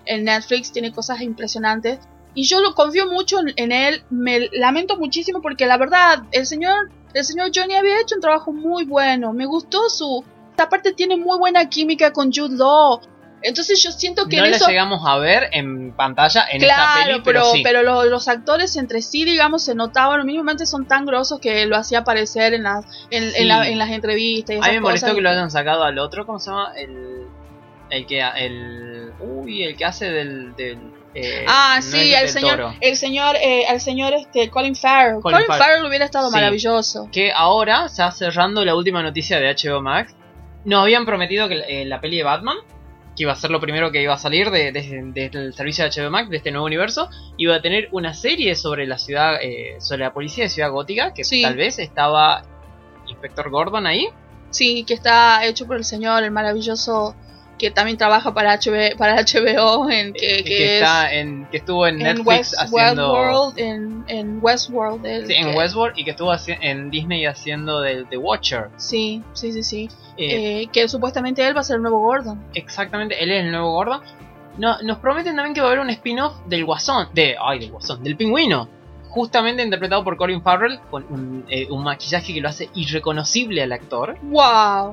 en, 0.06 0.24
Netflix, 0.24 0.72
tiene 0.72 0.90
cosas 0.90 1.20
impresionantes. 1.20 1.98
Y 2.32 2.44
yo 2.44 2.62
lo 2.62 2.74
confío 2.74 3.06
mucho 3.06 3.40
en, 3.40 3.52
en 3.56 3.72
él. 3.72 4.02
Me 4.08 4.48
lamento 4.52 4.96
muchísimo 4.96 5.42
porque 5.42 5.66
la 5.66 5.76
verdad, 5.76 6.22
el 6.32 6.46
señor, 6.46 6.90
el 7.12 7.24
señor 7.24 7.50
Johnny 7.54 7.74
había 7.74 8.00
hecho 8.00 8.14
un 8.14 8.22
trabajo 8.22 8.54
muy 8.54 8.86
bueno. 8.86 9.34
Me 9.34 9.44
gustó 9.44 9.90
su. 9.90 10.24
Aparte 10.56 10.94
tiene 10.94 11.18
muy 11.18 11.36
buena 11.38 11.68
química 11.68 12.10
con 12.10 12.32
Jude 12.32 12.56
Law. 12.56 13.02
Entonces 13.46 13.82
yo 13.82 13.92
siento 13.92 14.26
que 14.28 14.36
no 14.38 14.44
en 14.44 14.50
la 14.50 14.56
eso 14.56 14.68
llegamos 14.68 15.00
a 15.06 15.16
ver 15.18 15.48
en 15.52 15.92
pantalla 15.92 16.46
en 16.50 16.62
esta 16.62 16.74
Claro, 16.74 17.06
peli, 17.06 17.20
pero, 17.24 17.40
pero, 17.40 17.52
sí. 17.52 17.62
pero 17.62 17.82
lo- 17.82 18.04
los 18.04 18.28
actores 18.28 18.76
entre 18.76 19.02
sí, 19.02 19.24
digamos, 19.24 19.62
se 19.64 19.74
notaban, 19.74 20.24
mínimamente 20.26 20.66
son 20.66 20.86
tan 20.86 21.06
grosos 21.06 21.40
que 21.40 21.64
lo 21.66 21.76
hacía 21.76 22.00
aparecer 22.00 22.54
en 22.54 22.64
las, 22.64 22.84
en, 23.10 23.30
Sí. 23.30 23.36
en 23.42 23.48
la- 23.48 23.68
en 23.68 23.78
las 23.78 23.90
entrevistas. 23.90 24.54
Y 24.54 24.58
A 24.58 24.60
esas 24.60 24.68
mí 24.70 24.74
me 24.76 24.80
molestó 24.80 25.06
cosas. 25.06 25.16
que 25.16 25.22
lo 25.22 25.30
hayan 25.30 25.50
sacado 25.50 25.84
al 25.84 25.98
otro, 25.98 26.26
¿cómo 26.26 26.38
se 26.38 26.50
llama? 26.50 26.72
El, 26.76 27.26
el 27.90 28.06
que 28.06 28.20
el 28.20 29.12
uy, 29.20 29.62
el 29.62 29.76
que 29.76 29.84
hace 29.84 30.10
del, 30.10 30.54
del 30.56 30.78
eh, 31.14 31.44
Ah, 31.48 31.76
no 31.76 31.82
sí, 31.82 32.12
el 32.14 32.28
señor, 32.28 32.56
Toro. 32.56 32.74
el 32.80 32.96
señor, 32.96 33.36
eh, 33.36 33.64
el 33.70 33.80
señor 33.80 34.12
este, 34.12 34.50
Colin 34.50 34.74
Farrell. 34.76 35.20
Colin 35.22 35.36
Colin, 35.38 35.46
Farrell. 35.46 35.64
Farrell 35.76 35.86
hubiera 35.86 36.04
estado 36.04 36.28
Sí. 36.28 36.34
maravilloso. 36.34 37.08
que 37.12 37.32
ahora 37.32 37.86
ya 37.96 38.10
cerrando 38.10 38.64
la 38.64 38.74
última 38.74 39.02
noticia 39.02 39.38
de 39.40 39.48
HBO 39.48 39.80
Max, 39.80 40.14
nos 40.66 40.82
habían 40.82 41.06
prometido 41.06 41.48
que 41.48 41.62
eh, 41.68 41.84
la 41.86 42.00
peli 42.00 42.18
de 42.18 42.24
Batman, 42.24 42.56
que 43.16 43.22
iba 43.22 43.32
a 43.32 43.36
ser 43.36 43.50
lo 43.50 43.60
primero 43.60 43.90
que 43.90 44.02
iba 44.02 44.12
a 44.14 44.18
salir 44.18 44.50
de- 44.50 44.70
de- 44.72 45.02
de- 45.12 45.28
del 45.30 45.54
servicio 45.54 45.84
de 45.84 45.90
HBO 45.90 46.10
Max, 46.10 46.28
de 46.28 46.36
este 46.36 46.50
nuevo 46.50 46.66
universo, 46.66 47.08
iba 47.38 47.56
a 47.56 47.62
tener 47.62 47.88
una 47.92 48.12
serie 48.14 48.54
sobre 48.54 48.86
la 48.86 48.98
ciudad, 48.98 49.36
eh, 49.42 49.76
sobre 49.80 50.00
la 50.04 50.12
policía 50.12 50.44
de 50.44 50.50
Ciudad 50.50 50.70
Gótica, 50.70 51.14
que 51.14 51.24
Sí. 51.24 51.40
tal 51.42 51.56
vez 51.56 51.78
estaba 51.78 52.42
Inspector 53.08 53.48
Gordon 53.50 53.86
ahí. 53.86 54.08
Sí, 54.50 54.84
que 54.84 54.94
está 54.94 55.44
hecho 55.46 55.66
por 55.66 55.76
el 55.76 55.84
señor, 55.84 56.22
el 56.24 56.30
maravilloso, 56.30 57.14
que 57.58 57.70
también 57.70 57.96
trabaja 57.96 58.34
para, 58.34 58.54
HB, 58.58 58.96
para 58.98 59.16
HBO, 59.22 59.88
en, 59.90 60.12
que, 60.12 60.20
que 60.38 60.44
que, 60.44 60.64
es 60.76 60.82
está 60.82 61.12
en, 61.14 61.46
que 61.50 61.56
estuvo 61.56 61.86
en 61.86 61.96
en 61.96 62.02
Netflix 62.02 62.26
West, 62.26 62.54
haciendo 62.58 63.12
Westworld, 63.14 63.58
en, 63.58 64.04
en 64.08 64.38
Westworld. 64.42 65.06
el 65.06 65.26
Sí, 65.26 65.32
en 65.34 65.50
que- 65.52 65.56
Westworld 65.56 65.98
y 65.98 66.04
que 66.04 66.10
estuvo 66.10 66.32
en 66.60 66.90
Disney 66.90 67.24
haciendo 67.26 67.80
de 67.80 68.04
The 68.04 68.16
Watcher. 68.18 68.68
Sí, 68.76 69.22
sí, 69.32 69.52
sí, 69.52 69.62
sí. 69.62 69.88
Eh, 70.18 70.62
Eh, 70.62 70.68
que 70.72 70.88
supuestamente 70.88 71.46
él 71.46 71.56
va 71.56 71.60
a 71.60 71.64
ser 71.64 71.76
el 71.76 71.82
nuevo 71.82 72.00
Gordon. 72.00 72.42
Exactamente, 72.54 73.22
él 73.22 73.30
es 73.30 73.44
el 73.44 73.50
nuevo 73.50 73.72
Gordon. 73.72 74.00
No, 74.58 74.80
nos 74.82 74.98
prometen 74.98 75.36
también 75.36 75.54
que 75.54 75.60
va 75.60 75.66
a 75.66 75.70
haber 75.70 75.80
un 75.80 75.90
spin-off 75.90 76.34
del 76.46 76.64
Guasón, 76.64 77.08
de, 77.12 77.36
ay, 77.42 77.58
del 77.58 77.70
Guasón, 77.72 78.02
del 78.02 78.16
Pingüino. 78.16 78.68
Justamente 79.08 79.62
interpretado 79.62 80.04
por 80.04 80.16
Colin 80.18 80.42
Farrell, 80.42 80.78
con 80.90 81.04
un, 81.10 81.44
eh, 81.48 81.66
un 81.70 81.82
maquillaje 81.84 82.34
que 82.34 82.40
lo 82.40 82.48
hace 82.48 82.68
irreconocible 82.74 83.62
al 83.62 83.72
actor. 83.72 84.16
¡Wow! 84.22 84.92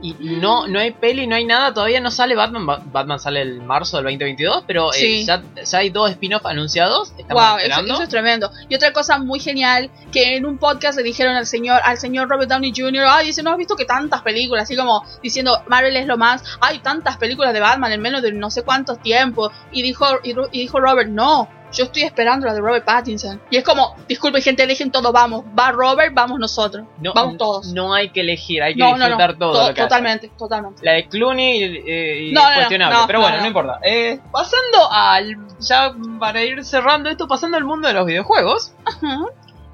Y 0.00 0.12
no, 0.20 0.68
no 0.68 0.78
hay 0.78 0.92
peli, 0.92 1.26
no 1.26 1.34
hay 1.34 1.44
nada, 1.44 1.74
todavía 1.74 2.00
no 2.00 2.10
sale 2.10 2.36
Batman. 2.36 2.64
Ba- 2.66 2.82
Batman 2.84 3.18
sale 3.18 3.42
el 3.42 3.60
marzo 3.62 3.96
del 3.96 4.04
2022, 4.04 4.64
pero 4.66 4.92
eh, 4.92 5.24
ya, 5.24 5.42
ya 5.64 5.78
hay 5.78 5.90
dos 5.90 6.10
spin-off 6.12 6.46
anunciados. 6.46 7.12
Wow, 7.28 7.56
eso, 7.56 7.58
esperando. 7.58 7.94
eso 7.94 8.02
es 8.04 8.08
tremendo. 8.08 8.50
Y 8.68 8.74
otra 8.76 8.92
cosa 8.92 9.18
muy 9.18 9.40
genial, 9.40 9.90
que 10.12 10.36
en 10.36 10.46
un 10.46 10.58
podcast 10.58 10.96
le 10.98 11.02
dijeron 11.04 11.34
al 11.34 11.46
señor, 11.46 11.80
al 11.84 11.98
señor 11.98 12.28
Robert 12.28 12.48
Downey 12.48 12.72
Jr., 12.76 13.04
ay, 13.08 13.26
dice, 13.26 13.42
no 13.42 13.50
has 13.50 13.56
visto 13.58 13.74
que 13.74 13.84
tantas 13.86 14.22
películas, 14.22 14.64
así 14.64 14.76
como 14.76 15.04
diciendo, 15.22 15.62
Marvel 15.66 15.96
es 15.96 16.06
lo 16.06 16.16
más, 16.16 16.44
hay 16.60 16.78
tantas 16.78 17.16
películas 17.16 17.52
de 17.52 17.60
Batman 17.60 17.90
en 17.92 18.00
menos 18.00 18.22
de 18.22 18.32
no 18.32 18.50
sé 18.50 18.62
cuántos 18.62 19.00
tiempos. 19.00 19.50
Y 19.72 19.82
dijo, 19.82 20.06
y, 20.22 20.30
y 20.52 20.60
dijo 20.60 20.78
Robert, 20.78 21.10
no, 21.10 21.48
yo 21.72 21.84
estoy 21.84 22.02
esperando 22.02 22.46
la 22.46 22.54
de 22.54 22.60
Robert 22.60 22.84
Pattinson. 22.84 23.40
Y 23.50 23.56
es 23.56 23.64
como, 23.64 23.94
disculpe 24.08 24.40
gente, 24.40 24.66
dejen 24.66 24.90
todo, 24.90 25.12
vamos, 25.12 25.44
va 25.58 25.70
Robert, 25.72 26.12
vamos 26.14 26.38
nosotros, 26.38 26.86
no, 27.00 27.12
vamos 27.14 27.36
todos. 27.36 27.72
No 27.72 27.92
hay 27.94 28.10
que 28.10 28.20
elegir, 28.20 28.62
hay 28.62 28.74
que 28.74 28.80
No, 28.80 28.94
disfrutar 28.96 29.36
todo. 29.38 29.52
to- 29.52 29.68
lo 29.68 29.74
que 29.74 29.80
hace. 29.80 29.88
totalmente, 29.88 30.30
totalmente. 30.38 30.84
La 30.84 30.92
de 30.92 31.08
Clooney 31.08 31.82
eh, 31.86 32.34
cuestionable, 32.54 32.98
pero 33.06 33.18
no, 33.18 33.22
bueno, 33.24 33.36
no. 33.36 33.42
no, 33.42 33.48
importa. 33.48 33.78
Eh, 33.82 34.18
pasando 34.32 34.90
al. 34.90 35.36
Ya 35.60 35.92
para 36.20 36.42
ir 36.44 36.64
cerrando 36.64 37.08
esto, 37.10 37.26
pasando 37.26 37.56
al 37.56 37.64
mundo 37.64 37.88
de 37.88 37.94
los 37.94 38.06
videojuegos. 38.06 38.72
Ajá. 38.84 39.18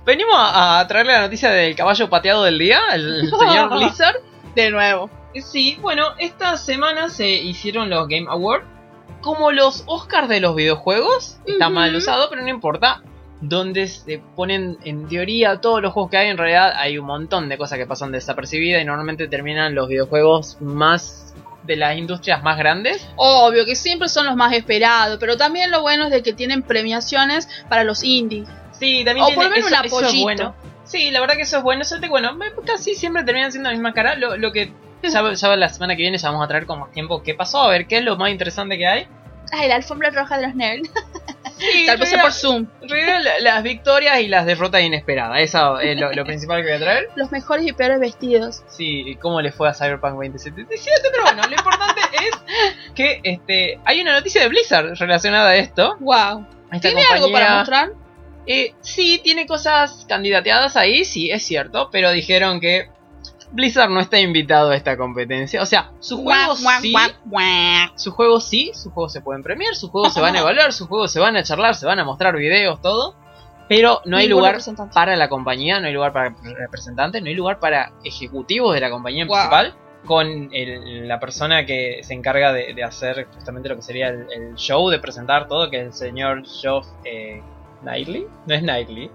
Venimos 0.07 0.35
a, 0.37 0.81
a 0.81 0.87
traerle 0.87 1.13
la 1.13 1.21
noticia 1.23 1.51
del 1.51 1.75
caballo 1.75 2.11
pateado 2.11 2.45
del 2.45 2.59
día, 2.59 2.79
el 2.93 3.31
señor 3.39 3.71
Blizzard. 3.77 4.17
De 4.55 4.71
nuevo. 4.71 5.11
Sí, 5.43 5.79
bueno, 5.81 6.09
esta 6.19 6.57
semana 6.57 7.09
se 7.09 7.29
hicieron 7.29 7.91
los 7.91 8.07
Game 8.09 8.27
Awards. 8.29 8.67
Como 9.25 9.51
los 9.53 9.83
Oscars 9.87 10.29
de 10.29 10.41
los 10.41 10.55
videojuegos, 10.55 11.39
está 11.47 11.71
mal 11.71 11.95
usado, 11.97 12.29
pero 12.31 12.43
no 12.43 12.49
importa. 12.51 13.03
Donde 13.41 13.89
se 13.89 14.21
ponen 14.37 14.79
en 14.85 15.09
teoría 15.09 15.61
todos 15.61 15.83
los 15.83 15.93
juegos 15.93 16.11
que 16.11 16.17
hay, 16.19 16.29
en 16.29 16.37
realidad 16.39 16.73
hay 16.77 16.99
un 16.99 17.07
montón 17.07 17.49
de 17.49 17.59
cosas 17.59 17.79
que 17.79 17.87
pasan 17.87 18.13
desapercibidas 18.13 18.81
y 18.81 18.85
normalmente 18.85 19.27
terminan 19.29 19.75
los 19.75 19.89
videojuegos 19.89 20.59
más 20.61 21.35
de 21.65 21.77
las 21.77 21.97
industrias 21.97 22.43
más 22.43 22.59
grandes. 22.59 23.07
Obvio 23.17 23.65
que 23.65 23.75
siempre 23.77 24.09
son 24.09 24.27
los 24.27 24.37
más 24.37 24.53
esperados, 24.53 25.17
pero 25.19 25.37
también 25.39 25.71
lo 25.71 25.81
bueno 25.81 26.05
es 26.05 26.11
de 26.11 26.23
que 26.23 26.33
tienen 26.35 26.63
premiaciones 26.63 27.49
para 27.69 27.83
los 27.85 28.03
indies. 28.05 28.47
Sí, 28.79 29.05
también 29.05 29.25
O 29.25 29.29
tiene- 29.29 29.37
por 29.37 29.45
lo 29.45 29.51
menos 29.51 29.67
un 29.71 29.75
eso 29.75 29.85
es 29.85 29.93
apoyito. 30.05 30.23
bueno. 30.23 30.55
Sí, 30.85 31.11
la 31.11 31.21
verdad 31.21 31.37
que 31.37 31.43
eso 31.43 31.57
es 31.59 31.63
bueno. 31.63 31.83
Eso 31.83 31.99
te- 32.01 32.09
bueno, 32.09 32.37
casi 32.67 32.95
siempre 32.95 33.25
terminan 33.25 33.51
siendo 33.53 33.71
la 33.71 33.75
misma 33.75 33.95
cara. 33.95 34.17
Lo, 34.17 34.37
lo 34.37 34.53
que 34.53 34.71
ya, 35.09 35.33
ya 35.33 35.57
la 35.57 35.69
semana 35.69 35.95
que 35.97 36.03
viene 36.03 36.19
ya 36.19 36.31
vamos 36.31 36.45
a 36.45 36.49
traer 36.49 36.67
con 36.67 36.81
más 36.81 36.91
tiempo 36.93 37.23
qué 37.23 37.35
pasó, 37.35 37.63
a 37.63 37.69
ver 37.71 37.87
qué 37.87 37.99
es 37.99 38.05
lo 38.05 38.17
más 38.17 38.31
interesante 38.31 38.77
que 38.79 38.87
hay. 38.87 39.07
Ay, 39.53 39.69
la 39.69 39.77
alfombra 39.77 40.11
roja 40.11 40.39
de 40.39 40.47
los 40.47 40.55
nerds. 40.57 40.91
Sí, 41.59 41.85
Tal 41.87 41.99
vez 41.99 42.09
sea 42.09 42.23
por 42.23 42.33
Zoom. 42.33 42.67
La- 42.83 43.39
las 43.41 43.63
victorias 43.63 44.19
y 44.21 44.27
las 44.29 44.47
derrotas 44.47 44.81
inesperadas. 44.83 45.39
Eso 45.41 45.79
es 45.81 45.99
lo, 46.01 46.13
lo 46.13 46.25
principal 46.27 46.63
que 46.63 46.69
voy 46.69 46.77
a 46.77 46.81
traer. 46.81 47.09
Los 47.15 47.31
mejores 47.31 47.67
y 47.67 47.73
peores 47.73 48.01
vestidos. 48.01 48.63
Sí, 48.69 49.05
y 49.07 49.17
cómo 49.17 49.41
le 49.43 49.53
fue 49.53 49.69
a 49.69 49.75
Cyberpunk 49.75 50.15
2077. 50.15 51.09
Pero 51.13 51.23
bueno, 51.25 51.43
lo 51.47 51.55
importante 51.55 52.01
es 52.17 52.93
que 52.95 53.21
este 53.23 53.79
hay 53.85 54.01
una 54.01 54.15
noticia 54.15 54.41
de 54.43 54.49
Blizzard 54.49 54.95
relacionada 54.99 55.51
a 55.51 55.57
esto. 55.57 55.97
Wow. 56.01 56.47
Esta 56.73 56.89
¿Tiene 56.89 57.05
algo 57.13 57.31
para 57.31 57.59
mostrar? 57.59 57.91
Eh, 58.47 58.75
sí, 58.81 59.21
tiene 59.23 59.47
cosas 59.47 60.05
candidateadas 60.09 60.77
ahí, 60.77 61.05
sí, 61.05 61.31
es 61.31 61.45
cierto. 61.45 61.91
Pero 61.93 62.11
dijeron 62.11 62.61
que 62.61 62.89
Blizzard 63.55 63.89
no 63.91 64.01
está 64.01 64.19
invitado 64.19 64.71
a 64.71 64.77
esta 64.77 64.97
competencia. 64.97 65.63
O 65.63 65.67
sea, 65.67 65.93
sus 66.01 66.19
juegos 66.47 66.63
sí. 66.83 66.93
Sus 67.97 68.13
juegos 68.13 68.45
sí, 68.49 68.71
sus 68.75 68.93
juegos 68.93 69.13
se 69.13 69.21
pueden 69.21 69.43
premiar, 69.43 69.75
sus 69.75 69.91
juegos 69.91 70.13
se 70.13 70.21
van 70.21 70.35
a 70.37 70.41
evaluar, 70.43 70.73
sus 70.73 70.89
juegos 70.89 71.13
se 71.13 71.21
van 71.21 71.37
a 71.37 71.43
charlar, 71.43 71.75
se 71.75 71.87
van 71.87 71.99
a 71.99 72.05
mostrar 72.05 72.37
videos, 72.37 72.81
todo. 72.83 73.15
Pero 73.69 74.03
no 74.05 74.19
hay 74.19 74.29
lugar 74.29 74.59
para 74.93 75.17
la 75.17 75.29
compañía, 75.31 75.81
no 75.81 75.87
hay 75.87 75.93
lugar 75.95 76.13
para 76.13 76.35
representantes, 76.59 77.23
no 77.23 77.29
hay 77.29 77.35
lugar 77.35 77.59
para 77.61 77.93
ejecutivos 78.05 78.75
de 78.75 78.81
la 78.81 78.91
compañía 78.91 79.25
Wow. 79.25 79.35
principal. 79.37 79.75
Con 80.05 80.51
el- 80.53 81.09
la 81.09 81.19
persona 81.19 81.65
que 81.65 82.01
se 82.03 82.13
encarga 82.13 82.53
de, 82.53 82.75
de 82.75 82.85
hacer 82.85 83.27
justamente 83.35 83.71
lo 83.71 83.77
que 83.77 83.83
sería 83.83 84.09
el, 84.09 84.27
el 84.31 84.55
show, 84.57 84.91
de 84.91 84.99
presentar 84.99 85.49
todo, 85.49 85.71
que 85.71 85.79
es 85.81 85.87
el 85.87 85.93
señor 85.95 86.43
Geoff 86.47 86.87
eh, 87.05 87.41
Knightley. 87.81 88.27
No 88.47 88.55
es 88.55 88.61
Knightley, 88.61 89.11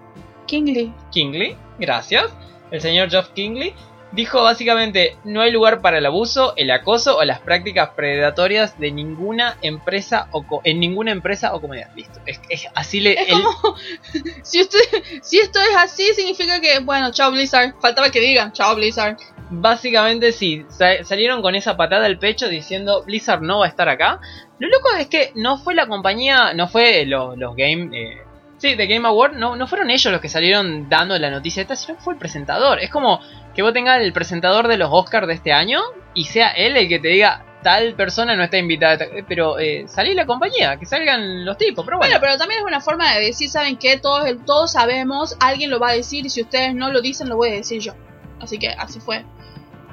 Kingley. 0.48 0.92
Kingley, 1.12 1.56
gracias. 1.78 2.34
El 2.72 2.82
señor 2.82 3.10
Geoff 3.12 3.30
Kingley. 3.36 3.76
Dijo 4.12 4.42
básicamente, 4.42 5.18
no 5.24 5.42
hay 5.42 5.52
lugar 5.52 5.82
para 5.82 6.00
el 6.00 6.06
abuso, 6.06 6.54
el 6.56 6.72
acoso 6.72 7.18
o 7.18 7.24
las 7.26 7.42
prácticas 7.42 7.90
predatorias 7.96 8.80
de 8.80 8.92
ninguna 8.92 9.58
empresa 9.62 10.28
o 10.32 10.48
co- 10.48 10.62
en 10.64 10.80
ninguna 10.80 11.12
empresa 11.12 11.54
o 11.54 11.62
comunidad. 11.62 11.90
Listo. 11.96 12.20
Es, 12.26 12.42
es- 12.50 12.68
así 12.74 13.02
le... 13.02 13.14
Es 13.14 13.28
el- 13.30 13.44
como, 13.44 13.76
si, 14.44 14.62
usted, 14.62 14.80
si 15.22 15.38
esto 15.38 15.60
es 15.60 15.76
así, 15.78 16.06
significa 16.16 16.60
que, 16.60 16.80
bueno, 16.80 17.12
chao 17.12 17.30
Blizzard. 17.32 17.76
Faltaba 17.80 18.10
que 18.10 18.20
digan, 18.20 18.52
chao 18.52 18.76
Blizzard. 18.76 19.18
Básicamente 19.52 20.32
sí, 20.32 20.66
sa- 20.70 21.04
salieron 21.04 21.42
con 21.44 21.54
esa 21.56 21.78
patada 21.78 22.06
al 22.08 22.18
pecho 22.18 22.48
diciendo 22.50 23.04
Blizzard 23.04 23.42
no 23.42 23.60
va 23.60 23.66
a 23.66 23.70
estar 23.70 23.90
acá. 23.90 24.20
Lo 24.58 24.68
loco 24.70 24.90
es 25.00 25.08
que 25.08 25.32
no 25.36 25.58
fue 25.60 25.76
la 25.76 25.88
compañía, 25.88 26.54
no 26.56 26.68
fue 26.68 27.06
lo- 27.06 27.36
los 27.36 27.56
Game... 27.56 27.90
eh, 27.96 28.22
sí, 28.60 28.76
de 28.76 28.86
Game 28.86 29.08
Award, 29.08 29.34
no, 29.34 29.56
no 29.56 29.66
fueron 29.66 29.90
ellos 29.90 30.12
los 30.12 30.22
que 30.22 30.30
salieron 30.30 30.88
dando 30.88 31.18
la 31.18 31.32
noticia 31.32 31.62
esta, 31.62 31.76
sino 31.76 31.98
fue 31.98 32.14
el 32.14 32.20
presentador. 32.20 32.80
Es 32.80 32.92
como 32.92 33.20
que 33.56 33.64
vos 33.64 33.74
tengas 33.74 34.00
el 34.02 34.14
presentador 34.14 34.68
de 34.68 34.78
los 34.78 34.90
Oscars 34.92 35.28
de 35.28 35.34
este 35.34 35.52
año 35.52 35.80
y 36.14 36.26
sea 36.26 36.50
él 36.50 36.78
el 36.78 36.88
que 36.88 37.00
te 37.00 37.08
diga 37.08 37.46
tal 37.64 37.94
persona 37.96 38.36
no 38.36 38.44
está 38.44 38.58
invitada, 38.58 39.06
Eh, 39.06 39.24
pero 39.28 39.60
eh, 39.60 39.86
salí 39.88 40.14
la 40.14 40.26
compañía, 40.26 40.78
que 40.78 40.86
salgan 40.86 41.44
los 41.46 41.58
tipos, 41.58 41.84
pero 41.84 41.98
bueno. 41.98 42.12
Bueno, 42.12 42.22
pero 42.22 42.38
también 42.38 42.60
es 42.62 42.66
una 42.66 42.80
forma 42.80 43.14
de 43.16 43.26
decir, 43.26 43.50
¿saben 43.50 43.78
qué? 43.78 43.98
Todos, 43.98 44.30
todos 44.46 44.72
sabemos, 44.72 45.36
alguien 45.40 45.70
lo 45.70 45.80
va 45.80 45.90
a 45.90 45.94
decir 45.94 46.26
y 46.26 46.30
si 46.30 46.42
ustedes 46.42 46.74
no 46.74 46.92
lo 46.92 47.02
dicen, 47.02 47.28
lo 47.28 47.36
voy 47.36 47.50
a 47.50 47.54
decir 47.54 47.82
yo. 47.82 47.94
Así 48.40 48.58
que 48.58 48.70
así 48.70 49.00
fue. 49.00 49.26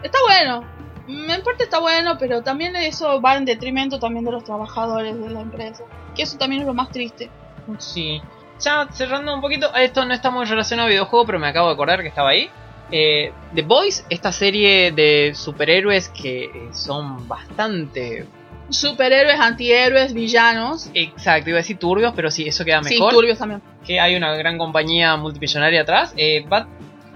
Está 0.03 0.19
bueno. 0.27 0.65
En 1.09 1.43
parte 1.43 1.65
está 1.65 1.79
bueno, 1.79 2.19
pero 2.19 2.43
también 2.43 2.75
eso 2.75 3.21
va 3.21 3.37
en 3.37 3.45
detrimento 3.45 3.99
también 3.99 4.25
de 4.25 4.33
los 4.33 4.45
trabajadores 4.45 5.19
de 5.19 5.31
la 5.31 5.41
empresa. 5.41 5.85
Que 6.15 6.23
eso 6.23 6.37
también 6.37 6.63
es 6.63 6.67
lo 6.67 6.75
más 6.75 6.91
triste. 6.91 7.31
Sí. 7.79 8.21
Ya 8.61 8.89
cerrando 8.93 9.35
un 9.35 9.41
poquito, 9.41 9.75
esto 9.75 10.05
no 10.05 10.15
está 10.15 10.31
muy 10.31 10.45
relacionado 10.47 10.87
a 10.87 10.91
videojuego, 10.91 11.27
pero 11.27 11.39
me 11.39 11.49
acabo 11.49 11.69
de 11.69 11.75
acordar 11.75 12.03
que 12.03 12.09
estaba 12.09 12.31
ahí. 12.31 12.49
Eh, 12.91 13.33
The 13.55 13.63
Boys, 13.63 14.07
esta 14.11 14.33
serie 14.33 14.93
de 14.93 15.33
superhéroes 15.35 16.09
que 16.09 16.45
eh, 16.45 16.69
son 16.73 17.27
bastante... 17.29 18.27
Superhéroes, 18.69 19.39
antihéroes, 19.39 20.13
villanos. 20.13 20.91
Exacto, 20.93 21.51
iba 21.51 21.59
a 21.59 21.63
decir 21.63 21.79
turbios, 21.79 22.13
pero 22.17 22.31
sí, 22.33 22.49
eso 22.49 22.65
queda 22.65 22.83
Sí, 22.83 22.95
mejor. 22.95 23.13
turbios 23.13 23.39
también. 23.39 23.63
que 23.85 24.01
hay 24.01 24.17
una 24.17 24.35
gran 24.35 24.59
compañía 24.59 25.17
multimillonaria 25.17 25.83
atrás. 25.83 26.13
Eh, 26.17 26.45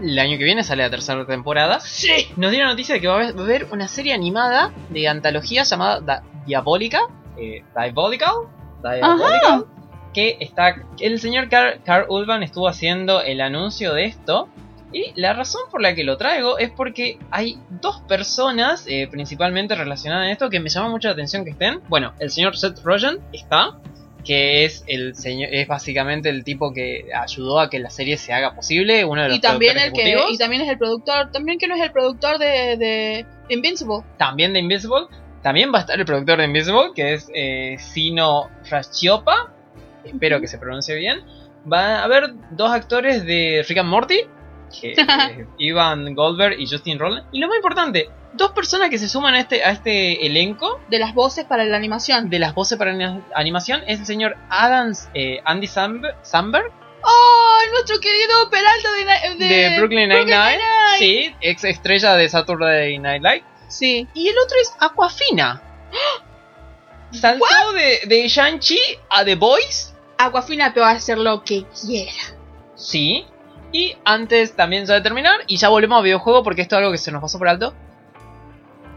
el 0.00 0.18
año 0.18 0.38
que 0.38 0.44
viene 0.44 0.62
sale 0.62 0.84
la 0.84 0.90
tercera 0.90 1.26
temporada. 1.26 1.80
Sí. 1.80 2.28
Nos 2.36 2.52
dio 2.52 2.60
la 2.60 2.68
noticia 2.68 2.94
de 2.94 3.00
que 3.00 3.08
va 3.08 3.20
a 3.22 3.28
haber, 3.30 3.66
una 3.72 3.88
serie 3.88 4.14
animada 4.14 4.72
de 4.90 5.08
antología 5.08 5.64
llamada 5.64 6.00
Da- 6.00 6.22
Diabólica. 6.46 7.00
Eh, 7.36 7.64
Diabolical. 7.76 8.34
Diabolical. 8.82 9.66
Que 10.12 10.36
está. 10.40 10.76
El 10.98 11.20
señor 11.20 11.48
Carl, 11.48 11.80
Carl 11.84 12.06
Urban 12.08 12.42
estuvo 12.42 12.68
haciendo 12.68 13.22
el 13.22 13.40
anuncio 13.40 13.94
de 13.94 14.06
esto. 14.06 14.48
Y 14.92 15.12
la 15.14 15.32
razón 15.34 15.62
por 15.70 15.80
la 15.80 15.94
que 15.94 16.02
lo 16.02 16.16
traigo 16.16 16.58
es 16.58 16.70
porque 16.70 17.18
hay 17.30 17.58
dos 17.80 18.00
personas 18.08 18.84
eh, 18.88 19.06
principalmente 19.08 19.76
relacionadas 19.76 20.26
en 20.26 20.32
esto 20.32 20.50
que 20.50 20.58
me 20.58 20.68
llama 20.68 20.88
mucho 20.88 21.08
la 21.08 21.12
atención 21.12 21.44
que 21.44 21.50
estén. 21.50 21.80
Bueno, 21.88 22.12
el 22.18 22.30
señor 22.30 22.56
Seth 22.56 22.80
Rogen 22.82 23.20
está, 23.32 23.78
que 24.24 24.64
es 24.64 24.82
el 24.88 25.14
señor, 25.14 25.48
es 25.52 25.68
básicamente 25.68 26.28
el 26.28 26.42
tipo 26.42 26.72
que 26.72 27.06
ayudó 27.14 27.60
a 27.60 27.70
que 27.70 27.78
la 27.78 27.90
serie 27.90 28.16
se 28.16 28.32
haga 28.32 28.54
posible, 28.54 29.04
uno 29.04 29.22
de 29.22 29.28
los 29.28 29.38
Y 29.38 29.40
también 29.40 29.78
el 29.78 29.92
que 29.92 30.16
y 30.28 30.36
también 30.36 30.62
es 30.62 30.68
el 30.68 30.78
productor, 30.78 31.30
también 31.30 31.58
que 31.58 31.68
no 31.68 31.76
es 31.76 31.82
el 31.82 31.92
productor 31.92 32.38
de, 32.38 32.76
de 32.76 33.26
Invincible. 33.48 34.02
también 34.16 34.52
de 34.52 34.58
Invisible. 34.58 35.06
También 35.42 35.72
va 35.72 35.78
a 35.78 35.80
estar 35.82 35.98
el 35.98 36.04
productor 36.04 36.38
de 36.38 36.44
Invisible, 36.44 36.90
que 36.94 37.14
es 37.14 37.30
eh, 37.32 37.76
Sino 37.78 38.50
Rashiopa. 38.68 39.54
Espero 40.04 40.40
que 40.40 40.46
se 40.48 40.58
pronuncie 40.58 40.94
bien. 40.96 41.22
Va 41.70 41.98
a 42.00 42.04
haber 42.04 42.32
dos 42.50 42.70
actores 42.72 43.24
de 43.24 43.64
Rick 43.68 43.78
and 43.78 43.88
Morty, 43.88 44.20
que, 44.80 44.92
eh, 44.98 45.46
Ivan 45.58 46.14
Goldberg 46.14 46.58
y 46.58 46.66
Justin 46.66 46.98
Roiland. 46.98 47.26
Y 47.32 47.40
lo 47.40 47.48
más 47.48 47.56
importante, 47.56 48.08
dos 48.32 48.52
personas 48.52 48.88
que 48.90 48.98
se 48.98 49.08
suman 49.08 49.34
a 49.34 49.40
este, 49.40 49.62
a 49.64 49.70
este 49.70 50.24
elenco 50.26 50.80
De 50.88 50.98
las 50.98 51.12
voces 51.14 51.44
para 51.44 51.64
la 51.64 51.76
animación. 51.76 52.30
de 52.30 52.38
las 52.38 52.54
voces 52.54 52.78
para 52.78 52.92
ani- 52.92 53.22
animación 53.34 53.82
es 53.86 54.00
el 54.00 54.06
señor 54.06 54.36
Adams, 54.48 55.08
eh, 55.14 55.40
Andy 55.44 55.66
Samberg, 55.66 56.16
Samberg 56.22 56.70
¡Oh! 57.02 57.58
Nuestro 57.72 57.98
querido 57.98 58.50
Peralta 58.50 58.88
de, 58.92 59.44
de, 59.44 59.54
de 59.70 59.78
Brooklyn 59.78 60.08
Nine-Nine. 60.08 60.60
Sí, 60.98 61.34
ex 61.40 61.64
estrella 61.64 62.14
de 62.16 62.28
Saturday 62.28 62.98
Night 62.98 63.22
Live. 63.22 63.44
Sí. 63.68 64.06
Y 64.12 64.28
el 64.28 64.34
otro 64.38 64.56
es 64.60 64.72
Aquafina. 64.80 65.62
Saltó 67.12 67.72
de, 67.74 68.00
de 68.06 68.28
Shang-Chi 68.28 68.78
a 69.08 69.24
The 69.24 69.34
Boys. 69.34 69.89
Aquafina 70.26 70.72
te 70.72 70.80
va 70.80 70.90
a 70.90 70.92
hacer 70.92 71.18
lo 71.18 71.42
que 71.44 71.64
quiera. 71.84 72.12
Sí. 72.74 73.24
Y 73.72 73.96
antes 74.04 74.54
también 74.56 74.84
ya 74.86 74.94
de 74.94 75.00
terminar, 75.00 75.40
y 75.46 75.56
ya 75.56 75.68
volvemos 75.68 75.98
a 75.98 76.02
videojuego 76.02 76.42
porque 76.42 76.62
esto 76.62 76.76
es 76.76 76.78
algo 76.80 76.90
que 76.92 76.98
se 76.98 77.12
nos 77.12 77.20
pasó 77.22 77.38
por 77.38 77.48
alto. 77.48 77.74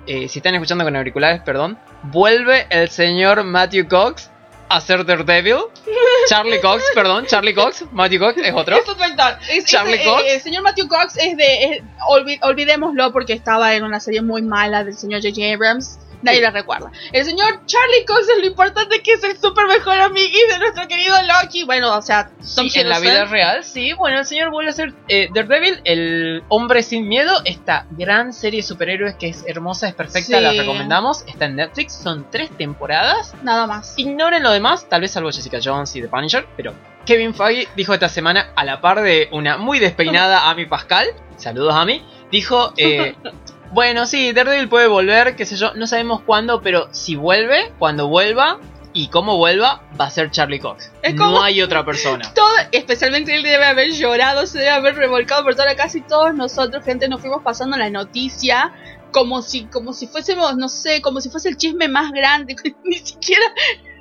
Eh, 0.07 0.27
si 0.27 0.39
están 0.39 0.53
escuchando 0.55 0.83
con 0.83 0.95
auriculares, 0.95 1.41
perdón. 1.43 1.77
Vuelve 2.03 2.67
el 2.69 2.89
señor 2.89 3.43
Matthew 3.43 3.87
Cox 3.87 4.29
a 4.67 4.81
ser 4.81 5.05
Daredevil. 5.05 5.57
Charlie 6.27 6.59
Cox, 6.59 6.83
perdón, 6.95 7.25
Charlie 7.27 7.53
Cox. 7.53 7.85
Matthew 7.91 8.19
Cox 8.19 8.37
es 8.37 8.53
otro. 8.53 8.75
Es 8.77 8.89
otro 8.89 9.03
actor. 9.03 9.37
Es- 9.49 9.65
Charlie 9.65 9.93
es- 9.95 10.05
Cox. 10.07 10.23
eh, 10.23 10.35
el 10.35 10.41
señor 10.41 10.63
Matthew 10.63 10.87
Cox 10.87 11.17
es 11.17 11.37
de. 11.37 11.63
es- 11.65 11.83
olvi- 12.09 12.39
olvidémoslo 12.41 13.13
porque 13.13 13.33
estaba 13.33 13.75
en 13.75 13.83
una 13.83 13.99
serie 13.99 14.21
muy 14.21 14.41
mala 14.41 14.83
del 14.83 14.95
señor 14.97 15.21
J.J. 15.21 15.53
Abrams. 15.53 15.99
Nadie 16.23 16.41
la 16.41 16.51
recuerda. 16.51 16.91
El 17.11 17.25
señor 17.25 17.65
Charlie 17.65 18.05
Cox 18.05 18.29
es 18.29 18.39
lo 18.39 18.45
importante 18.45 19.01
que 19.01 19.13
es 19.13 19.23
el 19.23 19.37
super 19.37 19.67
mejor 19.67 19.99
amiguis 19.99 20.47
de 20.49 20.59
nuestro 20.59 20.87
querido 20.87 21.15
Loki. 21.41 21.63
Bueno, 21.65 21.95
o 21.95 22.01
sea, 22.01 22.29
Tom 22.55 22.69
Sí, 22.69 22.79
en 22.79 22.89
la 22.89 22.99
vida 22.99 23.25
real, 23.25 23.63
sí. 23.63 23.93
Bueno, 23.93 24.19
el 24.19 24.25
señor 24.25 24.49
vuelve 24.49 24.71
a 24.71 24.73
ser 24.73 24.93
eh, 25.07 25.29
Daredevil, 25.33 25.81
el 25.83 26.43
hombre 26.49 26.81
sin 26.83 27.07
miedo. 27.07 27.31
Esta 27.45 27.85
gran 27.91 28.33
serie 28.33 28.61
de 28.61 28.67
superhéroes 28.67 29.15
que 29.15 29.27
es 29.29 29.43
hermosa, 29.47 29.87
es 29.87 29.93
perfecta, 29.93 30.37
Sí. 30.37 30.43
la 30.43 30.51
recomendamos. 30.53 31.23
Está 31.27 31.45
en 31.45 31.55
Netflix, 31.57 31.93
son 31.93 32.25
tres 32.31 32.49
temporadas. 32.57 33.33
Nada 33.43 33.67
más. 33.67 33.93
Ignoren 33.97 34.41
lo 34.43 34.51
demás, 34.51 34.87
tal 34.89 35.01
vez 35.01 35.11
salvo 35.11 35.31
Jessica 35.31 35.59
Jones 35.63 35.95
y 35.95 36.01
The 36.01 36.07
Punisher, 36.07 36.47
pero 36.55 36.73
Kevin 37.05 37.33
Feige 37.33 37.67
dijo 37.75 37.93
esta 37.93 38.07
semana, 38.09 38.51
a 38.55 38.63
la 38.63 38.79
par 38.79 39.01
de 39.01 39.27
una 39.31 39.57
muy 39.57 39.79
despeinada 39.79 40.49
Amy 40.49 40.65
Pascal, 40.65 41.07
saludos 41.37 41.73
Amy, 41.75 42.01
dijo, 42.31 42.73
eh, 42.77 43.15
bueno, 43.73 44.05
sí, 44.05 44.31
Daredevil 44.33 44.69
puede 44.69 44.87
volver, 44.87 45.35
qué 45.35 45.45
sé 45.45 45.55
yo, 45.57 45.73
no 45.75 45.87
sabemos 45.87 46.21
cuándo, 46.21 46.61
pero 46.61 46.87
si 46.91 47.15
vuelve, 47.15 47.73
cuando 47.79 48.07
vuelva 48.07 48.59
y 48.93 49.07
cómo 49.07 49.37
vuelva, 49.37 49.81
va 49.99 50.05
a 50.05 50.09
ser 50.11 50.29
Charlie 50.29 50.59
Cox. 50.59 50.91
Es 51.01 51.15
como- 51.15 51.31
No 51.31 51.43
hay 51.43 51.61
otra 51.61 51.83
persona. 51.83 52.31
Todo, 52.35 52.51
especialmente 52.71 53.35
él 53.35 53.41
debe 53.43 53.65
haber 53.65 53.91
llorado, 53.91 54.45
se 54.45 54.59
debe 54.59 54.69
haber 54.69 54.95
revolcado 54.95 55.43
por 55.43 55.55
toda 55.55 55.75
casi 55.75 56.01
todos 56.01 56.33
nosotros, 56.35 56.83
gente, 56.85 57.07
nos 57.07 57.19
fuimos 57.21 57.41
pasando 57.43 57.75
la 57.77 57.89
noticia 57.89 58.71
como 59.11 59.41
si, 59.41 59.65
como 59.65 59.93
si 59.93 60.07
fuésemos, 60.07 60.55
no 60.57 60.69
sé, 60.69 61.01
como 61.01 61.21
si 61.21 61.29
fuese 61.29 61.49
el 61.49 61.57
chisme 61.57 61.87
más 61.87 62.11
grande, 62.11 62.55
ni 62.83 62.97
siquiera, 62.97 63.45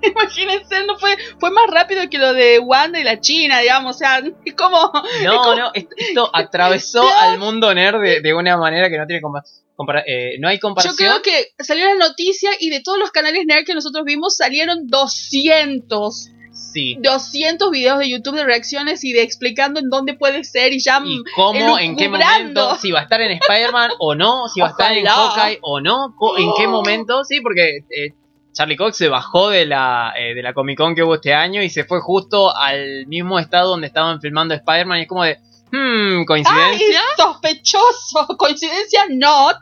imagínense, 0.10 0.84
no 0.86 0.98
fue, 0.98 1.16
fue 1.38 1.50
más 1.50 1.66
rápido 1.68 2.02
que 2.10 2.18
lo 2.18 2.32
de 2.32 2.58
Wanda 2.58 2.98
y 3.00 3.04
la 3.04 3.20
China, 3.20 3.60
digamos, 3.60 3.96
o 3.96 3.98
sea, 3.98 4.22
es 4.44 4.54
como, 4.54 4.90
No, 5.24 5.54
no, 5.56 5.70
est- 5.74 5.92
esto 5.96 6.30
atravesó 6.32 7.02
al 7.20 7.38
mundo 7.38 7.72
nerd 7.74 8.00
de, 8.02 8.20
de 8.20 8.34
una 8.34 8.56
manera 8.56 8.88
que 8.90 8.98
no 8.98 9.06
tiene 9.06 9.22
compa- 9.22 9.42
compara- 9.76 10.04
eh, 10.06 10.36
no 10.40 10.48
hay 10.48 10.56
yo 10.56 10.60
comparación. 10.62 10.96
creo 10.96 11.22
que 11.22 11.48
salió 11.62 11.86
la 11.86 11.94
noticia 11.94 12.50
y 12.58 12.70
de 12.70 12.80
todos 12.82 12.98
los 12.98 13.10
canales 13.10 13.44
nerd 13.46 13.64
que 13.64 13.74
nosotros 13.74 14.04
vimos 14.04 14.36
salieron 14.36 14.86
200, 14.86 16.28
Sí. 16.54 16.96
200 17.00 17.70
videos 17.70 17.98
de 17.98 18.10
YouTube 18.10 18.36
de 18.36 18.44
reacciones 18.44 19.04
y 19.04 19.12
de 19.12 19.22
explicando 19.22 19.80
en 19.80 19.88
dónde 19.88 20.14
puede 20.14 20.44
ser 20.44 20.72
y 20.72 20.80
ya 20.80 21.00
y 21.04 21.22
cómo, 21.34 21.78
en 21.78 21.96
qué 21.96 22.08
momento, 22.08 22.76
si 22.76 22.90
va 22.92 23.00
a 23.00 23.02
estar 23.04 23.20
en 23.22 23.32
Spider-Man 23.32 23.90
o 23.98 24.14
no, 24.14 24.48
si 24.48 24.60
va 24.60 24.68
a 24.68 24.70
estar 24.70 24.92
en. 24.92 25.06
Hawkeye 25.06 25.58
o 25.62 25.80
no, 25.80 26.14
en 26.38 26.50
qué 26.56 26.66
Oh. 26.66 26.70
momento, 26.70 27.24
sí, 27.24 27.40
porque 27.40 27.78
eh, 27.90 28.12
Charlie 28.52 28.76
Cox 28.76 28.96
se 28.96 29.08
bajó 29.08 29.50
de 29.50 29.66
la, 29.66 30.12
eh, 30.16 30.34
de 30.34 30.42
la 30.42 30.52
Comic 30.52 30.78
Con 30.78 30.94
que 30.94 31.02
hubo 31.02 31.14
este 31.14 31.34
año 31.34 31.62
y 31.62 31.70
se 31.70 31.84
fue 31.84 32.00
justo 32.00 32.54
al 32.54 33.06
mismo 33.06 33.38
estado 33.38 33.70
donde 33.70 33.86
estaban 33.86 34.20
filmando 34.20 34.54
Spider-Man 34.54 34.98
y 34.98 35.02
es 35.02 35.08
como 35.08 35.24
de, 35.24 35.38
hmm, 35.70 36.24
coincidencia, 36.24 37.00
sospechoso. 37.16 38.26
Coincidencia 38.36 39.06
not. 39.10 39.56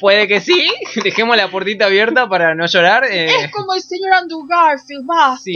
Puede 0.00 0.26
que 0.28 0.40
sí, 0.40 0.68
dejemos 1.04 1.36
la 1.36 1.50
puertita 1.50 1.86
abierta 1.86 2.28
para 2.28 2.54
no 2.54 2.66
llorar. 2.66 3.04
eh. 3.04 3.44
Es 3.44 3.50
como 3.52 3.74
el 3.74 3.80
señor 3.80 4.12
Andrew 4.14 4.46
Garfield, 4.46 5.06
basta. 5.06 5.42
Sí. 5.42 5.54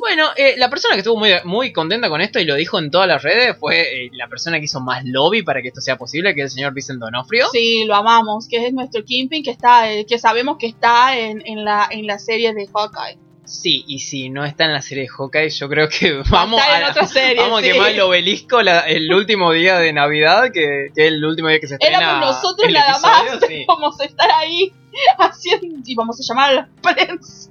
Bueno, 0.00 0.28
eh, 0.36 0.54
la 0.56 0.70
persona 0.70 0.94
que 0.94 1.00
estuvo 1.00 1.18
muy, 1.18 1.30
muy 1.44 1.72
contenta 1.72 2.08
con 2.08 2.20
esto 2.20 2.40
y 2.40 2.44
lo 2.46 2.54
dijo 2.54 2.78
en 2.78 2.90
todas 2.90 3.06
las 3.06 3.22
redes 3.22 3.56
fue 3.58 4.04
eh, 4.06 4.10
la 4.12 4.26
persona 4.28 4.58
que 4.58 4.64
hizo 4.64 4.80
más 4.80 5.04
lobby 5.04 5.42
para 5.42 5.60
que 5.60 5.68
esto 5.68 5.80
sea 5.80 5.96
posible, 5.96 6.34
que 6.34 6.40
es 6.42 6.46
el 6.46 6.54
señor 6.54 6.72
Vicente 6.72 7.04
Donofrio. 7.04 7.48
Sí, 7.52 7.84
lo 7.84 7.94
amamos, 7.94 8.48
que 8.48 8.66
es 8.66 8.72
nuestro 8.72 9.04
Kingpin 9.04 9.42
que 9.44 9.50
está, 9.50 9.92
eh, 9.92 10.06
que 10.06 10.18
sabemos 10.18 10.56
que 10.58 10.66
está 10.68 11.18
en, 11.18 11.42
en 11.46 11.64
la 11.64 11.86
en 11.90 12.06
la 12.06 12.18
serie 12.18 12.54
de 12.54 12.66
Hawkeye. 12.66 13.18
Sí, 13.50 13.82
y 13.88 14.00
si 14.00 14.28
no 14.28 14.44
está 14.44 14.66
en 14.66 14.74
la 14.74 14.82
serie 14.82 15.04
de 15.04 15.08
Hawkeye, 15.08 15.48
yo 15.48 15.68
creo 15.70 15.88
que 15.88 16.22
vamos 16.30 16.60
a, 16.60 16.80
en 16.80 16.84
otra 16.90 17.06
serie, 17.06 17.42
vamos 17.42 17.60
a 17.60 17.62
quemar 17.62 17.90
el 17.92 18.00
obelisco 18.02 18.60
la- 18.62 18.80
el 18.80 19.10
último 19.12 19.52
día 19.52 19.78
de 19.78 19.92
Navidad, 19.94 20.50
que, 20.52 20.88
que 20.94 21.06
es 21.06 21.12
el 21.12 21.24
último 21.24 21.48
día 21.48 21.58
que 21.58 21.66
se 21.66 21.74
estrena. 21.76 21.96
Éramos 21.98 22.34
nosotros 22.34 22.68
el 22.68 22.74
nada 22.74 22.90
episodio, 22.90 23.32
más, 23.40 23.48
Sí, 23.48 23.64
Vamos 23.66 24.00
a 24.00 24.04
estar 24.04 24.30
ahí 24.32 24.72
haciendo 25.18 25.66
y 25.86 25.94
vamos 25.94 26.20
a 26.20 26.22
llamar 26.28 26.50
a 26.50 26.52
la 26.54 26.68
prensa. 26.82 27.50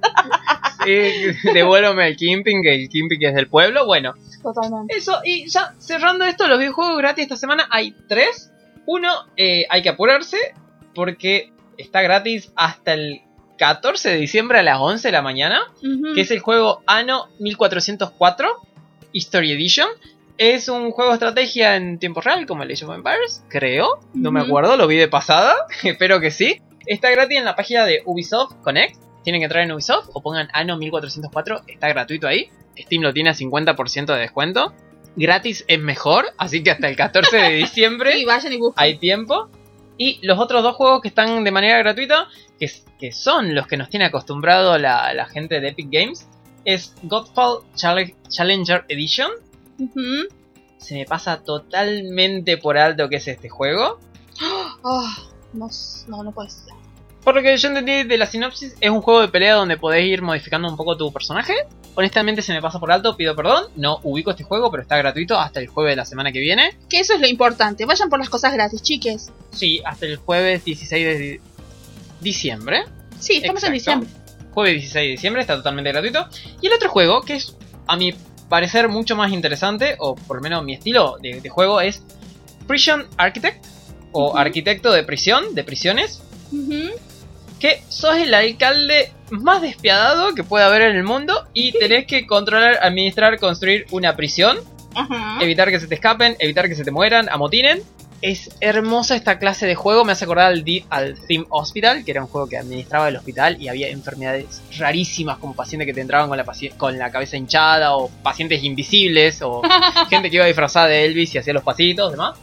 sí, 0.84 1.48
devuélveme 1.52 2.04
al 2.04 2.16
Kimping, 2.16 2.62
que 2.62 2.74
el 2.74 2.88
Kimping 2.88 3.24
es 3.24 3.34
del 3.34 3.48
pueblo. 3.48 3.84
Bueno, 3.84 4.14
Totalmente. 4.42 4.96
eso, 4.96 5.20
y 5.24 5.48
ya 5.48 5.74
cerrando 5.78 6.24
esto, 6.24 6.46
los 6.46 6.58
videojuegos 6.60 6.96
gratis 6.98 7.24
esta 7.24 7.36
semana 7.36 7.66
hay 7.70 7.94
tres. 8.08 8.52
Uno, 8.86 9.08
eh, 9.36 9.66
hay 9.68 9.82
que 9.82 9.88
apurarse 9.88 10.38
porque 10.94 11.52
está 11.76 12.02
gratis 12.02 12.52
hasta 12.56 12.94
el 12.94 13.20
14 13.58 14.10
de 14.10 14.16
diciembre 14.16 14.58
a 14.58 14.62
las 14.62 14.78
11 14.78 15.08
de 15.08 15.12
la 15.12 15.22
mañana, 15.22 15.60
que 16.14 16.20
es 16.22 16.30
el 16.30 16.38
juego 16.40 16.82
Anno 16.86 17.28
1404 17.40 18.48
History 19.12 19.52
Edition. 19.52 19.88
Es 20.38 20.68
un 20.68 20.92
juego 20.92 21.10
de 21.10 21.14
estrategia 21.16 21.76
en 21.76 21.98
tiempo 21.98 22.20
real, 22.20 22.46
como 22.46 22.62
el 22.62 22.70
Age 22.70 22.84
of 22.84 22.94
Empires, 22.94 23.42
creo. 23.48 23.98
No 24.14 24.30
me 24.30 24.40
acuerdo, 24.40 24.76
lo 24.76 24.86
vi 24.86 24.96
de 24.96 25.08
pasada. 25.08 25.54
Espero 25.82 26.20
que 26.20 26.30
sí. 26.30 26.60
Está 26.86 27.10
gratis 27.10 27.38
en 27.38 27.44
la 27.44 27.56
página 27.56 27.84
de 27.84 28.02
Ubisoft 28.04 28.54
Connect. 28.62 28.96
Tienen 29.24 29.40
que 29.40 29.46
entrar 29.46 29.64
en 29.64 29.72
Ubisoft 29.72 30.10
o 30.14 30.22
pongan 30.22 30.48
Anno 30.52 30.78
1404. 30.78 31.62
Está 31.66 31.88
gratuito 31.88 32.28
ahí. 32.28 32.50
Steam 32.78 33.02
lo 33.02 33.12
tiene 33.12 33.30
a 33.30 33.34
50% 33.34 34.06
de 34.06 34.20
descuento. 34.20 34.72
Gratis 35.16 35.64
es 35.66 35.80
mejor, 35.80 36.26
así 36.38 36.62
que 36.62 36.70
hasta 36.70 36.88
el 36.88 36.94
14 36.94 37.36
de 37.36 37.48
diciembre 37.56 38.16
Y 38.18 38.24
vayan 38.24 38.52
y 38.52 38.58
busquen. 38.58 38.82
hay 38.82 38.98
tiempo. 38.98 39.50
Y 39.98 40.24
los 40.26 40.38
otros 40.38 40.62
dos 40.62 40.76
juegos 40.76 41.02
que 41.02 41.08
están 41.08 41.44
de 41.44 41.50
manera 41.50 41.76
gratuita, 41.78 42.28
que, 42.58 43.12
son 43.12 43.54
los 43.54 43.66
que 43.66 43.76
nos 43.76 43.90
tiene 43.90 44.06
acostumbrado 44.06 44.78
la, 44.78 45.12
la 45.12 45.26
gente 45.26 45.60
de 45.60 45.68
Epic 45.68 45.88
Games, 45.90 46.26
es 46.64 46.94
Godfall 47.02 47.60
Chale- 47.74 48.14
Challenger 48.28 48.84
Edition. 48.88 49.30
Se 50.78 50.94
me 50.94 51.04
pasa 51.04 51.42
totalmente 51.42 52.56
por 52.58 52.78
alto 52.78 53.08
que 53.08 53.16
es 53.16 53.28
este 53.28 53.48
juego. 53.48 53.98
Ah, 54.84 55.16
no, 55.52 55.68
no, 56.06 56.22
no 56.22 56.30
puede 56.32 56.50
ser. 56.50 56.72
Por 57.28 57.34
lo 57.34 57.42
que 57.42 57.54
yo 57.58 57.68
entendí 57.68 58.04
de 58.04 58.16
la 58.16 58.24
sinopsis, 58.24 58.74
es 58.80 58.90
un 58.90 59.02
juego 59.02 59.20
de 59.20 59.28
pelea 59.28 59.52
donde 59.56 59.76
podés 59.76 60.02
ir 60.06 60.22
modificando 60.22 60.66
un 60.66 60.78
poco 60.78 60.96
tu 60.96 61.12
personaje. 61.12 61.52
Honestamente 61.94 62.40
se 62.40 62.54
me 62.54 62.62
pasa 62.62 62.80
por 62.80 62.90
alto, 62.90 63.18
pido 63.18 63.36
perdón. 63.36 63.64
No 63.76 63.98
ubico 64.02 64.30
este 64.30 64.44
juego, 64.44 64.70
pero 64.70 64.82
está 64.82 64.96
gratuito 64.96 65.38
hasta 65.38 65.60
el 65.60 65.66
jueves 65.66 65.92
de 65.92 65.96
la 65.96 66.06
semana 66.06 66.32
que 66.32 66.38
viene. 66.40 66.70
Que 66.88 67.00
eso 67.00 67.12
es 67.12 67.20
lo 67.20 67.26
importante. 67.26 67.84
Vayan 67.84 68.08
por 68.08 68.18
las 68.18 68.30
cosas 68.30 68.54
gratis, 68.54 68.80
chiques. 68.80 69.30
Sí, 69.50 69.82
hasta 69.84 70.06
el 70.06 70.16
jueves 70.16 70.64
16 70.64 71.04
de 71.06 71.18
di- 71.18 71.40
diciembre. 72.22 72.84
Sí, 73.20 73.34
estamos 73.36 73.62
en 73.64 73.74
diciembre. 73.74 74.08
Jueves 74.52 74.72
16 74.76 75.04
de 75.04 75.10
diciembre, 75.10 75.42
está 75.42 75.54
totalmente 75.56 75.92
gratuito. 75.92 76.26
Y 76.62 76.68
el 76.68 76.72
otro 76.72 76.88
juego, 76.88 77.20
que 77.20 77.34
es 77.34 77.54
a 77.86 77.98
mi 77.98 78.14
parecer 78.48 78.88
mucho 78.88 79.16
más 79.16 79.32
interesante, 79.32 79.96
o 79.98 80.14
por 80.14 80.36
lo 80.38 80.42
menos 80.42 80.64
mi 80.64 80.72
estilo 80.72 81.18
de, 81.20 81.42
de 81.42 81.48
juego, 81.50 81.82
es 81.82 82.02
Prison 82.66 83.06
Architect, 83.18 83.62
o. 84.12 84.34
Arquitecto 84.34 84.90
de 84.92 85.02
Prisión, 85.02 85.54
de 85.54 85.62
Prisiones, 85.62 86.22
Ujú. 86.50 86.88
Que 87.58 87.82
sos 87.88 88.16
el 88.16 88.32
alcalde 88.34 89.12
más 89.30 89.60
despiadado 89.62 90.34
que 90.34 90.44
puede 90.44 90.64
haber 90.64 90.82
en 90.82 90.96
el 90.96 91.02
mundo 91.04 91.46
y 91.52 91.72
tenés 91.78 92.06
que 92.06 92.26
controlar, 92.26 92.78
administrar, 92.82 93.38
construir 93.38 93.86
una 93.90 94.16
prisión, 94.16 94.58
evitar 95.40 95.70
que 95.70 95.78
se 95.80 95.86
te 95.86 95.94
escapen, 95.94 96.36
evitar 96.38 96.68
que 96.68 96.74
se 96.74 96.84
te 96.84 96.90
mueran, 96.90 97.28
amotinen. 97.28 97.82
Es 98.20 98.50
hermosa 98.60 99.14
esta 99.14 99.38
clase 99.38 99.64
de 99.64 99.76
juego, 99.76 100.04
me 100.04 100.10
hace 100.10 100.24
acordar 100.24 100.52
al, 100.52 100.64
Theme 100.64 101.44
Hospital, 101.50 102.04
que 102.04 102.10
era 102.10 102.20
un 102.20 102.26
juego 102.26 102.48
que 102.48 102.58
administraba 102.58 103.08
el 103.08 103.14
hospital 103.16 103.62
y 103.62 103.68
había 103.68 103.86
enfermedades 103.90 104.60
rarísimas 104.76 105.38
como 105.38 105.54
pacientes 105.54 105.86
que 105.86 105.94
te 105.94 106.00
entraban 106.00 106.28
con 106.28 106.36
la, 106.36 106.44
paci- 106.44 106.76
con 106.76 106.98
la 106.98 107.12
cabeza 107.12 107.36
hinchada 107.36 107.94
o 107.94 108.08
pacientes 108.24 108.64
invisibles 108.64 109.40
o 109.42 109.62
gente 110.10 110.30
que 110.30 110.36
iba 110.36 110.46
disfrazada 110.46 110.88
de 110.88 111.04
Elvis 111.04 111.32
y 111.36 111.38
hacía 111.38 111.52
los 111.52 111.62
pasitos, 111.62 112.10
demás. 112.10 112.36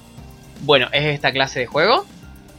Bueno, 0.61 0.87
es 0.93 1.03
esta 1.13 1.33
clase 1.33 1.59
de 1.59 1.65
juego. 1.65 2.05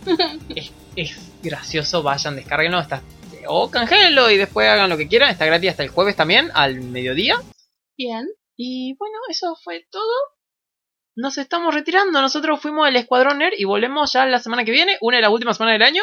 es, 0.55 0.73
es 0.95 1.17
gracioso, 1.47 2.03
vayan, 2.03 2.37
descárguenlo. 2.37 2.81
Está, 2.81 3.03
o 3.49 3.71
canjelenlo 3.71 4.31
y 4.31 4.37
después 4.37 4.69
hagan 4.69 4.91
lo 4.91 4.97
que 4.97 5.09
quieran. 5.09 5.31
Está 5.31 5.47
gratis 5.47 5.71
hasta 5.71 5.83
el 5.83 5.89
jueves 5.89 6.17
también, 6.17 6.51
al 6.55 6.81
mediodía. 6.81 7.41
Bien. 7.97 8.29
Y 8.57 8.95
bueno, 8.99 9.19
eso 9.29 9.57
fue 9.63 9.87
todo. 9.91 10.13
Nos 11.15 11.39
estamos 11.39 11.75
retirando. 11.75 12.21
Nosotros 12.21 12.61
fuimos 12.61 12.89
el 12.89 12.97
Escuadrón 12.97 13.39
Nerd 13.39 13.55
y 13.57 13.65
volvemos 13.65 14.13
ya 14.13 14.27
la 14.27 14.39
semana 14.39 14.65
que 14.65 14.73
viene, 14.73 14.99
una 15.01 15.17
de 15.17 15.23
las 15.23 15.31
últimas 15.31 15.57
semanas 15.57 15.79
del 15.79 15.89
año, 15.89 16.03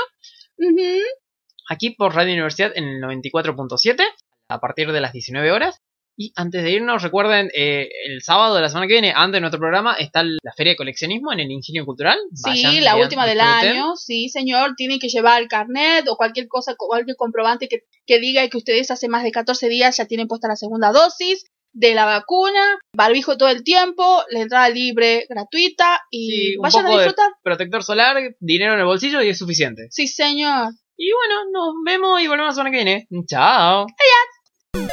aquí 1.69 1.91
por 1.91 2.15
Radio 2.15 2.33
Universidad 2.33 2.71
en 2.75 2.85
el 2.85 3.01
94.7, 3.01 4.03
a 4.47 4.59
partir 4.59 4.91
de 4.91 5.01
las 5.01 5.13
19 5.13 5.51
horas. 5.51 5.82
Y 6.15 6.31
antes 6.35 6.61
de 6.63 6.71
irnos, 6.71 7.01
recuerden, 7.01 7.49
eh, 7.55 7.89
el 8.05 8.21
sábado 8.21 8.55
de 8.55 8.61
la 8.61 8.69
semana 8.69 8.85
que 8.87 8.93
viene, 8.93 9.13
antes 9.15 9.33
de 9.37 9.41
nuestro 9.41 9.59
programa, 9.59 9.95
está 9.95 10.21
la 10.23 10.53
Feria 10.55 10.73
de 10.73 10.77
Coleccionismo 10.77 11.33
en 11.33 11.39
el 11.39 11.49
Ingenio 11.51 11.85
Cultural. 11.85 12.17
Sí, 12.35 12.81
la 12.81 12.93
vean, 12.93 13.05
última 13.05 13.25
del 13.25 13.39
año. 13.41 13.95
Sí, 13.95 14.29
señor. 14.29 14.73
Tienen 14.77 14.99
que 14.99 15.09
llevar 15.09 15.41
el 15.41 15.47
carnet 15.47 16.07
o 16.07 16.15
cualquier 16.15 16.47
cosa, 16.47 16.75
cualquier 16.77 17.15
comprobante 17.17 17.67
que, 17.67 17.79
que 18.05 18.19
diga 18.19 18.47
que 18.47 18.57
ustedes 18.57 18.91
hace 18.91 19.07
más 19.07 19.23
de 19.23 19.31
14 19.31 19.67
días 19.69 19.97
ya 19.97 20.05
tienen 20.05 20.27
puesta 20.27 20.47
la 20.47 20.55
segunda 20.55 20.91
dosis 20.91 21.45
de 21.75 21.95
la 21.95 22.05
vacuna, 22.05 22.77
barbijo 22.95 23.35
todo 23.35 23.49
el 23.49 23.63
tiempo, 23.63 24.21
la 24.29 24.41
entrada 24.41 24.69
libre, 24.69 25.25
gratuita 25.27 26.01
y 26.11 26.29
Sí, 26.29 26.55
un 26.57 26.61
vayan 26.61 26.85
a 26.85 26.89
de- 26.89 26.95
disfrutar. 26.97 27.31
Protector 27.41 27.83
solar, 27.83 28.17
dinero 28.39 28.73
en 28.75 28.79
el 28.81 28.85
bolsillo 28.85 29.19
y 29.23 29.29
es 29.29 29.39
suficiente. 29.39 29.87
Sí, 29.89 30.05
señor. 30.07 30.67
Y 30.95 31.09
bueno, 31.11 31.49
nos 31.51 31.73
vemos 31.83 32.21
y 32.21 32.27
volvemos 32.27 32.49
la 32.51 32.53
semana 32.53 32.69
que 32.69 32.83
viene. 32.83 33.07
Chao. 33.27 33.87
Adiós. 33.87 34.83